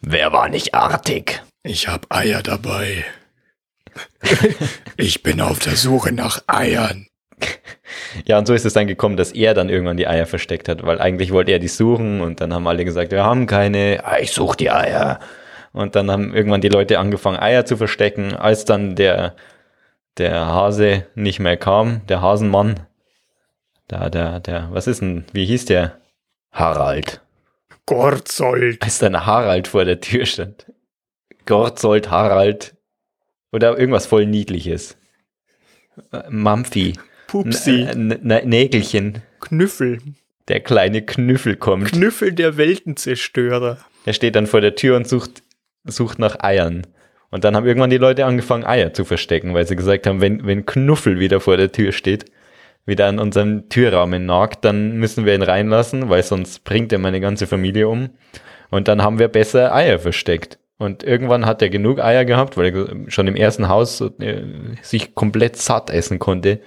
wer 0.01 0.31
war 0.31 0.49
nicht 0.49 0.73
artig? 0.73 1.43
Ich 1.63 1.87
hab 1.87 2.05
Eier 2.09 2.41
dabei. 2.41 3.03
ich 4.97 5.23
bin 5.23 5.41
auf 5.41 5.59
der 5.59 5.75
Suche 5.75 6.13
nach 6.13 6.41
Eiern. 6.47 7.07
Ja, 8.25 8.37
und 8.39 8.47
so 8.47 8.53
ist 8.53 8.65
es 8.65 8.73
dann 8.73 8.87
gekommen, 8.87 9.17
dass 9.17 9.31
er 9.31 9.53
dann 9.53 9.69
irgendwann 9.69 9.97
die 9.97 10.07
Eier 10.07 10.25
versteckt 10.25 10.69
hat, 10.69 10.83
weil 10.85 10.99
eigentlich 10.99 11.31
wollte 11.31 11.51
er 11.51 11.59
die 11.59 11.67
suchen 11.67 12.21
und 12.21 12.41
dann 12.41 12.53
haben 12.53 12.67
alle 12.67 12.83
gesagt, 12.85 13.11
wir 13.11 13.23
haben 13.23 13.45
keine, 13.45 14.01
Ah, 14.03 14.17
ich 14.19 14.31
suche 14.31 14.57
die 14.57 14.71
Eier. 14.71 15.19
Und 15.73 15.95
dann 15.95 16.09
haben 16.09 16.33
irgendwann 16.33 16.61
die 16.61 16.69
Leute 16.69 16.99
angefangen, 16.99 17.37
Eier 17.37 17.65
zu 17.65 17.77
verstecken, 17.77 18.33
als 18.33 18.65
dann 18.65 18.95
der, 18.95 19.35
der 20.17 20.47
Hase 20.47 21.05
nicht 21.15 21.39
mehr 21.39 21.57
kam, 21.57 22.01
der 22.07 22.21
Hasenmann. 22.21 22.79
Da, 23.87 24.09
der, 24.09 24.39
der, 24.39 24.69
was 24.71 24.87
ist 24.87 25.01
denn, 25.01 25.25
wie 25.33 25.45
hieß 25.45 25.65
der? 25.65 25.99
Harald. 26.51 27.21
Gorzold. 27.85 28.81
Als 28.81 28.99
dann 28.99 29.25
Harald 29.25 29.67
vor 29.67 29.85
der 29.85 30.01
Tür 30.01 30.25
stand. 30.25 30.65
Gorzold, 31.45 32.09
Harald. 32.09 32.75
Oder 33.51 33.77
irgendwas 33.77 34.05
voll 34.05 34.25
Niedliches. 34.25 34.97
Äh, 36.11 36.23
Mampfi. 36.29 36.93
Pupsi, 37.27 37.83
N 37.83 38.19
Nägelchen. 38.45 39.21
Knüffel, 39.39 39.99
Der 40.47 40.59
kleine 40.61 41.01
Knüffel 41.01 41.55
kommt. 41.55 41.91
Knüffel 41.91 42.31
der 42.31 42.57
Weltenzerstörer. 42.57 43.77
Er 44.05 44.13
steht 44.13 44.35
dann 44.35 44.47
vor 44.47 44.61
der 44.61 44.75
Tür 44.75 44.95
und 44.95 45.07
sucht, 45.07 45.43
sucht 45.85 46.19
nach 46.19 46.39
Eiern. 46.39 46.87
Und 47.29 47.43
dann 47.43 47.55
haben 47.55 47.65
irgendwann 47.65 47.89
die 47.89 47.97
Leute 47.97 48.25
angefangen, 48.25 48.63
Eier 48.65 48.93
zu 48.93 49.03
verstecken, 49.03 49.53
weil 49.53 49.67
sie 49.67 49.75
gesagt 49.75 50.07
haben, 50.07 50.21
wenn, 50.21 50.45
wenn 50.45 50.65
Knuffel 50.65 51.19
wieder 51.19 51.41
vor 51.41 51.57
der 51.57 51.71
Tür 51.71 51.91
steht, 51.91 52.25
wieder 52.85 53.07
an 53.07 53.19
unserem 53.19 53.67
Türrahmen 53.67 54.25
nagt, 54.25 54.63
dann 54.63 54.93
müssen 54.97 55.25
wir 55.25 55.35
ihn 55.35 55.41
reinlassen, 55.41 56.09
weil 56.09 56.23
sonst 56.23 56.63
bringt 56.63 56.93
er 56.93 56.99
meine 56.99 57.19
ganze 57.19 57.45
Familie 57.45 57.89
um. 57.89 58.11
Und 58.69 58.87
dann 58.87 59.01
haben 59.01 59.19
wir 59.19 59.27
besser 59.27 59.75
Eier 59.75 59.99
versteckt. 59.99 60.57
Und 60.77 61.03
irgendwann 61.03 61.45
hat 61.45 61.61
er 61.61 61.69
genug 61.69 61.99
Eier 61.99 62.23
gehabt, 62.23 62.55
weil 62.55 62.73
er 62.73 63.11
schon 63.11 63.27
im 63.27 63.35
ersten 63.35 63.67
Haus 63.67 63.99
äh, 63.99 64.43
sich 64.81 65.15
komplett 65.15 65.57
satt 65.57 65.89
essen 65.89 66.19
konnte, 66.19 66.61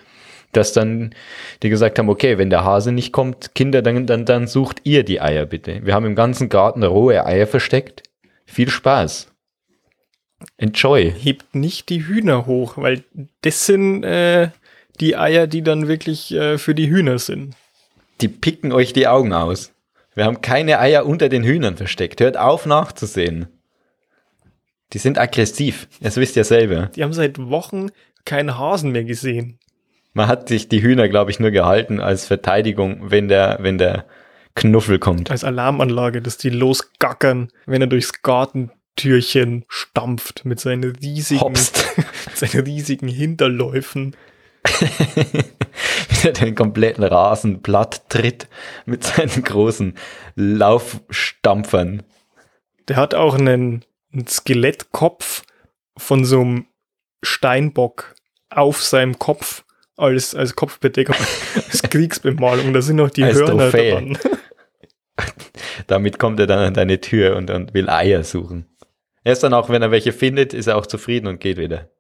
dass 0.52 0.72
dann 0.72 1.14
die 1.62 1.70
gesagt 1.70 1.98
haben, 1.98 2.08
okay, 2.08 2.38
wenn 2.38 2.50
der 2.50 2.64
Hase 2.64 2.92
nicht 2.92 3.12
kommt, 3.12 3.54
Kinder, 3.54 3.82
dann, 3.82 4.06
dann, 4.06 4.24
dann 4.24 4.46
sucht 4.46 4.80
ihr 4.84 5.04
die 5.04 5.20
Eier 5.20 5.46
bitte. 5.46 5.84
Wir 5.84 5.94
haben 5.94 6.06
im 6.06 6.14
ganzen 6.14 6.48
Garten 6.48 6.82
rohe 6.82 7.24
Eier 7.24 7.46
versteckt. 7.46 8.02
Viel 8.46 8.68
Spaß. 8.68 9.28
Enjoy. 10.56 11.12
Hebt 11.12 11.54
nicht 11.54 11.88
die 11.88 12.06
Hühner 12.06 12.46
hoch, 12.46 12.76
weil 12.76 13.04
das 13.42 13.66
sind 13.66 14.04
äh, 14.04 14.50
die 15.00 15.16
Eier, 15.16 15.46
die 15.46 15.62
dann 15.62 15.88
wirklich 15.88 16.32
äh, 16.32 16.58
für 16.58 16.74
die 16.74 16.90
Hühner 16.90 17.18
sind. 17.18 17.54
Die 18.20 18.28
picken 18.28 18.72
euch 18.72 18.92
die 18.92 19.08
Augen 19.08 19.32
aus. 19.32 19.72
Wir 20.14 20.24
haben 20.24 20.40
keine 20.40 20.80
Eier 20.80 21.06
unter 21.06 21.28
den 21.28 21.44
Hühnern 21.44 21.76
versteckt. 21.76 22.20
Hört 22.20 22.36
auf 22.36 22.66
nachzusehen. 22.66 23.46
Die 24.92 24.98
sind 24.98 25.18
aggressiv. 25.18 25.88
Das 26.00 26.16
wisst 26.16 26.36
ihr 26.36 26.44
selber. 26.44 26.86
Die 26.96 27.02
haben 27.02 27.12
seit 27.12 27.38
Wochen 27.38 27.90
keinen 28.24 28.58
Hasen 28.58 28.90
mehr 28.90 29.04
gesehen. 29.04 29.58
Man 30.12 30.27
hat 30.27 30.49
sich 30.49 30.68
die 30.68 30.83
Hühner, 30.83 31.09
glaube 31.09 31.31
ich, 31.31 31.38
nur 31.38 31.51
gehalten 31.51 32.01
als 32.01 32.27
Verteidigung, 32.27 33.11
wenn 33.11 33.29
der, 33.29 33.59
wenn 33.61 33.79
der 33.79 34.07
Knuffel 34.55 34.99
kommt. 34.99 35.31
Als 35.31 35.44
Alarmanlage, 35.44 36.20
dass 36.20 36.37
die 36.37 36.51
losgackern, 36.51 37.49
wenn 37.66 37.81
er 37.81 37.87
durchs 37.87 38.23
Gartentürchen 38.23 39.64
stampft 39.68 40.44
mit 40.44 40.59
seinen 40.59 40.96
riesigen, 40.96 41.40
Hopst. 41.40 41.85
mit 42.27 42.37
seinen 42.37 42.64
riesigen 42.64 43.09
Hinterläufen. 43.09 44.16
Wie 44.81 46.27
er 46.27 46.33
den 46.33 46.55
kompletten 46.55 47.05
Rasen 47.05 47.62
platt 47.62 48.09
tritt 48.11 48.49
mit 48.85 49.05
seinen 49.05 49.42
großen 49.42 49.94
Laufstampfern. 50.35 52.03
Der 52.88 52.96
hat 52.96 53.14
auch 53.14 53.37
einen, 53.37 53.85
einen 54.12 54.27
Skelettkopf 54.27 55.44
von 55.96 56.25
so 56.25 56.40
einem 56.40 56.66
Steinbock 57.23 58.14
auf 58.51 58.83
seinem 58.83 59.18
Kopf 59.18 59.64
als, 60.00 60.34
als 60.34 60.56
Kopfbedeckung, 60.56 61.16
als 61.70 61.82
Kriegsbemalung. 61.82 62.72
Da 62.72 62.82
sind 62.82 62.96
noch 62.96 63.10
die 63.10 63.24
Als 63.24 63.36
Hörner 63.38 63.64
Trophäe. 63.70 63.92
dran. 63.92 64.18
Damit 65.86 66.18
kommt 66.18 66.40
er 66.40 66.46
dann 66.46 66.58
an 66.60 66.74
deine 66.74 67.00
Tür 67.00 67.36
und, 67.36 67.50
und 67.50 67.74
will 67.74 67.88
Eier 67.88 68.24
suchen. 68.24 68.66
Er 69.22 69.32
ist 69.32 69.42
dann 69.42 69.52
auch, 69.54 69.68
wenn 69.68 69.82
er 69.82 69.90
welche 69.90 70.12
findet, 70.12 70.54
ist 70.54 70.66
er 70.66 70.76
auch 70.76 70.86
zufrieden 70.86 71.26
und 71.26 71.40
geht 71.40 71.58
wieder. 71.58 71.90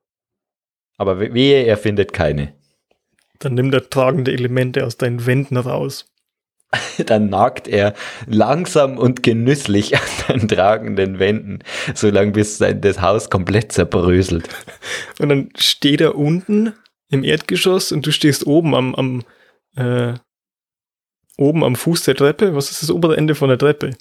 Aber 0.96 1.20
we- 1.20 1.34
wehe, 1.34 1.64
er 1.64 1.76
findet 1.76 2.12
keine. 2.12 2.54
Dann 3.38 3.54
nimmt 3.54 3.74
er 3.74 3.88
tragende 3.88 4.32
Elemente 4.32 4.86
aus 4.86 4.96
deinen 4.96 5.26
Wänden 5.26 5.56
raus. 5.56 6.06
Dann 7.06 7.28
nagt 7.30 7.66
er 7.68 7.94
langsam 8.26 8.96
und 8.96 9.22
genüsslich 9.22 9.96
an 9.96 10.02
den 10.28 10.48
tragenden 10.48 11.18
Wänden, 11.18 11.60
solange 11.94 12.30
bis 12.32 12.58
sein, 12.58 12.80
das 12.80 13.00
Haus 13.00 13.28
komplett 13.28 13.72
zerbröselt. 13.72 14.48
Und 15.18 15.30
dann 15.30 15.48
steht 15.58 16.00
er 16.00 16.14
unten 16.14 16.72
im 17.10 17.24
Erdgeschoss 17.24 17.92
und 17.92 18.06
du 18.06 18.12
stehst 18.12 18.46
oben 18.46 18.74
am, 18.74 18.94
am 18.94 19.22
äh, 19.76 20.14
oben 21.36 21.64
am 21.64 21.74
Fuß 21.74 22.04
der 22.04 22.14
Treppe. 22.14 22.54
Was 22.54 22.70
ist 22.70 22.82
das 22.82 22.90
obere 22.90 23.16
Ende 23.16 23.34
von 23.34 23.48
der 23.48 23.58
Treppe? 23.58 23.96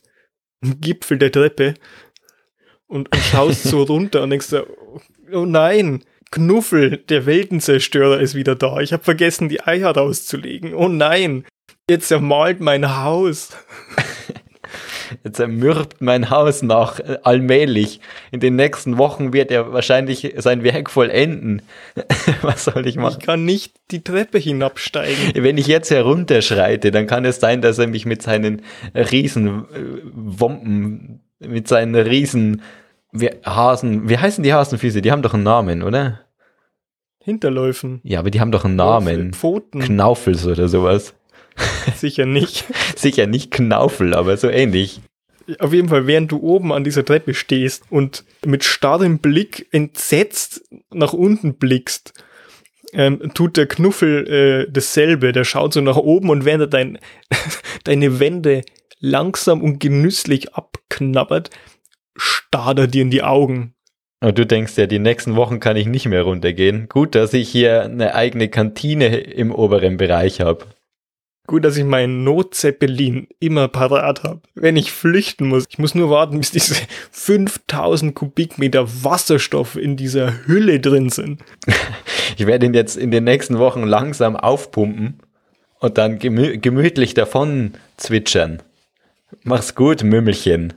Am 0.62 0.80
Gipfel 0.80 1.18
der 1.18 1.32
Treppe. 1.32 1.74
Und, 2.88 3.14
und 3.14 3.22
schaust 3.24 3.64
so 3.64 3.84
runter 3.90 4.24
und 4.24 4.30
denkst 4.30 4.50
dir, 4.50 4.68
oh 5.32 5.46
nein, 5.46 6.04
Knuffel, 6.32 6.98
der 6.98 7.26
Weltenzerstörer 7.26 8.20
ist 8.20 8.36
wieder 8.36 8.56
da. 8.56 8.80
Ich 8.80 8.94
habe 8.94 9.04
vergessen, 9.04 9.50
die 9.50 9.62
Eier 9.62 9.96
rauszulegen. 9.96 10.74
Oh 10.74 10.88
nein, 10.88 11.46
jetzt 11.90 12.12
ermalt 12.12 12.60
mein 12.60 12.98
Haus. 13.04 13.50
Jetzt 15.24 15.40
ermürbt 15.40 16.02
mein 16.02 16.30
Haus 16.30 16.62
nach 16.62 17.00
äh, 17.00 17.18
allmählich. 17.24 18.00
In 18.32 18.40
den 18.40 18.56
nächsten 18.56 18.98
Wochen 18.98 19.34
wird 19.34 19.52
er 19.52 19.74
wahrscheinlich 19.74 20.34
sein 20.38 20.64
Werk 20.64 20.90
vollenden. 20.90 21.62
Was 22.42 22.66
soll 22.66 22.82
ich 22.88 22.96
Ich 22.96 23.02
machen? 23.02 23.22
kann 23.22 23.46
nicht 23.46 23.76
die 23.92 24.04
Treppe 24.04 24.38
hinabsteigen. 24.38 25.44
Wenn 25.44 25.58
ich 25.58 25.68
jetzt 25.68 25.92
herunterschreite, 25.92 26.92
dann 26.92 27.08
kann 27.08 27.26
es 27.26 27.40
sein, 27.40 27.62
dass 27.62 27.80
er 27.80 27.88
mich 27.88 28.06
mit 28.06 28.22
seinen 28.22 28.62
riesen 28.94 29.66
äh, 29.74 31.48
mit 31.48 31.68
seinen 31.68 31.96
riesen 31.96 32.62
wie, 33.12 33.30
Hasen, 33.46 34.08
wie 34.10 34.18
heißen 34.18 34.44
die 34.44 34.54
Hasenfüße? 34.54 35.02
Die 35.02 35.12
haben 35.12 35.22
doch 35.22 35.34
einen 35.34 35.44
Namen, 35.44 35.84
oder? 35.84 36.20
Hinterläufen. 37.24 38.02
Ja, 38.04 38.20
aber 38.20 38.32
die 38.32 38.40
haben 38.40 38.52
doch 38.52 38.66
einen 38.66 38.76
Namen. 38.76 39.34
Pfoten. 39.34 39.82
Knaufels 39.82 40.46
oder 40.46 40.68
sowas. 40.68 41.14
Sicher 41.96 42.26
nicht. 42.26 42.66
Sicher 42.96 43.28
nicht 43.28 43.52
Knaufel, 43.52 44.14
aber 44.14 44.38
so 44.38 44.50
ähnlich. 44.50 45.02
Auf 45.58 45.74
jeden 45.74 45.90
Fall, 45.90 46.06
während 46.06 46.32
du 46.32 46.40
oben 46.42 46.72
an 46.72 46.84
dieser 46.84 47.04
Treppe 47.04 47.34
stehst 47.34 47.84
und 47.90 48.24
mit 48.46 48.64
starrem 48.64 49.18
Blick 49.18 49.68
entsetzt 49.72 50.62
nach 50.94 51.14
unten 51.14 51.56
blickst, 51.56 52.14
ähm, 52.94 53.32
tut 53.34 53.58
der 53.58 53.68
Knuffel 53.68 54.28
äh, 54.68 54.72
dasselbe. 54.72 55.32
Der 55.32 55.44
schaut 55.44 55.74
so 55.74 55.82
nach 55.82 55.98
oben 55.98 56.30
und 56.30 56.46
während 56.46 56.62
er 56.62 56.68
dein, 56.68 57.00
deine 57.84 58.20
Wände 58.20 58.62
langsam 59.00 59.62
und 59.62 59.80
genüsslich 59.80 60.54
abknabbert, 60.54 61.50
starrt 62.16 62.80
er 62.80 62.88
dir 62.88 63.02
in 63.02 63.12
die 63.12 63.24
Augen. 63.24 63.74
Und 64.22 64.38
du 64.38 64.46
denkst 64.46 64.78
ja, 64.78 64.86
die 64.86 65.00
nächsten 65.00 65.36
Wochen 65.36 65.60
kann 65.62 65.78
ich 65.78 65.88
nicht 65.88 66.06
mehr 66.06 66.24
runtergehen. 66.24 66.90
Gut, 66.90 67.16
dass 67.16 67.34
ich 67.34 67.50
hier 67.50 67.84
eine 67.84 68.16
eigene 68.16 68.50
Kantine 68.50 69.18
im 69.18 69.54
oberen 69.54 69.96
Bereich 69.96 70.42
habe. 70.42 70.66
Gut, 71.50 71.66
dass 71.66 71.78
ich 71.78 71.84
meinen 71.84 72.24
Notzeppelin 72.24 73.28
immer 73.40 73.70
parat 73.70 74.22
habe, 74.22 74.42
wenn 74.54 74.78
ich 74.78 74.92
flüchten 74.92 75.48
muss. 75.48 75.66
Ich 75.68 75.80
muss 75.80 75.96
nur 75.96 76.12
warten, 76.12 76.38
bis 76.38 76.52
diese 76.52 76.76
5000 77.12 78.14
Kubikmeter 78.14 78.88
Wasserstoff 79.04 79.76
in 79.76 79.98
dieser 79.98 80.46
Hülle 80.46 80.80
drin 80.80 81.10
sind. 81.10 81.42
Ich 82.38 82.46
werde 82.46 82.68
ihn 82.68 82.76
jetzt 82.76 82.96
in 82.96 83.10
den 83.10 83.24
nächsten 83.24 83.58
Wochen 83.58 83.82
langsam 83.84 84.36
aufpumpen 84.36 85.20
und 85.80 85.98
dann 85.98 86.20
gemü 86.20 86.60
gemütlich 86.60 87.16
davon 87.16 87.74
zwitschern. 87.98 88.62
Mach's 89.44 89.74
gut, 89.74 90.04
Mümmelchen. 90.04 90.74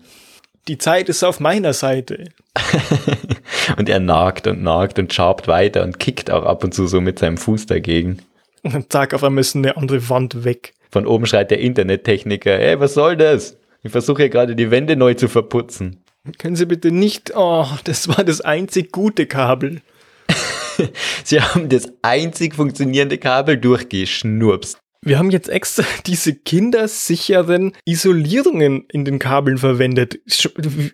die 0.69 0.79
Zeit 0.79 1.11
ist 1.11 1.23
auf 1.23 1.39
meiner 1.39 1.75
Seite. 1.75 2.31
und 3.77 3.91
er 3.91 4.01
nagt 4.01 4.47
und 4.47 4.63
nagt 4.63 4.99
und 4.99 5.13
schabt 5.13 5.49
weiter 5.49 5.83
und 5.83 5.99
kickt 5.99 6.31
auch 6.31 6.47
ab 6.47 6.65
und 6.65 6.73
zu 6.73 6.87
so 6.87 7.03
mit 7.03 7.19
seinem 7.19 7.37
Fuß 7.37 7.67
dagegen. 7.67 8.23
Und 8.63 8.75
dann 8.75 8.89
zack, 8.89 9.15
auf 9.15 9.25
einmal 9.25 9.41
ist 9.41 9.57
eine 9.57 9.77
andere 9.77 10.09
Wand 10.09 10.45
weg. 10.45 10.75
Von 10.91 11.07
oben 11.07 11.27
schreit 11.27 11.51
der 11.51 11.59
Internettechniker, 11.59 12.59
ey, 12.59 12.79
was 12.79 12.95
soll 12.95 13.17
das? 13.17 13.59
Ich 13.83 13.91
versuche 13.91 14.23
hier 14.23 14.31
gerade 14.31 14.55
die 14.55 14.71
Wände 14.71 14.97
neu 14.97 15.15
zu 15.15 15.29
verputzen. 15.29 16.05
Können 16.39 16.55
Sie 16.55 16.67
bitte 16.67 16.93
nicht, 16.93 17.33
oh, 17.35 17.67
das 17.85 18.07
war 18.07 18.23
das 18.23 18.41
einzig 18.41 18.93
gute 18.93 19.27
Kabel. 19.27 19.81
Sie 21.25 21.41
haben 21.41 21.69
das 21.69 21.89
einzig 22.03 22.55
funktionierende 22.55 23.19
Kabel 23.19 23.57
durchgeschnurpst. 23.57 24.79
Wir 25.05 25.19
haben 25.19 25.33
jetzt 25.33 25.49
extra 25.49 25.85
diese 26.07 26.35
kindersicheren 26.35 27.73
Isolierungen 27.85 28.85
in 28.93 29.05
den 29.05 29.19
Kabeln 29.19 29.59
verwendet. 29.59 30.21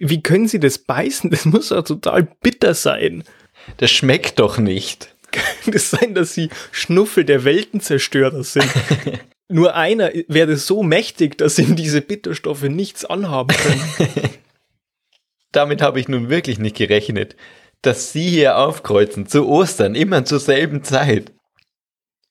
Wie 0.01 0.23
können 0.23 0.49
Sie 0.49 0.61
das 0.61 0.79
beißen? 0.79 1.31
Das 1.31 1.45
muss 1.45 1.71
ja 1.71 1.83
total 1.83 2.27
bitter 2.41 2.73
sein. 2.73 3.23
Das 3.77 3.91
schmeckt 3.91 4.39
doch 4.39 4.57
nicht. 4.57 5.15
Kann 5.33 5.75
es 5.75 5.91
sein, 5.91 6.15
dass 6.15 6.35
Sie 6.35 6.51
Schnuffel 6.73 7.25
der 7.25 7.45
Weltenzerstörer 7.45 8.43
sind? 8.43 8.69
Nur 9.49 9.75
einer 9.75 10.11
wäre 10.29 10.57
so 10.57 10.83
mächtig, 10.83 11.39
dass 11.39 11.59
ihm 11.59 11.75
diese 11.75 12.03
Bitterstoffe 12.03 12.65
nichts 12.65 13.05
anhaben 13.05 13.57
können. 13.57 14.21
Damit 15.53 15.81
habe 15.81 15.99
ich 15.99 16.09
nun 16.09 16.29
wirklich 16.29 16.59
nicht 16.59 16.77
gerechnet, 16.77 17.35
dass 17.81 18.13
Sie 18.13 18.29
hier 18.29 18.59
aufkreuzen 18.59 19.27
zu 19.27 19.49
Ostern, 19.49 19.95
immer 19.95 20.27
zur 20.27 20.41
selben 20.41 20.85
Zeit. 20.85 21.33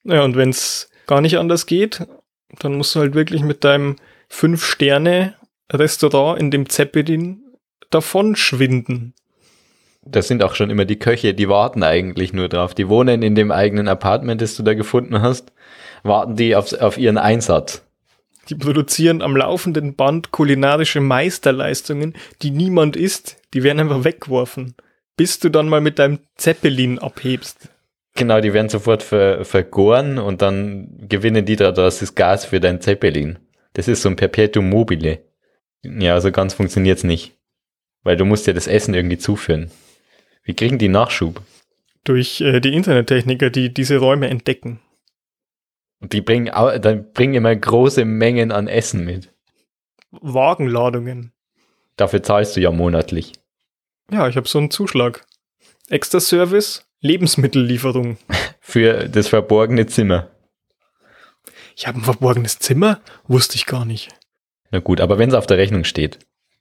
Ja, 0.03 0.23
und 0.23 0.35
wenn 0.35 0.49
es 0.49 0.91
gar 1.07 1.21
nicht 1.21 1.39
anders 1.39 1.65
geht, 1.65 2.05
dann 2.59 2.75
musst 2.75 2.93
du 2.93 2.99
halt 2.99 3.15
wirklich 3.15 3.41
mit 3.41 3.63
deinem 3.63 3.95
Fünf-Sterne-Restaurant 4.29 6.39
in 6.39 6.51
dem 6.51 6.69
Zeppelin 6.69 7.41
davon 7.89 8.35
schwinden. 8.35 9.15
Das 10.11 10.27
sind 10.27 10.43
auch 10.43 10.55
schon 10.55 10.69
immer 10.69 10.85
die 10.85 10.99
Köche, 10.99 11.33
die 11.33 11.49
warten 11.49 11.83
eigentlich 11.83 12.33
nur 12.33 12.49
drauf. 12.49 12.73
Die 12.73 12.89
wohnen 12.89 13.21
in 13.21 13.35
dem 13.35 13.51
eigenen 13.51 13.87
Apartment, 13.87 14.41
das 14.41 14.55
du 14.55 14.63
da 14.63 14.73
gefunden 14.73 15.21
hast, 15.21 15.51
warten 16.03 16.35
die 16.35 16.55
auf, 16.55 16.73
auf 16.73 16.97
ihren 16.97 17.17
Einsatz. 17.17 17.83
Die 18.49 18.55
produzieren 18.55 19.21
am 19.21 19.35
laufenden 19.35 19.95
Band 19.95 20.31
kulinarische 20.31 21.01
Meisterleistungen, 21.01 22.13
die 22.41 22.51
niemand 22.51 22.95
isst. 22.95 23.37
Die 23.53 23.63
werden 23.63 23.79
einfach 23.79 24.03
weggeworfen, 24.03 24.75
bis 25.17 25.39
du 25.39 25.49
dann 25.49 25.67
mal 25.67 25.81
mit 25.81 25.99
deinem 25.99 26.19
Zeppelin 26.35 26.99
abhebst. 26.99 27.69
Genau, 28.15 28.41
die 28.41 28.53
werden 28.53 28.69
sofort 28.69 29.03
ver, 29.03 29.45
vergoren 29.45 30.17
und 30.17 30.41
dann 30.41 31.07
gewinnen 31.07 31.45
die 31.45 31.55
daraus 31.55 31.99
das 31.99 32.15
Gas 32.15 32.45
für 32.45 32.59
dein 32.59 32.81
Zeppelin. 32.81 33.37
Das 33.73 33.87
ist 33.87 34.01
so 34.01 34.09
ein 34.09 34.15
Perpetuum 34.15 34.69
mobile. 34.69 35.19
Ja, 35.83 36.15
also 36.15 36.31
ganz 36.31 36.55
funktioniert's 36.55 37.03
nicht. 37.03 37.37
Weil 38.03 38.17
du 38.17 38.25
musst 38.25 38.47
ja 38.47 38.53
das 38.53 38.67
Essen 38.67 38.93
irgendwie 38.93 39.17
zuführen. 39.17 39.69
Wie 40.47 40.53
kriegen 40.53 40.77
die 40.77 40.87
Nachschub? 40.87 41.41
Durch 42.05 42.39
äh, 42.39 42.61
die 42.61 42.73
Internettechniker, 42.73 43.49
die 43.49 43.73
diese 43.73 43.97
Räume 43.97 44.29
entdecken. 44.29 44.79
Und 45.99 46.13
die 46.13 46.21
bringen, 46.21 46.51
dann 46.81 47.11
bringen 47.11 47.33
immer 47.33 47.53
große 47.53 48.05
Mengen 48.05 48.53
an 48.53 48.69
Essen 48.69 49.03
mit. 49.03 49.33
Wagenladungen. 50.11 51.33
Dafür 51.97 52.23
zahlst 52.23 52.55
du 52.55 52.61
ja 52.61 52.71
monatlich. 52.71 53.33
Ja, 54.09 54.29
ich 54.29 54.37
habe 54.37 54.47
so 54.47 54.57
einen 54.57 54.71
Zuschlag. 54.71 55.25
Extra 55.89 56.21
Service, 56.21 56.87
Lebensmittellieferung. 57.01 58.17
Für 58.61 59.09
das 59.09 59.27
verborgene 59.27 59.87
Zimmer. 59.87 60.29
Ich 61.75 61.87
habe 61.87 61.99
ein 61.99 62.03
verborgenes 62.03 62.59
Zimmer? 62.59 63.01
Wusste 63.27 63.55
ich 63.55 63.65
gar 63.65 63.83
nicht. 63.83 64.09
Na 64.71 64.79
gut, 64.79 65.01
aber 65.01 65.17
wenn 65.17 65.29
es 65.29 65.35
auf 65.35 65.47
der 65.47 65.57
Rechnung 65.57 65.83
steht. 65.83 66.19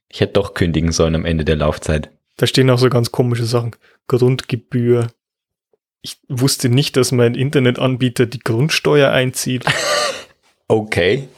Ich 0.09 0.19
hätte 0.19 0.33
doch 0.33 0.53
kündigen 0.53 0.91
sollen 0.91 1.15
am 1.15 1.25
Ende 1.25 1.45
der 1.45 1.55
Laufzeit. 1.55 2.11
Da 2.37 2.47
stehen 2.47 2.69
auch 2.69 2.79
so 2.79 2.89
ganz 2.89 3.11
komische 3.11 3.45
Sachen. 3.45 3.75
Grundgebühr. 4.07 5.07
Ich 6.01 6.17
wusste 6.29 6.69
nicht, 6.69 6.95
dass 6.95 7.11
mein 7.11 7.35
Internetanbieter 7.35 8.25
die 8.25 8.39
Grundsteuer 8.39 9.11
einzieht. 9.11 9.65
Okay. 10.69 11.29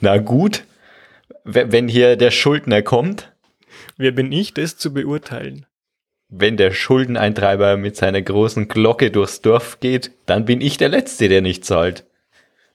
Na 0.00 0.16
gut. 0.16 0.64
Wenn 1.44 1.88
hier 1.88 2.16
der 2.16 2.30
Schuldner 2.30 2.80
kommt, 2.80 3.34
Wer 3.98 4.12
bin 4.12 4.32
ich, 4.32 4.54
das 4.54 4.78
zu 4.78 4.94
beurteilen? 4.94 5.66
wenn 6.36 6.56
der 6.56 6.72
Schuldeneintreiber 6.72 7.76
mit 7.76 7.96
seiner 7.96 8.20
großen 8.20 8.66
Glocke 8.66 9.10
durchs 9.12 9.40
Dorf 9.40 9.78
geht, 9.78 10.10
dann 10.26 10.44
bin 10.44 10.60
ich 10.60 10.76
der 10.78 10.88
Letzte, 10.88 11.28
der 11.28 11.42
nicht 11.42 11.64
zahlt. 11.64 12.04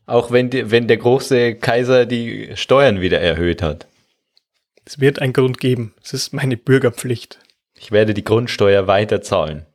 Auch 0.06 0.32
wenn, 0.32 0.50
die, 0.50 0.72
wenn 0.72 0.88
der 0.88 0.96
große 0.96 1.56
Kaiser 1.56 2.06
die 2.06 2.52
Steuern 2.56 3.02
wieder 3.02 3.20
erhöht 3.20 3.62
hat. 3.62 3.88
Es 4.90 5.00
wird 5.00 5.22
einen 5.22 5.34
Grund 5.34 5.60
geben. 5.60 5.94
Es 6.04 6.14
ist 6.14 6.34
meine 6.34 6.58
Bürgerpflicht. 6.58 7.38
Ich 7.78 7.92
werde 7.92 8.16
die 8.16 8.24
Grundsteuer 8.24 8.88
weiter 8.88 9.22
zahlen. 9.22 9.68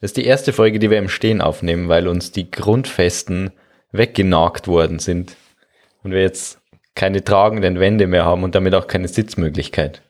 Das 0.00 0.10
ist 0.10 0.16
die 0.16 0.24
erste 0.24 0.52
Folge, 0.52 0.80
die 0.80 0.90
wir 0.90 0.98
im 0.98 1.08
Stehen 1.08 1.40
aufnehmen, 1.40 1.88
weil 1.88 2.08
uns 2.08 2.32
die 2.32 2.50
Grundfesten 2.50 3.52
weggenagt 3.92 4.66
worden 4.66 4.98
sind 4.98 5.36
und 6.02 6.10
wir 6.10 6.22
jetzt 6.22 6.60
keine 6.96 7.22
tragenden 7.22 7.78
Wände 7.78 8.08
mehr 8.08 8.24
haben 8.24 8.42
und 8.42 8.56
damit 8.56 8.74
auch 8.74 8.88
keine 8.88 9.06
Sitzmöglichkeit. 9.06 10.02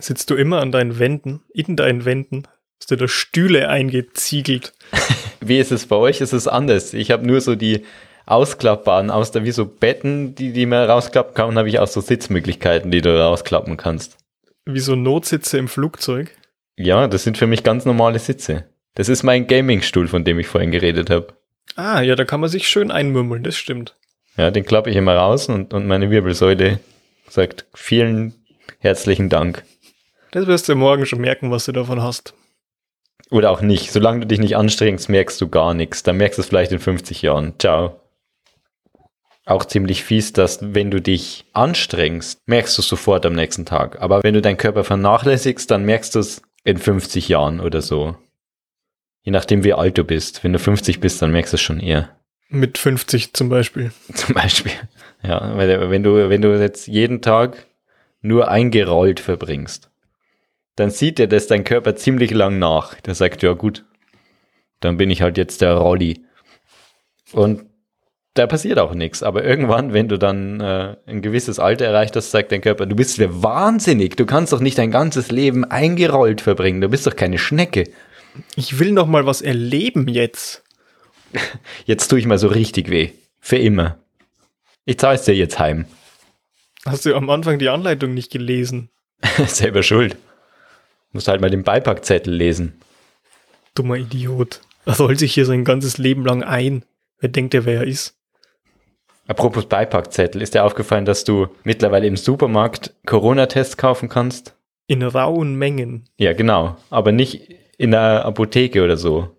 Sitzt 0.00 0.30
du 0.30 0.34
immer 0.34 0.60
an 0.60 0.72
deinen 0.72 0.98
Wänden, 0.98 1.44
in 1.54 1.76
deinen 1.76 2.04
Wänden, 2.04 2.48
hast 2.80 2.90
du 2.90 2.96
da 2.96 3.06
Stühle 3.06 3.68
eingeziegelt. 3.68 4.72
Wie 5.40 5.60
ist 5.60 5.70
es 5.70 5.86
bei 5.86 5.94
euch? 5.94 6.20
Ist 6.20 6.32
es 6.32 6.48
anders? 6.48 6.92
Ich 6.92 7.12
habe 7.12 7.24
nur 7.24 7.40
so 7.40 7.54
die 7.54 7.84
ausklappbaren, 8.26 9.10
aus 9.10 9.30
der 9.30 9.44
wie 9.44 9.50
so 9.50 9.66
Betten, 9.66 10.34
die, 10.34 10.52
die 10.52 10.66
man 10.66 10.88
rausklappen 10.88 11.34
kann, 11.34 11.58
habe 11.58 11.68
ich 11.68 11.78
auch 11.78 11.86
so 11.86 12.00
Sitzmöglichkeiten, 12.00 12.90
die 12.90 13.02
du 13.02 13.18
rausklappen 13.18 13.76
kannst. 13.76 14.16
Wie 14.64 14.80
so 14.80 14.96
Notsitze 14.96 15.58
im 15.58 15.68
Flugzeug. 15.68 16.30
Ja, 16.76 17.06
das 17.06 17.24
sind 17.24 17.38
für 17.38 17.46
mich 17.46 17.62
ganz 17.62 17.84
normale 17.84 18.18
Sitze. 18.18 18.64
Das 18.94 19.08
ist 19.08 19.22
mein 19.22 19.46
Gamingstuhl, 19.46 20.08
von 20.08 20.24
dem 20.24 20.38
ich 20.38 20.46
vorhin 20.46 20.70
geredet 20.70 21.10
habe. 21.10 21.28
Ah, 21.76 22.00
ja, 22.00 22.14
da 22.14 22.24
kann 22.24 22.40
man 22.40 22.50
sich 22.50 22.68
schön 22.68 22.90
einmümmeln, 22.90 23.42
das 23.42 23.56
stimmt. 23.56 23.96
Ja, 24.36 24.50
den 24.50 24.64
klappe 24.64 24.90
ich 24.90 24.96
immer 24.96 25.16
raus 25.16 25.48
und, 25.48 25.74
und 25.74 25.86
meine 25.86 26.10
Wirbelsäule 26.10 26.80
sagt 27.28 27.66
vielen 27.74 28.34
herzlichen 28.78 29.28
Dank. 29.28 29.64
Das 30.32 30.46
wirst 30.46 30.68
du 30.68 30.74
morgen 30.74 31.06
schon 31.06 31.20
merken, 31.20 31.50
was 31.50 31.66
du 31.66 31.72
davon 31.72 32.02
hast. 32.02 32.34
Oder 33.30 33.50
auch 33.50 33.60
nicht. 33.60 33.92
Solange 33.92 34.20
du 34.20 34.26
dich 34.26 34.40
nicht 34.40 34.56
anstrengst, 34.56 35.08
merkst 35.08 35.40
du 35.40 35.48
gar 35.48 35.74
nichts. 35.74 36.02
Dann 36.02 36.16
merkst 36.16 36.38
du 36.38 36.42
es 36.42 36.48
vielleicht 36.48 36.72
in 36.72 36.78
50 36.78 37.22
Jahren. 37.22 37.54
Ciao. 37.58 38.00
Auch 39.46 39.66
ziemlich 39.66 40.04
fies, 40.04 40.32
dass 40.32 40.58
wenn 40.74 40.90
du 40.90 41.02
dich 41.02 41.44
anstrengst, 41.52 42.40
merkst 42.46 42.78
du 42.78 42.82
es 42.82 42.88
sofort 42.88 43.26
am 43.26 43.34
nächsten 43.34 43.66
Tag. 43.66 44.00
Aber 44.00 44.22
wenn 44.22 44.34
du 44.34 44.40
deinen 44.40 44.56
Körper 44.56 44.84
vernachlässigst, 44.84 45.70
dann 45.70 45.84
merkst 45.84 46.14
du 46.14 46.20
es 46.20 46.40
in 46.64 46.78
50 46.78 47.28
Jahren 47.28 47.60
oder 47.60 47.82
so. 47.82 48.16
Je 49.22 49.32
nachdem, 49.32 49.62
wie 49.62 49.74
alt 49.74 49.98
du 49.98 50.04
bist. 50.04 50.44
Wenn 50.44 50.52
du 50.52 50.58
50 50.58 51.00
bist, 51.00 51.20
dann 51.20 51.32
merkst 51.32 51.52
du 51.52 51.56
es 51.56 51.60
schon 51.60 51.80
eher. 51.80 52.16
Mit 52.48 52.78
50 52.78 53.34
zum 53.34 53.48
Beispiel. 53.48 53.90
Zum 54.14 54.34
Beispiel. 54.34 54.72
Ja, 55.22 55.56
weil 55.56 55.90
wenn 55.90 56.02
du, 56.02 56.28
wenn 56.28 56.42
du 56.42 56.58
jetzt 56.58 56.86
jeden 56.86 57.20
Tag 57.22 57.66
nur 58.20 58.48
eingerollt 58.48 59.20
verbringst, 59.20 59.90
dann 60.76 60.90
sieht 60.90 61.18
dir 61.18 61.26
das 61.26 61.46
dein 61.46 61.64
Körper 61.64 61.96
ziemlich 61.96 62.30
lang 62.30 62.58
nach. 62.58 63.00
Der 63.00 63.14
sagt, 63.14 63.42
ja 63.42 63.52
gut, 63.52 63.84
dann 64.80 64.96
bin 64.96 65.10
ich 65.10 65.22
halt 65.22 65.38
jetzt 65.38 65.60
der 65.60 65.74
Rolli. 65.74 66.24
Und 67.32 67.66
da 68.34 68.48
passiert 68.48 68.78
auch 68.78 68.94
nichts. 68.94 69.22
Aber 69.22 69.44
irgendwann, 69.44 69.92
wenn 69.92 70.08
du 70.08 70.18
dann 70.18 70.60
äh, 70.60 70.96
ein 71.06 71.22
gewisses 71.22 71.58
Alter 71.58 71.86
erreicht 71.86 72.16
hast, 72.16 72.32
sagt 72.32 72.52
dein 72.52 72.60
Körper, 72.60 72.86
du 72.86 72.96
bist 72.96 73.16
ja 73.18 73.28
wahnsinnig. 73.30 74.16
Du 74.16 74.26
kannst 74.26 74.52
doch 74.52 74.60
nicht 74.60 74.76
dein 74.76 74.90
ganzes 74.90 75.30
Leben 75.30 75.64
eingerollt 75.64 76.40
verbringen. 76.40 76.80
Du 76.80 76.88
bist 76.88 77.06
doch 77.06 77.16
keine 77.16 77.38
Schnecke. 77.38 77.84
Ich 78.56 78.80
will 78.80 78.90
noch 78.90 79.06
mal 79.06 79.26
was 79.26 79.40
erleben 79.40 80.08
jetzt. 80.08 80.64
Jetzt 81.84 82.08
tue 82.08 82.18
ich 82.18 82.26
mal 82.26 82.38
so 82.38 82.48
richtig 82.48 82.90
weh. 82.90 83.10
Für 83.40 83.56
immer. 83.56 83.98
Ich 84.84 84.98
zahle 84.98 85.16
es 85.16 85.24
dir 85.24 85.34
jetzt 85.34 85.58
heim. 85.58 85.86
Hast 86.84 87.06
du 87.06 87.14
am 87.14 87.30
Anfang 87.30 87.58
die 87.58 87.68
Anleitung 87.68 88.14
nicht 88.14 88.30
gelesen? 88.30 88.90
Selber 89.46 89.82
schuld. 89.82 90.16
Musst 91.12 91.28
halt 91.28 91.40
mal 91.40 91.50
den 91.50 91.62
Beipackzettel 91.62 92.34
lesen. 92.34 92.80
Dummer 93.74 93.96
Idiot. 93.96 94.60
Er 94.84 94.94
soll 94.94 95.18
sich 95.18 95.34
hier 95.34 95.46
sein 95.46 95.64
ganzes 95.64 95.98
Leben 95.98 96.24
lang 96.24 96.42
ein. 96.42 96.84
Wer 97.18 97.30
denkt 97.30 97.54
er, 97.54 97.64
wer 97.64 97.80
er 97.80 97.86
ist? 97.86 98.16
Apropos 99.26 99.66
Beipackzettel, 99.66 100.42
ist 100.42 100.54
dir 100.54 100.64
aufgefallen, 100.64 101.06
dass 101.06 101.24
du 101.24 101.48
mittlerweile 101.64 102.06
im 102.06 102.16
Supermarkt 102.16 102.94
Corona-Tests 103.06 103.76
kaufen 103.76 104.08
kannst? 104.08 104.56
In 104.86 105.02
rauen 105.02 105.54
Mengen. 105.54 106.08
Ja, 106.18 106.34
genau. 106.34 106.76
Aber 106.90 107.10
nicht 107.10 107.54
in 107.78 107.90
der 107.90 108.24
Apotheke 108.26 108.84
oder 108.84 108.96
so. 108.96 109.34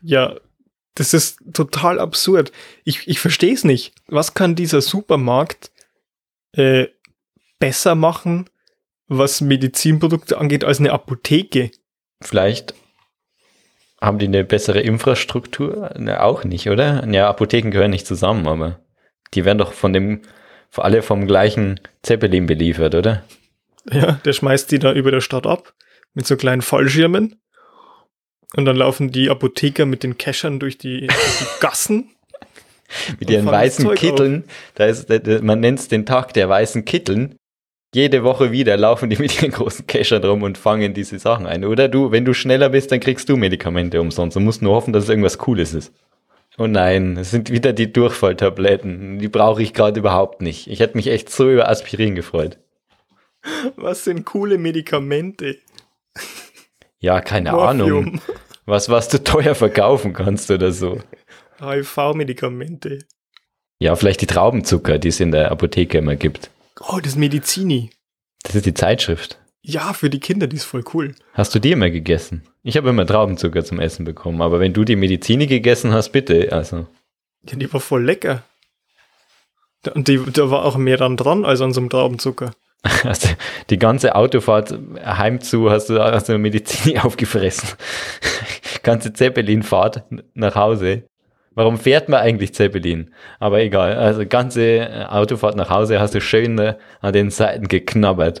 Ja, 0.00 0.36
das 0.94 1.12
ist 1.12 1.38
total 1.52 1.98
absurd. 1.98 2.52
Ich, 2.84 3.06
ich 3.06 3.20
verstehe 3.20 3.52
es 3.52 3.64
nicht. 3.64 3.92
Was 4.06 4.34
kann 4.34 4.54
dieser 4.54 4.80
Supermarkt 4.80 5.70
äh, 6.52 6.86
besser 7.58 7.94
machen, 7.94 8.48
was 9.06 9.42
Medizinprodukte 9.42 10.38
angeht, 10.38 10.64
als 10.64 10.80
eine 10.80 10.92
Apotheke? 10.92 11.70
Vielleicht 12.22 12.74
haben 14.00 14.18
die 14.18 14.26
eine 14.26 14.44
bessere 14.44 14.80
Infrastruktur? 14.80 15.90
Ne, 15.98 16.22
auch 16.22 16.44
nicht, 16.44 16.68
oder? 16.68 17.06
Ja, 17.08 17.28
Apotheken 17.28 17.70
gehören 17.70 17.90
nicht 17.90 18.06
zusammen, 18.06 18.46
aber 18.46 18.80
die 19.34 19.44
werden 19.44 19.58
doch 19.58 19.72
von 19.72 19.92
dem 19.92 20.22
Vor 20.70 20.84
allem 20.84 21.02
vom 21.02 21.26
gleichen 21.26 21.80
Zeppelin 22.02 22.46
beliefert, 22.46 22.94
oder? 22.94 23.24
Ja, 23.90 24.20
der 24.24 24.32
schmeißt 24.32 24.70
die 24.70 24.78
da 24.78 24.92
über 24.92 25.10
der 25.10 25.20
Stadt 25.20 25.46
ab 25.46 25.74
mit 26.14 26.26
so 26.26 26.36
kleinen 26.36 26.62
Fallschirmen. 26.62 27.40
Und 28.56 28.64
dann 28.64 28.76
laufen 28.76 29.12
die 29.12 29.30
Apotheker 29.30 29.86
mit 29.86 30.02
den 30.02 30.18
Cashern 30.18 30.58
durch 30.58 30.78
die, 30.78 31.06
durch 31.06 31.38
die 31.38 31.60
Gassen. 31.60 32.10
Mit 33.20 33.30
ihren 33.30 33.46
weißen 33.46 33.94
Kitteln. 33.94 34.44
Da 34.74 34.86
ist, 34.86 35.08
man 35.42 35.60
nennt 35.60 35.78
es 35.78 35.88
den 35.88 36.06
Tag 36.06 36.34
der 36.34 36.48
weißen 36.48 36.84
Kitteln. 36.84 37.36
Jede 37.92 38.22
Woche 38.22 38.52
wieder 38.52 38.76
laufen 38.76 39.10
die 39.10 39.16
mit 39.16 39.42
ihren 39.42 39.50
großen 39.50 39.86
Cashern 39.86 40.22
rum 40.22 40.42
und 40.42 40.58
fangen 40.58 40.94
diese 40.94 41.18
Sachen 41.18 41.46
ein. 41.46 41.64
Oder 41.64 41.88
du, 41.88 42.12
wenn 42.12 42.24
du 42.24 42.34
schneller 42.34 42.68
bist, 42.68 42.92
dann 42.92 43.00
kriegst 43.00 43.28
du 43.28 43.36
Medikamente 43.36 44.00
umsonst 44.00 44.36
und 44.36 44.44
musst 44.44 44.62
nur 44.62 44.74
hoffen, 44.74 44.92
dass 44.92 45.04
es 45.04 45.10
irgendwas 45.10 45.38
Cooles 45.38 45.74
ist. 45.74 45.92
Oh 46.56 46.66
nein, 46.66 47.16
es 47.16 47.30
sind 47.30 47.50
wieder 47.50 47.72
die 47.72 47.92
Durchfalltabletten. 47.92 49.18
Die 49.18 49.28
brauche 49.28 49.62
ich 49.62 49.74
gerade 49.74 49.98
überhaupt 49.98 50.40
nicht. 50.40 50.68
Ich 50.68 50.80
hätte 50.80 50.96
mich 50.96 51.08
echt 51.08 51.30
so 51.30 51.50
über 51.50 51.68
Aspirin 51.68 52.14
gefreut. 52.14 52.58
Was 53.76 54.04
sind 54.04 54.24
coole 54.24 54.58
Medikamente? 54.58 55.56
Ja, 56.98 57.20
keine 57.20 57.54
Ahnung. 57.54 57.90
Morphium. 57.90 58.20
Was, 58.66 58.88
was 58.88 59.08
du 59.08 59.24
teuer 59.24 59.54
verkaufen 59.54 60.12
kannst 60.12 60.50
oder 60.50 60.70
so. 60.70 61.00
HIV-Medikamente. 61.60 62.98
Ja, 63.80 63.96
vielleicht 63.96 64.20
die 64.20 64.26
Traubenzucker, 64.26 64.98
die 64.98 65.08
es 65.08 65.18
in 65.18 65.32
der 65.32 65.50
Apotheke 65.50 65.98
immer 65.98 66.14
gibt. 66.14 66.50
Oh, 66.80 66.98
das 67.02 67.16
Medizini. 67.16 67.90
Das 68.42 68.54
ist 68.54 68.66
die 68.66 68.74
Zeitschrift. 68.74 69.38
Ja, 69.62 69.92
für 69.92 70.08
die 70.08 70.20
Kinder, 70.20 70.46
die 70.46 70.56
ist 70.56 70.64
voll 70.64 70.82
cool. 70.94 71.14
Hast 71.34 71.54
du 71.54 71.58
die 71.58 71.72
immer 71.72 71.90
gegessen? 71.90 72.42
Ich 72.62 72.76
habe 72.76 72.88
immer 72.88 73.06
Traubenzucker 73.06 73.64
zum 73.64 73.78
Essen 73.78 74.04
bekommen, 74.04 74.40
aber 74.40 74.58
wenn 74.60 74.72
du 74.72 74.84
die 74.84 74.96
Medizini 74.96 75.46
gegessen 75.46 75.92
hast, 75.92 76.10
bitte, 76.10 76.52
also. 76.52 76.86
Ja, 77.48 77.56
die 77.56 77.72
war 77.72 77.80
voll 77.80 78.04
lecker. 78.04 78.42
Und 79.94 80.08
die, 80.08 80.20
da 80.32 80.50
war 80.50 80.64
auch 80.64 80.76
mehr 80.76 80.96
dann 80.96 81.16
dran 81.16 81.44
als 81.44 81.60
an 81.60 81.72
so 81.72 81.80
einem 81.80 81.90
Traubenzucker. 81.90 82.52
Du 82.82 82.90
die 83.70 83.78
ganze 83.78 84.14
Autofahrt 84.14 84.78
heimzu 85.04 85.70
hast 85.70 85.90
du 85.90 86.00
hast 86.00 86.28
du 86.28 86.38
Medizini 86.38 86.98
aufgefressen. 87.02 87.68
ganze 88.82 89.12
Zeppelin-Fahrt 89.12 90.04
nach 90.34 90.54
Hause. 90.54 91.04
Warum 91.54 91.78
fährt 91.78 92.08
man 92.08 92.20
eigentlich 92.20 92.54
Zeppelin? 92.54 93.12
Aber 93.38 93.60
egal, 93.60 93.94
also 93.94 94.24
ganze 94.24 95.08
Autofahrt 95.10 95.56
nach 95.56 95.70
Hause 95.70 96.00
hast 96.00 96.14
du 96.14 96.20
schön 96.20 96.58
äh, 96.58 96.76
an 97.00 97.12
den 97.12 97.30
Seiten 97.30 97.66
geknabbert. 97.68 98.40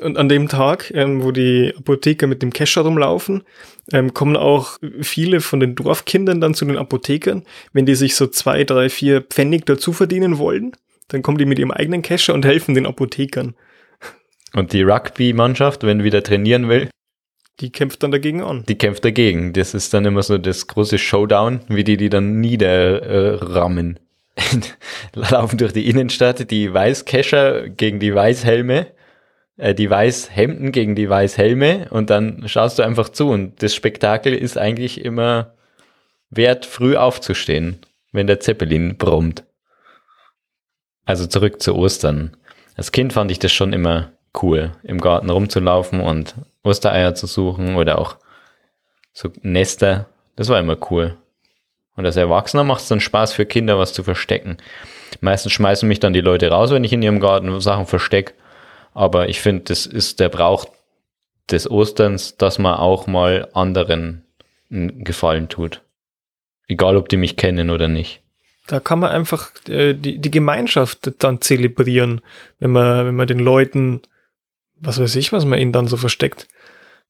Und 0.00 0.16
an 0.16 0.28
dem 0.28 0.48
Tag, 0.48 0.90
ähm, 0.94 1.22
wo 1.22 1.30
die 1.30 1.72
Apotheker 1.76 2.26
mit 2.26 2.42
dem 2.42 2.52
Kescher 2.52 2.80
rumlaufen, 2.80 3.42
ähm, 3.92 4.12
kommen 4.12 4.36
auch 4.36 4.78
viele 5.02 5.40
von 5.40 5.60
den 5.60 5.74
Dorfkindern 5.74 6.40
dann 6.40 6.54
zu 6.54 6.64
den 6.64 6.78
Apothekern, 6.78 7.44
wenn 7.72 7.86
die 7.86 7.94
sich 7.94 8.16
so 8.16 8.26
zwei, 8.26 8.64
drei, 8.64 8.88
vier 8.88 9.20
Pfennig 9.20 9.66
dazu 9.66 9.92
verdienen 9.92 10.38
wollen. 10.38 10.72
Dann 11.08 11.22
kommen 11.22 11.38
die 11.38 11.44
mit 11.44 11.58
ihrem 11.58 11.70
eigenen 11.70 12.02
Kescher 12.02 12.34
und 12.34 12.44
helfen 12.44 12.74
den 12.74 12.86
Apothekern. 12.86 13.54
Und 14.54 14.72
die 14.72 14.82
Rugby-Mannschaft, 14.82 15.82
wenn 15.84 16.02
wieder 16.02 16.22
trainieren 16.22 16.68
will, 16.68 16.88
Die 17.60 17.70
kämpft 17.70 18.02
dann 18.02 18.10
dagegen 18.10 18.42
an. 18.42 18.64
die 18.68 18.76
kämpft 18.76 19.04
dagegen. 19.04 19.52
Das 19.52 19.74
ist 19.74 19.94
dann 19.94 20.04
immer 20.04 20.22
so 20.22 20.38
das 20.38 20.66
große 20.66 20.98
Showdown, 20.98 21.60
wie 21.68 21.84
die 21.84 21.96
die 21.96 22.08
dann 22.08 22.40
niederrammen. 22.40 24.00
Laufen 25.14 25.58
durch 25.58 25.72
die 25.72 25.88
Innenstadt, 25.88 26.50
die 26.50 26.72
Weißkescher 26.72 27.68
gegen 27.68 28.00
die 28.00 28.14
Weißhelme, 28.14 28.88
äh, 29.56 29.74
die 29.74 29.88
Weißhemden 29.88 30.72
gegen 30.72 30.96
die 30.96 31.08
Weißhelme 31.08 31.88
und 31.90 32.10
dann 32.10 32.48
schaust 32.48 32.78
du 32.78 32.82
einfach 32.82 33.08
zu 33.08 33.28
und 33.30 33.62
das 33.62 33.74
Spektakel 33.74 34.34
ist 34.34 34.58
eigentlich 34.58 35.04
immer 35.04 35.54
wert, 36.30 36.66
früh 36.66 36.96
aufzustehen, 36.96 37.78
wenn 38.10 38.26
der 38.26 38.40
Zeppelin 38.40 38.96
brummt. 38.96 39.44
Also 41.04 41.26
zurück 41.26 41.62
zu 41.62 41.76
Ostern. 41.76 42.36
Als 42.76 42.90
Kind 42.90 43.12
fand 43.12 43.30
ich 43.30 43.38
das 43.38 43.52
schon 43.52 43.72
immer 43.72 44.12
cool, 44.42 44.72
im 44.82 45.00
Garten 45.00 45.30
rumzulaufen 45.30 46.00
und 46.00 46.34
Ostereier 46.64 47.14
zu 47.14 47.26
suchen 47.26 47.76
oder 47.76 47.98
auch 47.98 48.16
so 49.12 49.30
Nester. 49.42 50.06
Das 50.36 50.48
war 50.48 50.58
immer 50.58 50.76
cool. 50.90 51.16
Und 51.96 52.04
als 52.04 52.16
Erwachsener 52.16 52.64
macht 52.64 52.82
es 52.82 52.88
dann 52.88 53.00
Spaß 53.00 53.32
für 53.32 53.46
Kinder, 53.46 53.78
was 53.78 53.92
zu 53.92 54.02
verstecken. 54.02 54.56
Meistens 55.20 55.52
schmeißen 55.52 55.88
mich 55.88 56.00
dann 56.00 56.12
die 56.12 56.20
Leute 56.20 56.48
raus, 56.48 56.70
wenn 56.70 56.82
ich 56.82 56.92
in 56.92 57.02
ihrem 57.02 57.20
Garten 57.20 57.60
Sachen 57.60 57.86
verstecke. 57.86 58.34
Aber 58.92 59.28
ich 59.28 59.40
finde, 59.40 59.64
das 59.64 59.86
ist 59.86 60.18
der 60.18 60.28
Brauch 60.28 60.66
des 61.50 61.70
Osterns, 61.70 62.36
dass 62.36 62.58
man 62.58 62.74
auch 62.74 63.06
mal 63.06 63.48
anderen 63.52 64.24
einen 64.70 65.04
Gefallen 65.04 65.48
tut. 65.48 65.82
Egal, 66.66 66.96
ob 66.96 67.08
die 67.08 67.16
mich 67.16 67.36
kennen 67.36 67.70
oder 67.70 67.88
nicht. 67.88 68.22
Da 68.66 68.80
kann 68.80 68.98
man 68.98 69.10
einfach 69.10 69.50
äh, 69.68 69.92
die, 69.92 70.18
die 70.18 70.30
Gemeinschaft 70.30 71.12
dann 71.22 71.40
zelebrieren, 71.42 72.22
wenn 72.58 72.70
man, 72.70 73.06
wenn 73.06 73.14
man 73.14 73.26
den 73.26 73.38
Leuten, 73.38 74.00
was 74.76 74.98
weiß 74.98 75.16
ich, 75.16 75.32
was 75.32 75.44
man 75.44 75.58
ihnen 75.58 75.72
dann 75.72 75.86
so 75.86 75.98
versteckt, 75.98 76.48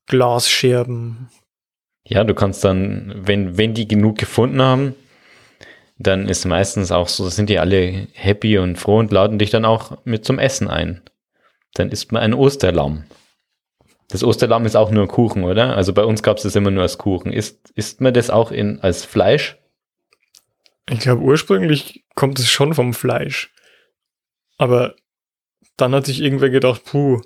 Glasscherben. 0.07 1.29
Ja, 2.07 2.25
du 2.25 2.35
kannst 2.35 2.65
dann, 2.65 3.15
wenn, 3.17 3.57
wenn 3.57 3.75
die 3.75 3.89
genug 3.89 4.19
gefunden 4.19 4.61
haben, 4.61 4.95
dann 5.99 6.29
ist 6.29 6.45
meistens 6.45 6.93
auch 6.93 7.09
so, 7.09 7.29
sind 7.29 7.49
die 7.49 7.59
alle 7.59 8.09
happy 8.13 8.59
und 8.59 8.77
froh 8.77 8.99
und 8.99 9.13
laden 9.13 9.39
dich 9.39 9.51
dann 9.51 9.65
auch 9.65 10.05
mit 10.05 10.25
zum 10.25 10.39
Essen 10.39 10.69
ein. 10.69 11.03
Dann 11.75 11.91
isst 11.91 12.13
man 12.13 12.23
ein 12.23 12.35
Osterlamm. 12.35 13.05
Das 14.09 14.23
Osterlamm 14.23 14.67
ist 14.67 14.77
auch 14.77 14.91
nur 14.91 15.09
Kuchen, 15.09 15.45
oder? 15.45 15.77
Also 15.77 15.93
bei 15.93 16.05
uns 16.05 16.23
gab 16.23 16.37
es 16.37 16.43
das 16.43 16.57
immer 16.57 16.71
nur 16.71 16.83
als 16.83 16.99
Kuchen. 16.99 17.33
Isst, 17.33 17.71
isst 17.75 18.01
man 18.01 18.13
das 18.13 18.31
auch 18.31 18.51
in, 18.51 18.81
als 18.81 19.05
Fleisch? 19.05 19.59
Ich 20.91 21.01
glaube, 21.01 21.23
ursprünglich 21.23 22.05
kommt 22.15 22.39
es 22.39 22.51
schon 22.51 22.75
vom 22.75 22.93
Fleisch. 22.93 23.53
Aber 24.59 24.95
dann 25.77 25.95
hat 25.95 26.07
sich 26.07 26.21
irgendwer 26.21 26.51
gedacht, 26.51 26.85
puh, 26.85 27.23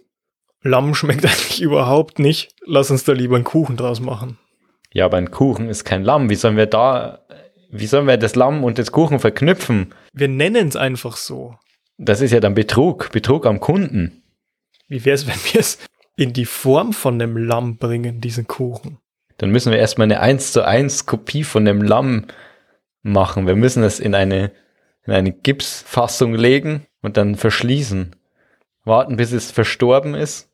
Lamm 0.62 0.94
schmeckt 0.94 1.25
eigentlich 1.25 1.61
überhaupt 1.61 2.18
nicht. 2.18 2.55
Lass 2.64 2.90
uns 2.90 3.05
da 3.05 3.12
lieber 3.12 3.37
einen 3.37 3.44
Kuchen 3.44 3.77
draus 3.77 4.01
machen. 4.01 4.38
Ja, 4.92 5.05
aber 5.05 5.18
ein 5.18 5.31
Kuchen 5.31 5.68
ist 5.68 5.85
kein 5.85 6.03
Lamm. 6.03 6.31
Wie 6.31 6.35
sollen 6.35 6.57
wir 6.57 6.66
da, 6.66 7.21
wie 7.71 7.87
sollen 7.87 8.07
wir 8.07 8.16
das 8.16 8.35
Lamm 8.35 8.64
und 8.64 8.79
das 8.79 8.92
Kuchen 8.92 9.18
verknüpfen? 9.18 9.94
Wir 10.12 10.29
nennen 10.29 10.68
es 10.68 10.77
einfach 10.77 11.16
so. 11.16 11.55
Das 11.99 12.21
ist 12.21 12.33
ja 12.33 12.40
dann 12.40 12.55
Betrug, 12.55 13.11
Betrug 13.12 13.47
am 13.47 13.61
Kunden. 13.61 14.23
Wie 14.88 15.05
wäre 15.05 15.14
es, 15.14 15.27
wenn 15.29 15.53
wir 15.53 15.61
es 15.61 15.79
in 16.16 16.33
die 16.33 16.47
Form 16.47 16.92
von 16.92 17.14
einem 17.14 17.37
Lamm 17.37 17.77
bringen, 17.77 18.21
diesen 18.21 18.47
Kuchen? 18.47 18.99
Dann 19.37 19.51
müssen 19.51 19.71
wir 19.71 19.79
erstmal 19.79 20.07
eine 20.07 20.21
1 20.21 20.53
zu 20.53 20.64
1 20.64 21.07
Kopie 21.07 21.44
von 21.44 21.64
dem 21.64 21.83
Lamm 21.83 22.27
machen. 23.03 23.47
Wir 23.47 23.55
müssen 23.55 23.85
es 23.85 24.01
in 24.01 24.14
eine, 24.14 24.53
in 25.05 25.12
eine 25.12 25.33
Gipsfassung 25.33 26.35
legen 26.35 26.87
und 27.03 27.16
dann 27.16 27.37
verschließen. 27.37 28.16
Warten, 28.88 29.16
bis 29.16 29.33
es 29.33 29.51
verstorben 29.51 30.14
ist. 30.14 30.48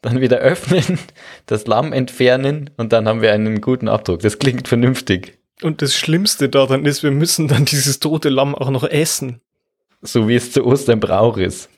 Dann 0.00 0.20
wieder 0.20 0.36
öffnen, 0.38 0.98
das 1.46 1.66
Lamm 1.66 1.92
entfernen 1.92 2.70
und 2.76 2.92
dann 2.92 3.08
haben 3.08 3.22
wir 3.22 3.32
einen 3.32 3.60
guten 3.60 3.88
Abdruck. 3.88 4.20
Das 4.20 4.38
klingt 4.38 4.68
vernünftig. 4.68 5.38
Und 5.62 5.82
das 5.82 5.94
Schlimmste 5.96 6.48
daran 6.48 6.86
ist, 6.86 7.02
wir 7.02 7.10
müssen 7.10 7.48
dann 7.48 7.64
dieses 7.64 7.98
tote 7.98 8.28
Lamm 8.28 8.54
auch 8.54 8.70
noch 8.70 8.84
essen. 8.84 9.40
So 10.00 10.28
wie 10.28 10.36
es 10.36 10.52
zu 10.52 10.64
Ostern 10.64 11.00
Brauch 11.00 11.36
ist. 11.36 11.68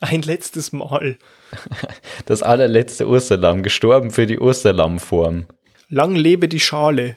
Ein 0.00 0.22
letztes 0.22 0.72
Mal. 0.72 1.18
Das 2.26 2.42
allerletzte 2.42 3.08
Osterlamm, 3.08 3.62
gestorben 3.62 4.10
für 4.10 4.26
die 4.26 4.38
Osterlammform. 4.38 5.46
Lang 5.88 6.14
lebe 6.14 6.46
die 6.46 6.60
Schale. 6.60 7.16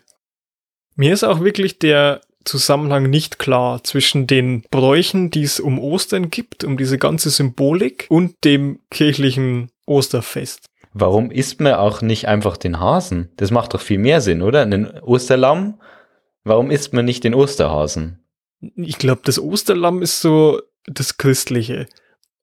Mir 0.96 1.14
ist 1.14 1.26
auch 1.26 1.42
wirklich 1.42 1.80
der 1.80 2.22
Zusammenhang 2.44 3.10
nicht 3.10 3.40
klar 3.40 3.84
zwischen 3.84 4.28
den 4.28 4.64
Bräuchen, 4.72 5.32
die 5.32 5.44
es 5.44 5.60
um 5.60 5.80
Ostern 5.80 6.30
gibt, 6.30 6.64
um 6.64 6.78
diese 6.78 6.98
ganze 6.98 7.30
Symbolik 7.30 8.08
und 8.10 8.44
dem 8.44 8.80
kirchlichen 8.90 9.72
Osterfest. 9.86 10.66
Warum 10.94 11.32
isst 11.32 11.62
man 11.62 11.74
auch 11.74 12.02
nicht 12.02 12.28
einfach 12.28 12.58
den 12.58 12.80
Hasen? 12.80 13.30
Das 13.38 13.52
macht 13.52 13.74
doch 13.74 13.82
viel 13.82 14.00
mehr 14.00 14.22
Sinn, 14.22 14.42
oder? 14.42 14.62
Ein 14.62 15.00
Osterlamm? 15.02 15.80
Warum 16.44 16.72
isst 16.72 16.94
man 16.94 17.06
nicht 17.06 17.24
den 17.24 17.34
Osterhasen? 17.36 18.20
Ich 18.76 18.98
glaube, 18.98 19.22
das 19.24 19.40
Osterlamm 19.40 20.02
ist 20.02 20.22
so 20.22 20.62
das 20.86 21.18
Christliche. 21.18 21.88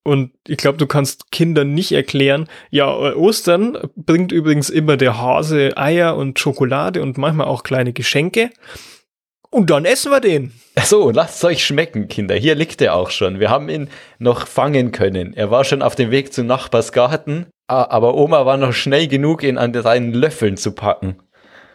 Und 0.05 0.33
ich 0.47 0.57
glaube, 0.57 0.79
du 0.79 0.87
kannst 0.87 1.31
Kindern 1.31 1.75
nicht 1.75 1.93
erklären, 1.93 2.49
ja, 2.71 2.89
Ostern 2.89 3.77
bringt 3.95 4.33
übrigens 4.33 4.71
immer 4.71 4.97
der 4.97 5.21
Hase 5.21 5.77
Eier 5.77 6.17
und 6.17 6.39
Schokolade 6.39 7.03
und 7.03 7.19
manchmal 7.19 7.47
auch 7.47 7.63
kleine 7.63 7.93
Geschenke. 7.93 8.51
Und 9.51 9.71
dann 9.71 9.85
essen 9.87 10.13
wir 10.13 10.21
den. 10.21 10.53
So, 10.85 11.11
lasst 11.11 11.43
euch 11.45 11.65
schmecken, 11.65 12.09
Kinder. 12.09 12.35
Hier 12.35 12.55
liegt 12.55 12.83
er 12.83 12.95
auch 12.95 13.11
schon. 13.11 13.41
Wir 13.41 13.49
haben 13.51 13.69
ihn 13.71 13.89
noch 14.19 14.47
fangen 14.47 14.93
können. 14.93 15.33
Er 15.35 15.51
war 15.51 15.65
schon 15.65 15.81
auf 15.83 15.95
dem 15.95 16.11
Weg 16.11 16.33
zu 16.35 16.45
Nachbars 16.45 16.93
Garten, 16.93 17.47
a- 17.67 17.89
aber 17.91 18.15
Oma 18.15 18.45
war 18.45 18.59
noch 18.59 18.73
schnell 18.75 19.09
genug, 19.09 19.43
ihn 19.43 19.57
an 19.59 19.73
seinen 19.83 20.13
Löffeln 20.13 20.57
zu 20.59 20.73
packen. 20.73 21.17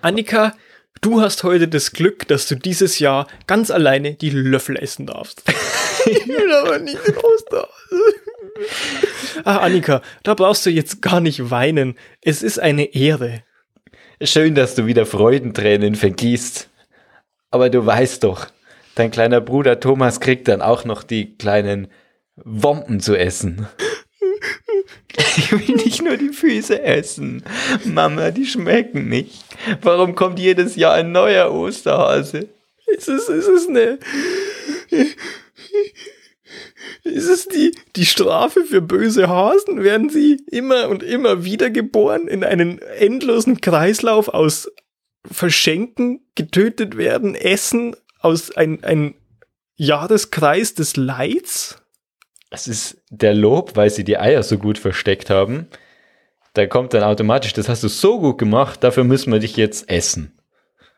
Annika, 0.01 0.53
du 1.01 1.21
hast 1.21 1.43
heute 1.43 1.67
das 1.67 1.91
Glück, 1.93 2.28
dass 2.28 2.47
du 2.47 2.55
dieses 2.55 2.99
Jahr 2.99 3.28
ganz 3.47 3.71
alleine 3.71 4.13
die 4.13 4.30
Löffel 4.30 4.78
essen 4.78 5.07
darfst. 5.07 5.41
ich 6.05 6.28
will 6.28 6.53
aber 6.53 6.78
nicht 6.78 6.99
den 7.07 7.17
Osterhase. 7.17 7.69
ah, 9.45 9.57
Annika, 9.57 10.01
da 10.21 10.36
brauchst 10.36 10.65
du 10.65 10.69
jetzt 10.69 11.01
gar 11.01 11.21
nicht 11.21 11.49
weinen. 11.49 11.97
Es 12.21 12.43
ist 12.43 12.59
eine 12.59 12.93
Ehre. 12.93 13.41
Schön, 14.21 14.53
dass 14.53 14.76
du 14.76 14.86
wieder 14.86 15.07
Freudentränen 15.07 15.95
vergießt. 15.95 16.69
Aber 17.54 17.70
du 17.70 17.86
weißt 17.86 18.24
doch, 18.24 18.47
dein 18.95 19.12
kleiner 19.12 19.39
Bruder 19.39 19.80
Thomas 19.80 20.20
kriegt 20.20 20.47
dann 20.47 20.64
auch 20.64 20.86
noch 20.86 21.04
die 21.04 21.38
kleinen 21.38 21.88
Wompen 22.36 22.99
zu 22.99 23.16
essen. 23.16 23.68
Ich 25.38 25.51
will 25.51 25.76
nicht 25.76 26.01
nur 26.01 26.18
die 26.18 26.30
Füße 26.30 26.82
essen. 26.82 27.43
Mama, 27.86 28.32
die 28.32 28.47
schmecken 28.47 29.08
nicht. 29.08 29.45
Warum 29.84 30.16
kommt 30.16 30.39
jedes 30.39 30.76
Jahr 30.76 30.95
ein 30.95 31.12
neuer 31.12 31.51
Osterhase? 31.51 32.49
Es 32.97 33.08
ist, 33.08 33.30
es 33.30 33.47
ist 33.47 33.70
eine. 33.70 33.99
Ist 37.04 37.30
es 37.30 37.47
die, 37.47 37.76
die 37.95 38.08
Strafe 38.08 38.64
für 38.64 38.82
böse 38.82 39.30
Hasen? 39.30 39.84
Werden 39.84 40.10
sie 40.10 40.41
immer 40.49 40.89
und 40.89 41.04
immer 41.04 41.43
wieder 41.43 41.70
geboren 41.70 42.28
in 42.28 42.43
einen 42.43 42.80
endlosen 42.80 43.62
Kreislauf 43.62 44.28
aus 44.28 44.72
Verschenken, 45.30 46.21
getötet 46.36 46.97
werden, 46.97 47.36
Essen, 47.36 47.95
aus 48.19 48.51
ein, 48.55 48.84
ein 48.84 49.15
Jahreskreis 49.76 50.74
des 50.74 50.95
Leids? 50.95 51.82
Es 52.49 52.67
ist 52.67 53.01
der 53.09 53.34
Lob, 53.34 53.76
weil 53.76 53.89
sie 53.89 54.03
die 54.03 54.17
Eier 54.17 54.43
so 54.43 54.57
gut 54.57 54.78
versteckt 54.78 55.30
haben. 55.30 55.67
Da 56.53 56.67
kommt 56.67 56.93
dann 56.93 57.03
automatisch, 57.03 57.53
das 57.53 57.67
hast 57.67 57.84
du 57.84 57.88
so 57.88 58.19
gut 58.19 58.38
gemacht, 58.38 58.84
dafür 58.84 59.03
müssen 59.03 59.34
wir 59.34 59.39
dich 59.39 59.57
jetzt 59.57 59.89
essen. 59.89 60.38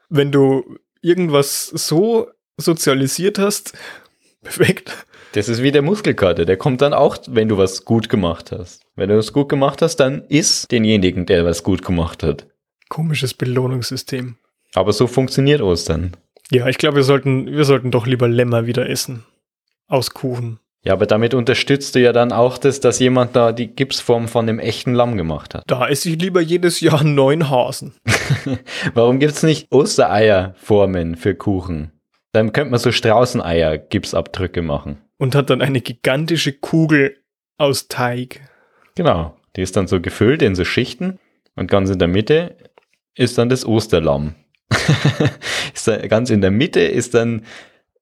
Wenn 0.09 0.31
du 0.31 0.77
irgendwas 1.01 1.67
so 1.67 2.29
sozialisiert 2.57 3.39
hast, 3.39 3.73
perfekt. 4.43 4.91
Das 5.31 5.49
ist 5.49 5.61
wie 5.61 5.71
der 5.71 5.81
Muskelkater, 5.81 6.45
der 6.45 6.57
kommt 6.57 6.81
dann 6.81 6.93
auch, 6.93 7.17
wenn 7.27 7.49
du 7.49 7.57
was 7.57 7.85
gut 7.85 8.09
gemacht 8.09 8.51
hast. 8.51 8.83
Wenn 8.95 9.09
du 9.09 9.17
was 9.17 9.33
gut 9.33 9.49
gemacht 9.49 9.81
hast, 9.81 9.97
dann 9.97 10.23
isst 10.25 10.71
denjenigen, 10.71 11.25
der 11.25 11.45
was 11.45 11.63
gut 11.63 11.83
gemacht 11.83 12.23
hat. 12.23 12.47
Komisches 12.89 13.33
Belohnungssystem. 13.33 14.37
Aber 14.73 14.93
so 14.93 15.07
funktioniert 15.07 15.61
Ostern. 15.61 16.15
Ja, 16.51 16.67
ich 16.67 16.77
glaube, 16.77 16.97
wir 16.97 17.03
sollten, 17.03 17.47
wir 17.47 17.65
sollten 17.65 17.91
doch 17.91 18.05
lieber 18.05 18.27
Lämmer 18.27 18.67
wieder 18.67 18.89
essen. 18.89 19.23
Aus 19.87 20.11
Kuchen. 20.11 20.59
Ja, 20.83 20.93
aber 20.93 21.07
damit 21.07 21.33
unterstützt 21.33 21.95
du 21.95 21.99
ja 21.99 22.13
dann 22.13 22.31
auch 22.31 22.59
das, 22.59 22.79
dass 22.79 22.99
jemand 22.99 23.35
da 23.35 23.51
die 23.51 23.67
Gipsform 23.67 24.27
von 24.27 24.45
dem 24.45 24.59
echten 24.59 24.93
Lamm 24.93 25.17
gemacht 25.17 25.55
hat. 25.55 25.63
Da 25.65 25.87
esse 25.87 26.09
ich 26.09 26.21
lieber 26.21 26.41
jedes 26.41 26.79
Jahr 26.79 27.03
neun 27.03 27.49
Hasen. 27.49 27.95
Warum 28.93 29.19
gibt's 29.19 29.41
nicht 29.41 29.71
Ostereierformen 29.71 31.15
für 31.15 31.33
Kuchen? 31.33 31.91
Dann 32.33 32.53
könnte 32.53 32.69
man 32.69 32.79
so 32.79 32.91
Straußeneier-Gipsabdrücke 32.91 34.61
machen. 34.61 35.01
Und 35.17 35.33
hat 35.33 35.49
dann 35.49 35.61
eine 35.63 35.81
gigantische 35.81 36.53
Kugel 36.53 37.17
aus 37.57 37.87
Teig. 37.87 38.41
Genau. 38.93 39.35
Die 39.55 39.61
ist 39.61 39.75
dann 39.75 39.87
so 39.87 39.99
gefüllt 40.01 40.43
in 40.43 40.53
so 40.53 40.65
Schichten 40.65 41.17
und 41.55 41.71
ganz 41.71 41.89
in 41.89 41.97
der 41.97 42.09
Mitte 42.09 42.57
ist 43.15 43.37
dann 43.37 43.49
das 43.49 43.65
Osterlamm. 43.65 44.35
ist 45.73 45.87
da, 45.87 45.97
ganz 46.07 46.29
in 46.29 46.41
der 46.41 46.51
Mitte 46.51 46.81
ist 46.81 47.13
dann, 47.13 47.43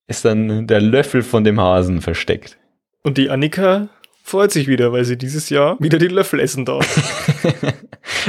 ist 0.07 0.25
dann 0.25 0.67
der 0.67 0.81
Löffel 0.81 1.23
von 1.23 1.43
dem 1.43 1.59
Hasen 1.59 2.01
versteckt. 2.01 2.57
Und 3.03 3.17
die 3.17 3.29
Annika 3.29 3.89
freut 4.23 4.51
sich 4.51 4.67
wieder, 4.67 4.91
weil 4.91 5.05
sie 5.05 5.17
dieses 5.17 5.49
Jahr 5.49 5.77
wieder 5.79 5.99
die 5.99 6.07
Löffel 6.07 6.39
essen 6.39 6.65
darf. 6.65 7.43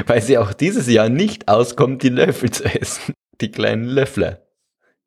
Weil 0.07 0.22
sie 0.22 0.39
auch 0.39 0.53
dieses 0.53 0.89
Jahr 0.89 1.09
nicht 1.09 1.49
auskommt, 1.49 2.03
die 2.03 2.09
Löffel 2.09 2.51
zu 2.51 2.64
essen. 2.64 3.14
Die 3.41 3.51
kleinen 3.51 3.85
Löffler. 3.85 4.43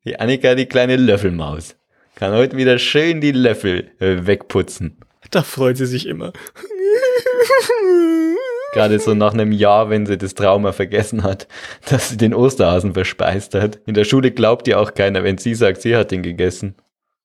Die 0.04 0.18
Annika, 0.18 0.54
die 0.54 0.66
kleine 0.66 0.96
Löffelmaus. 0.96 1.76
Kann 2.14 2.32
heute 2.32 2.56
wieder 2.56 2.78
schön 2.78 3.20
die 3.20 3.32
Löffel 3.32 3.90
äh, 4.00 4.26
wegputzen. 4.26 4.98
Da 5.30 5.42
freut 5.42 5.76
sie 5.76 5.86
sich 5.86 6.06
immer. 6.06 6.32
Gerade 8.78 9.00
so 9.00 9.12
nach 9.12 9.32
einem 9.32 9.50
Jahr, 9.50 9.90
wenn 9.90 10.06
sie 10.06 10.16
das 10.16 10.34
Trauma 10.34 10.70
vergessen 10.70 11.24
hat, 11.24 11.48
dass 11.90 12.10
sie 12.10 12.16
den 12.16 12.32
Osterhasen 12.32 12.94
verspeist 12.94 13.56
hat. 13.56 13.80
In 13.86 13.94
der 13.94 14.04
Schule 14.04 14.30
glaubt 14.30 14.68
ihr 14.68 14.78
auch 14.78 14.94
keiner, 14.94 15.24
wenn 15.24 15.36
sie 15.36 15.56
sagt, 15.56 15.82
sie 15.82 15.96
hat 15.96 16.12
ihn 16.12 16.22
gegessen. 16.22 16.76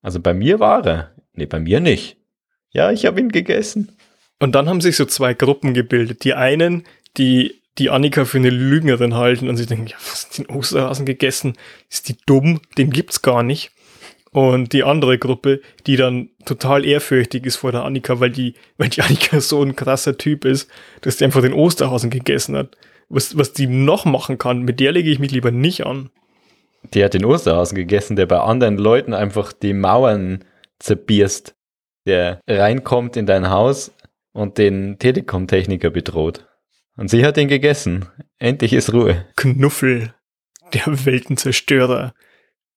Also 0.02 0.20
bei 0.20 0.34
mir 0.34 0.60
war 0.60 0.84
er. 0.84 1.12
Nee, 1.34 1.46
bei 1.46 1.60
mir 1.60 1.80
nicht. 1.80 2.18
Ja, 2.72 2.92
ich 2.92 3.06
habe 3.06 3.20
ihn 3.20 3.30
gegessen. 3.30 3.96
Und 4.40 4.56
dann 4.56 4.68
haben 4.68 4.82
sich 4.82 4.96
so 4.96 5.06
zwei 5.06 5.36
Gruppen 5.36 5.76
gebildet. 5.76 6.24
Die 6.24 6.34
einen, 6.34 6.86
die 7.18 7.62
die 7.78 7.92
Annika 7.92 8.26
für 8.26 8.40
eine 8.40 8.50
Lügnerin 8.50 9.14
halten 9.14 9.48
und 9.48 9.58
sie 9.58 9.68
denken, 9.68 9.86
ja, 9.86 9.98
was 10.10 10.26
hat 10.26 10.38
den 10.40 10.48
Osterhasen 10.48 11.06
gegessen? 11.06 11.54
Ist 11.88 12.10
die 12.10 12.18
dumm? 12.26 12.62
Den 12.80 12.90
gibt's 12.90 13.22
gar 13.22 13.44
nicht. 13.44 13.70
Und 14.34 14.74
die 14.74 14.84
andere 14.84 15.20
Gruppe, 15.20 15.62
die 15.86 15.96
dann 15.96 16.30
total 16.46 16.86
ehrfürchtig 16.86 17.46
ist 17.46 17.58
vor 17.58 17.72
der 17.72 17.86
Annika, 17.86 18.20
weil 18.20 18.32
die, 18.32 18.56
weil 18.78 18.90
die 18.90 19.02
Annika 19.02 19.40
so 19.40 19.62
ein 19.62 19.76
krasser 19.76 20.18
Typ 20.18 20.44
ist, 20.44 20.70
dass 21.02 21.18
die 21.18 21.26
einfach 21.26 21.42
den 21.42 21.54
Osterhasen 21.54 22.10
gegessen 22.10 22.58
hat. 22.58 22.76
Was, 23.10 23.38
was 23.38 23.54
die 23.54 23.68
noch 23.68 24.06
machen 24.06 24.40
kann, 24.40 24.64
mit 24.64 24.80
der 24.80 24.92
lege 24.92 25.12
ich 25.12 25.20
mich 25.20 25.32
lieber 25.32 25.52
nicht 25.52 25.86
an. 25.86 26.10
Die 26.96 27.04
hat 27.04 27.14
den 27.14 27.26
Osterhasen 27.26 27.76
gegessen, 27.76 28.16
der 28.16 28.26
bei 28.26 28.40
anderen 28.40 28.78
Leuten 28.78 29.14
einfach 29.14 29.54
die 29.54 29.74
Mauern 29.74 30.44
zerbierst. 30.80 31.56
Der 32.08 32.42
reinkommt 32.48 33.16
in 33.16 33.28
dein 33.28 33.50
Haus 33.52 33.94
und 34.34 34.58
den 34.58 34.98
Telekom-Techniker 34.98 35.92
bedroht. 35.92 36.48
Und 36.98 37.10
sie 37.10 37.24
hat 37.24 37.38
ihn 37.38 37.48
gegessen. 37.48 38.08
Endlich 38.40 38.74
ist 38.74 38.92
Ruhe. 38.92 39.26
Knuffel, 39.36 40.14
der 40.74 41.06
Weltenzerstörer. 41.06 42.14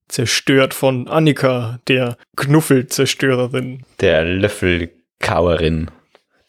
Zerstört 0.09 0.73
von 0.73 1.09
Annika, 1.09 1.81
der 1.89 2.17
Knuffelzerstörerin. 2.37 3.83
Der 4.01 4.25
Löffelkauerin. 4.25 5.91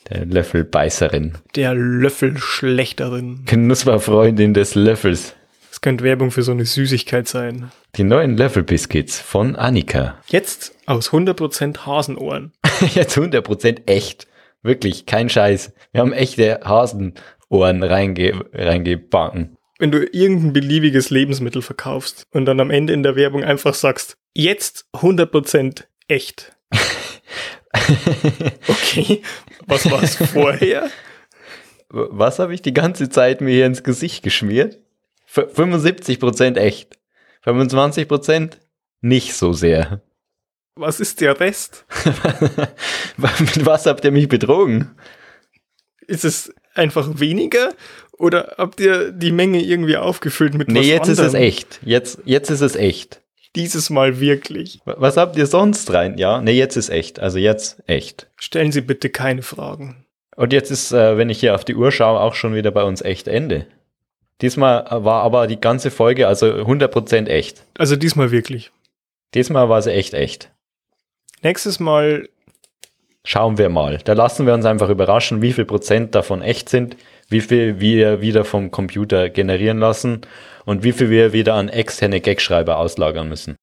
Der 0.09 0.25
Löffelbeißerin. 0.25 1.37
Der 1.55 1.73
Löffelschlechterin. 1.73 3.43
Knusperfreundin 3.45 4.53
des 4.53 4.75
Löffels. 4.75 5.35
Das 5.69 5.81
könnte 5.81 6.03
Werbung 6.03 6.31
für 6.31 6.43
so 6.43 6.51
eine 6.51 6.65
Süßigkeit 6.65 7.27
sein. 7.27 7.71
Die 7.95 8.03
neuen 8.03 8.37
Löffelbiscuits 8.37 9.19
von 9.19 9.55
Annika. 9.55 10.17
Jetzt 10.27 10.75
aus 10.85 11.11
100% 11.11 11.85
Hasenohren. 11.85 12.53
Jetzt 12.93 13.17
100% 13.17 13.87
echt. 13.87 14.27
Wirklich, 14.63 15.05
kein 15.05 15.29
Scheiß. 15.29 15.73
Wir 15.91 16.01
haben 16.01 16.13
echte 16.13 16.61
Hasenohren 16.63 17.83
reinge 17.83 18.45
reingebacken. 18.53 19.56
Wenn 19.79 19.91
du 19.91 20.03
irgendein 20.05 20.53
beliebiges 20.53 21.09
Lebensmittel 21.09 21.61
verkaufst 21.61 22.25
und 22.31 22.45
dann 22.45 22.59
am 22.59 22.71
Ende 22.71 22.93
in 22.93 23.03
der 23.03 23.15
Werbung 23.15 23.43
einfach 23.43 23.73
sagst, 23.73 24.17
jetzt 24.33 24.85
100% 24.93 25.83
echt. 26.07 26.55
Okay, 28.67 29.21
was 29.67 29.89
war 29.89 30.01
es 30.01 30.15
vorher? 30.15 30.89
Was 31.89 32.39
habe 32.39 32.53
ich 32.53 32.61
die 32.61 32.73
ganze 32.73 33.09
Zeit 33.09 33.39
mir 33.39 33.53
hier 33.53 33.65
ins 33.65 33.83
Gesicht 33.83 34.23
geschmiert? 34.23 34.79
F 35.25 35.37
75% 35.37 36.57
echt. 36.57 36.97
25% 37.45 38.57
nicht 39.01 39.33
so 39.35 39.53
sehr. 39.53 40.01
Was 40.75 40.99
ist 40.99 41.21
der 41.21 41.39
Rest? 41.39 41.85
Mit 43.17 43.65
was 43.65 43.85
habt 43.85 44.03
ihr 44.05 44.11
mich 44.11 44.27
betrogen? 44.27 44.95
Ist 46.07 46.25
es 46.25 46.53
einfach 46.73 47.19
weniger 47.19 47.73
oder 48.17 48.55
habt 48.57 48.79
ihr 48.79 49.11
die 49.11 49.31
Menge 49.31 49.61
irgendwie 49.61 49.97
aufgefüllt 49.97 50.53
mit 50.53 50.67
Nee, 50.69 50.79
was 50.79 50.87
jetzt 50.87 51.07
ist 51.07 51.19
anderem? 51.19 51.41
es 51.41 51.47
echt. 51.47 51.79
Jetzt, 51.83 52.19
jetzt 52.25 52.49
ist 52.49 52.61
es 52.61 52.75
echt. 52.75 53.21
Dieses 53.55 53.89
Mal 53.89 54.19
wirklich. 54.19 54.79
Was 54.85 55.17
habt 55.17 55.35
ihr 55.37 55.47
sonst 55.47 55.91
rein? 55.93 56.17
Ja, 56.17 56.41
nee, 56.41 56.51
jetzt 56.51 56.75
ist 56.75 56.89
echt. 56.89 57.19
Also 57.19 57.39
jetzt 57.39 57.81
echt. 57.87 58.27
Stellen 58.35 58.71
Sie 58.71 58.81
bitte 58.81 59.09
keine 59.09 59.41
Fragen. 59.41 60.05
Und 60.35 60.53
jetzt 60.53 60.69
ist, 60.69 60.91
äh, 60.91 61.17
wenn 61.17 61.29
ich 61.29 61.39
hier 61.39 61.55
auf 61.55 61.65
die 61.65 61.75
Uhr 61.75 61.91
schaue, 61.91 62.19
auch 62.19 62.35
schon 62.35 62.53
wieder 62.53 62.71
bei 62.71 62.83
uns 62.83 63.01
echt 63.01 63.27
Ende. 63.27 63.65
Diesmal 64.41 64.85
war 65.03 65.23
aber 65.23 65.47
die 65.47 65.59
ganze 65.59 65.89
Folge 65.89 66.27
also 66.27 66.45
100% 66.45 67.27
echt. 67.27 67.63
Also 67.77 67.95
diesmal 67.95 68.29
wirklich. 68.31 68.71
Diesmal 69.33 69.67
war 69.69 69.81
sie 69.81 69.91
echt 69.91 70.13
echt. 70.13 70.51
Nächstes 71.41 71.79
Mal, 71.79 72.29
Schauen 73.29 73.57
wir 73.57 73.67
mal. 73.67 73.99
Da 74.05 74.13
lassen 74.13 74.45
wir 74.45 74.53
uns 74.53 74.63
einfach 74.63 74.87
überraschen, 74.87 75.41
wie 75.41 75.51
viel 75.51 75.65
Prozent 75.65 76.15
davon 76.15 76.41
echt 76.41 76.69
sind, 76.69 76.95
wie 77.29 77.41
viel 77.41 77.79
wir 77.79 78.21
wieder 78.21 78.45
vom 78.45 78.71
Computer 78.71 79.29
generieren 79.29 79.79
lassen 79.79 80.21
und 80.65 80.83
wie 80.83 80.93
viel 80.93 81.09
wir 81.09 81.33
wieder 81.33 81.55
an 81.55 81.69
externe 81.69 82.21
Gagschreiber 82.21 82.77
auslagern 82.77 83.27
müssen. 83.27 83.57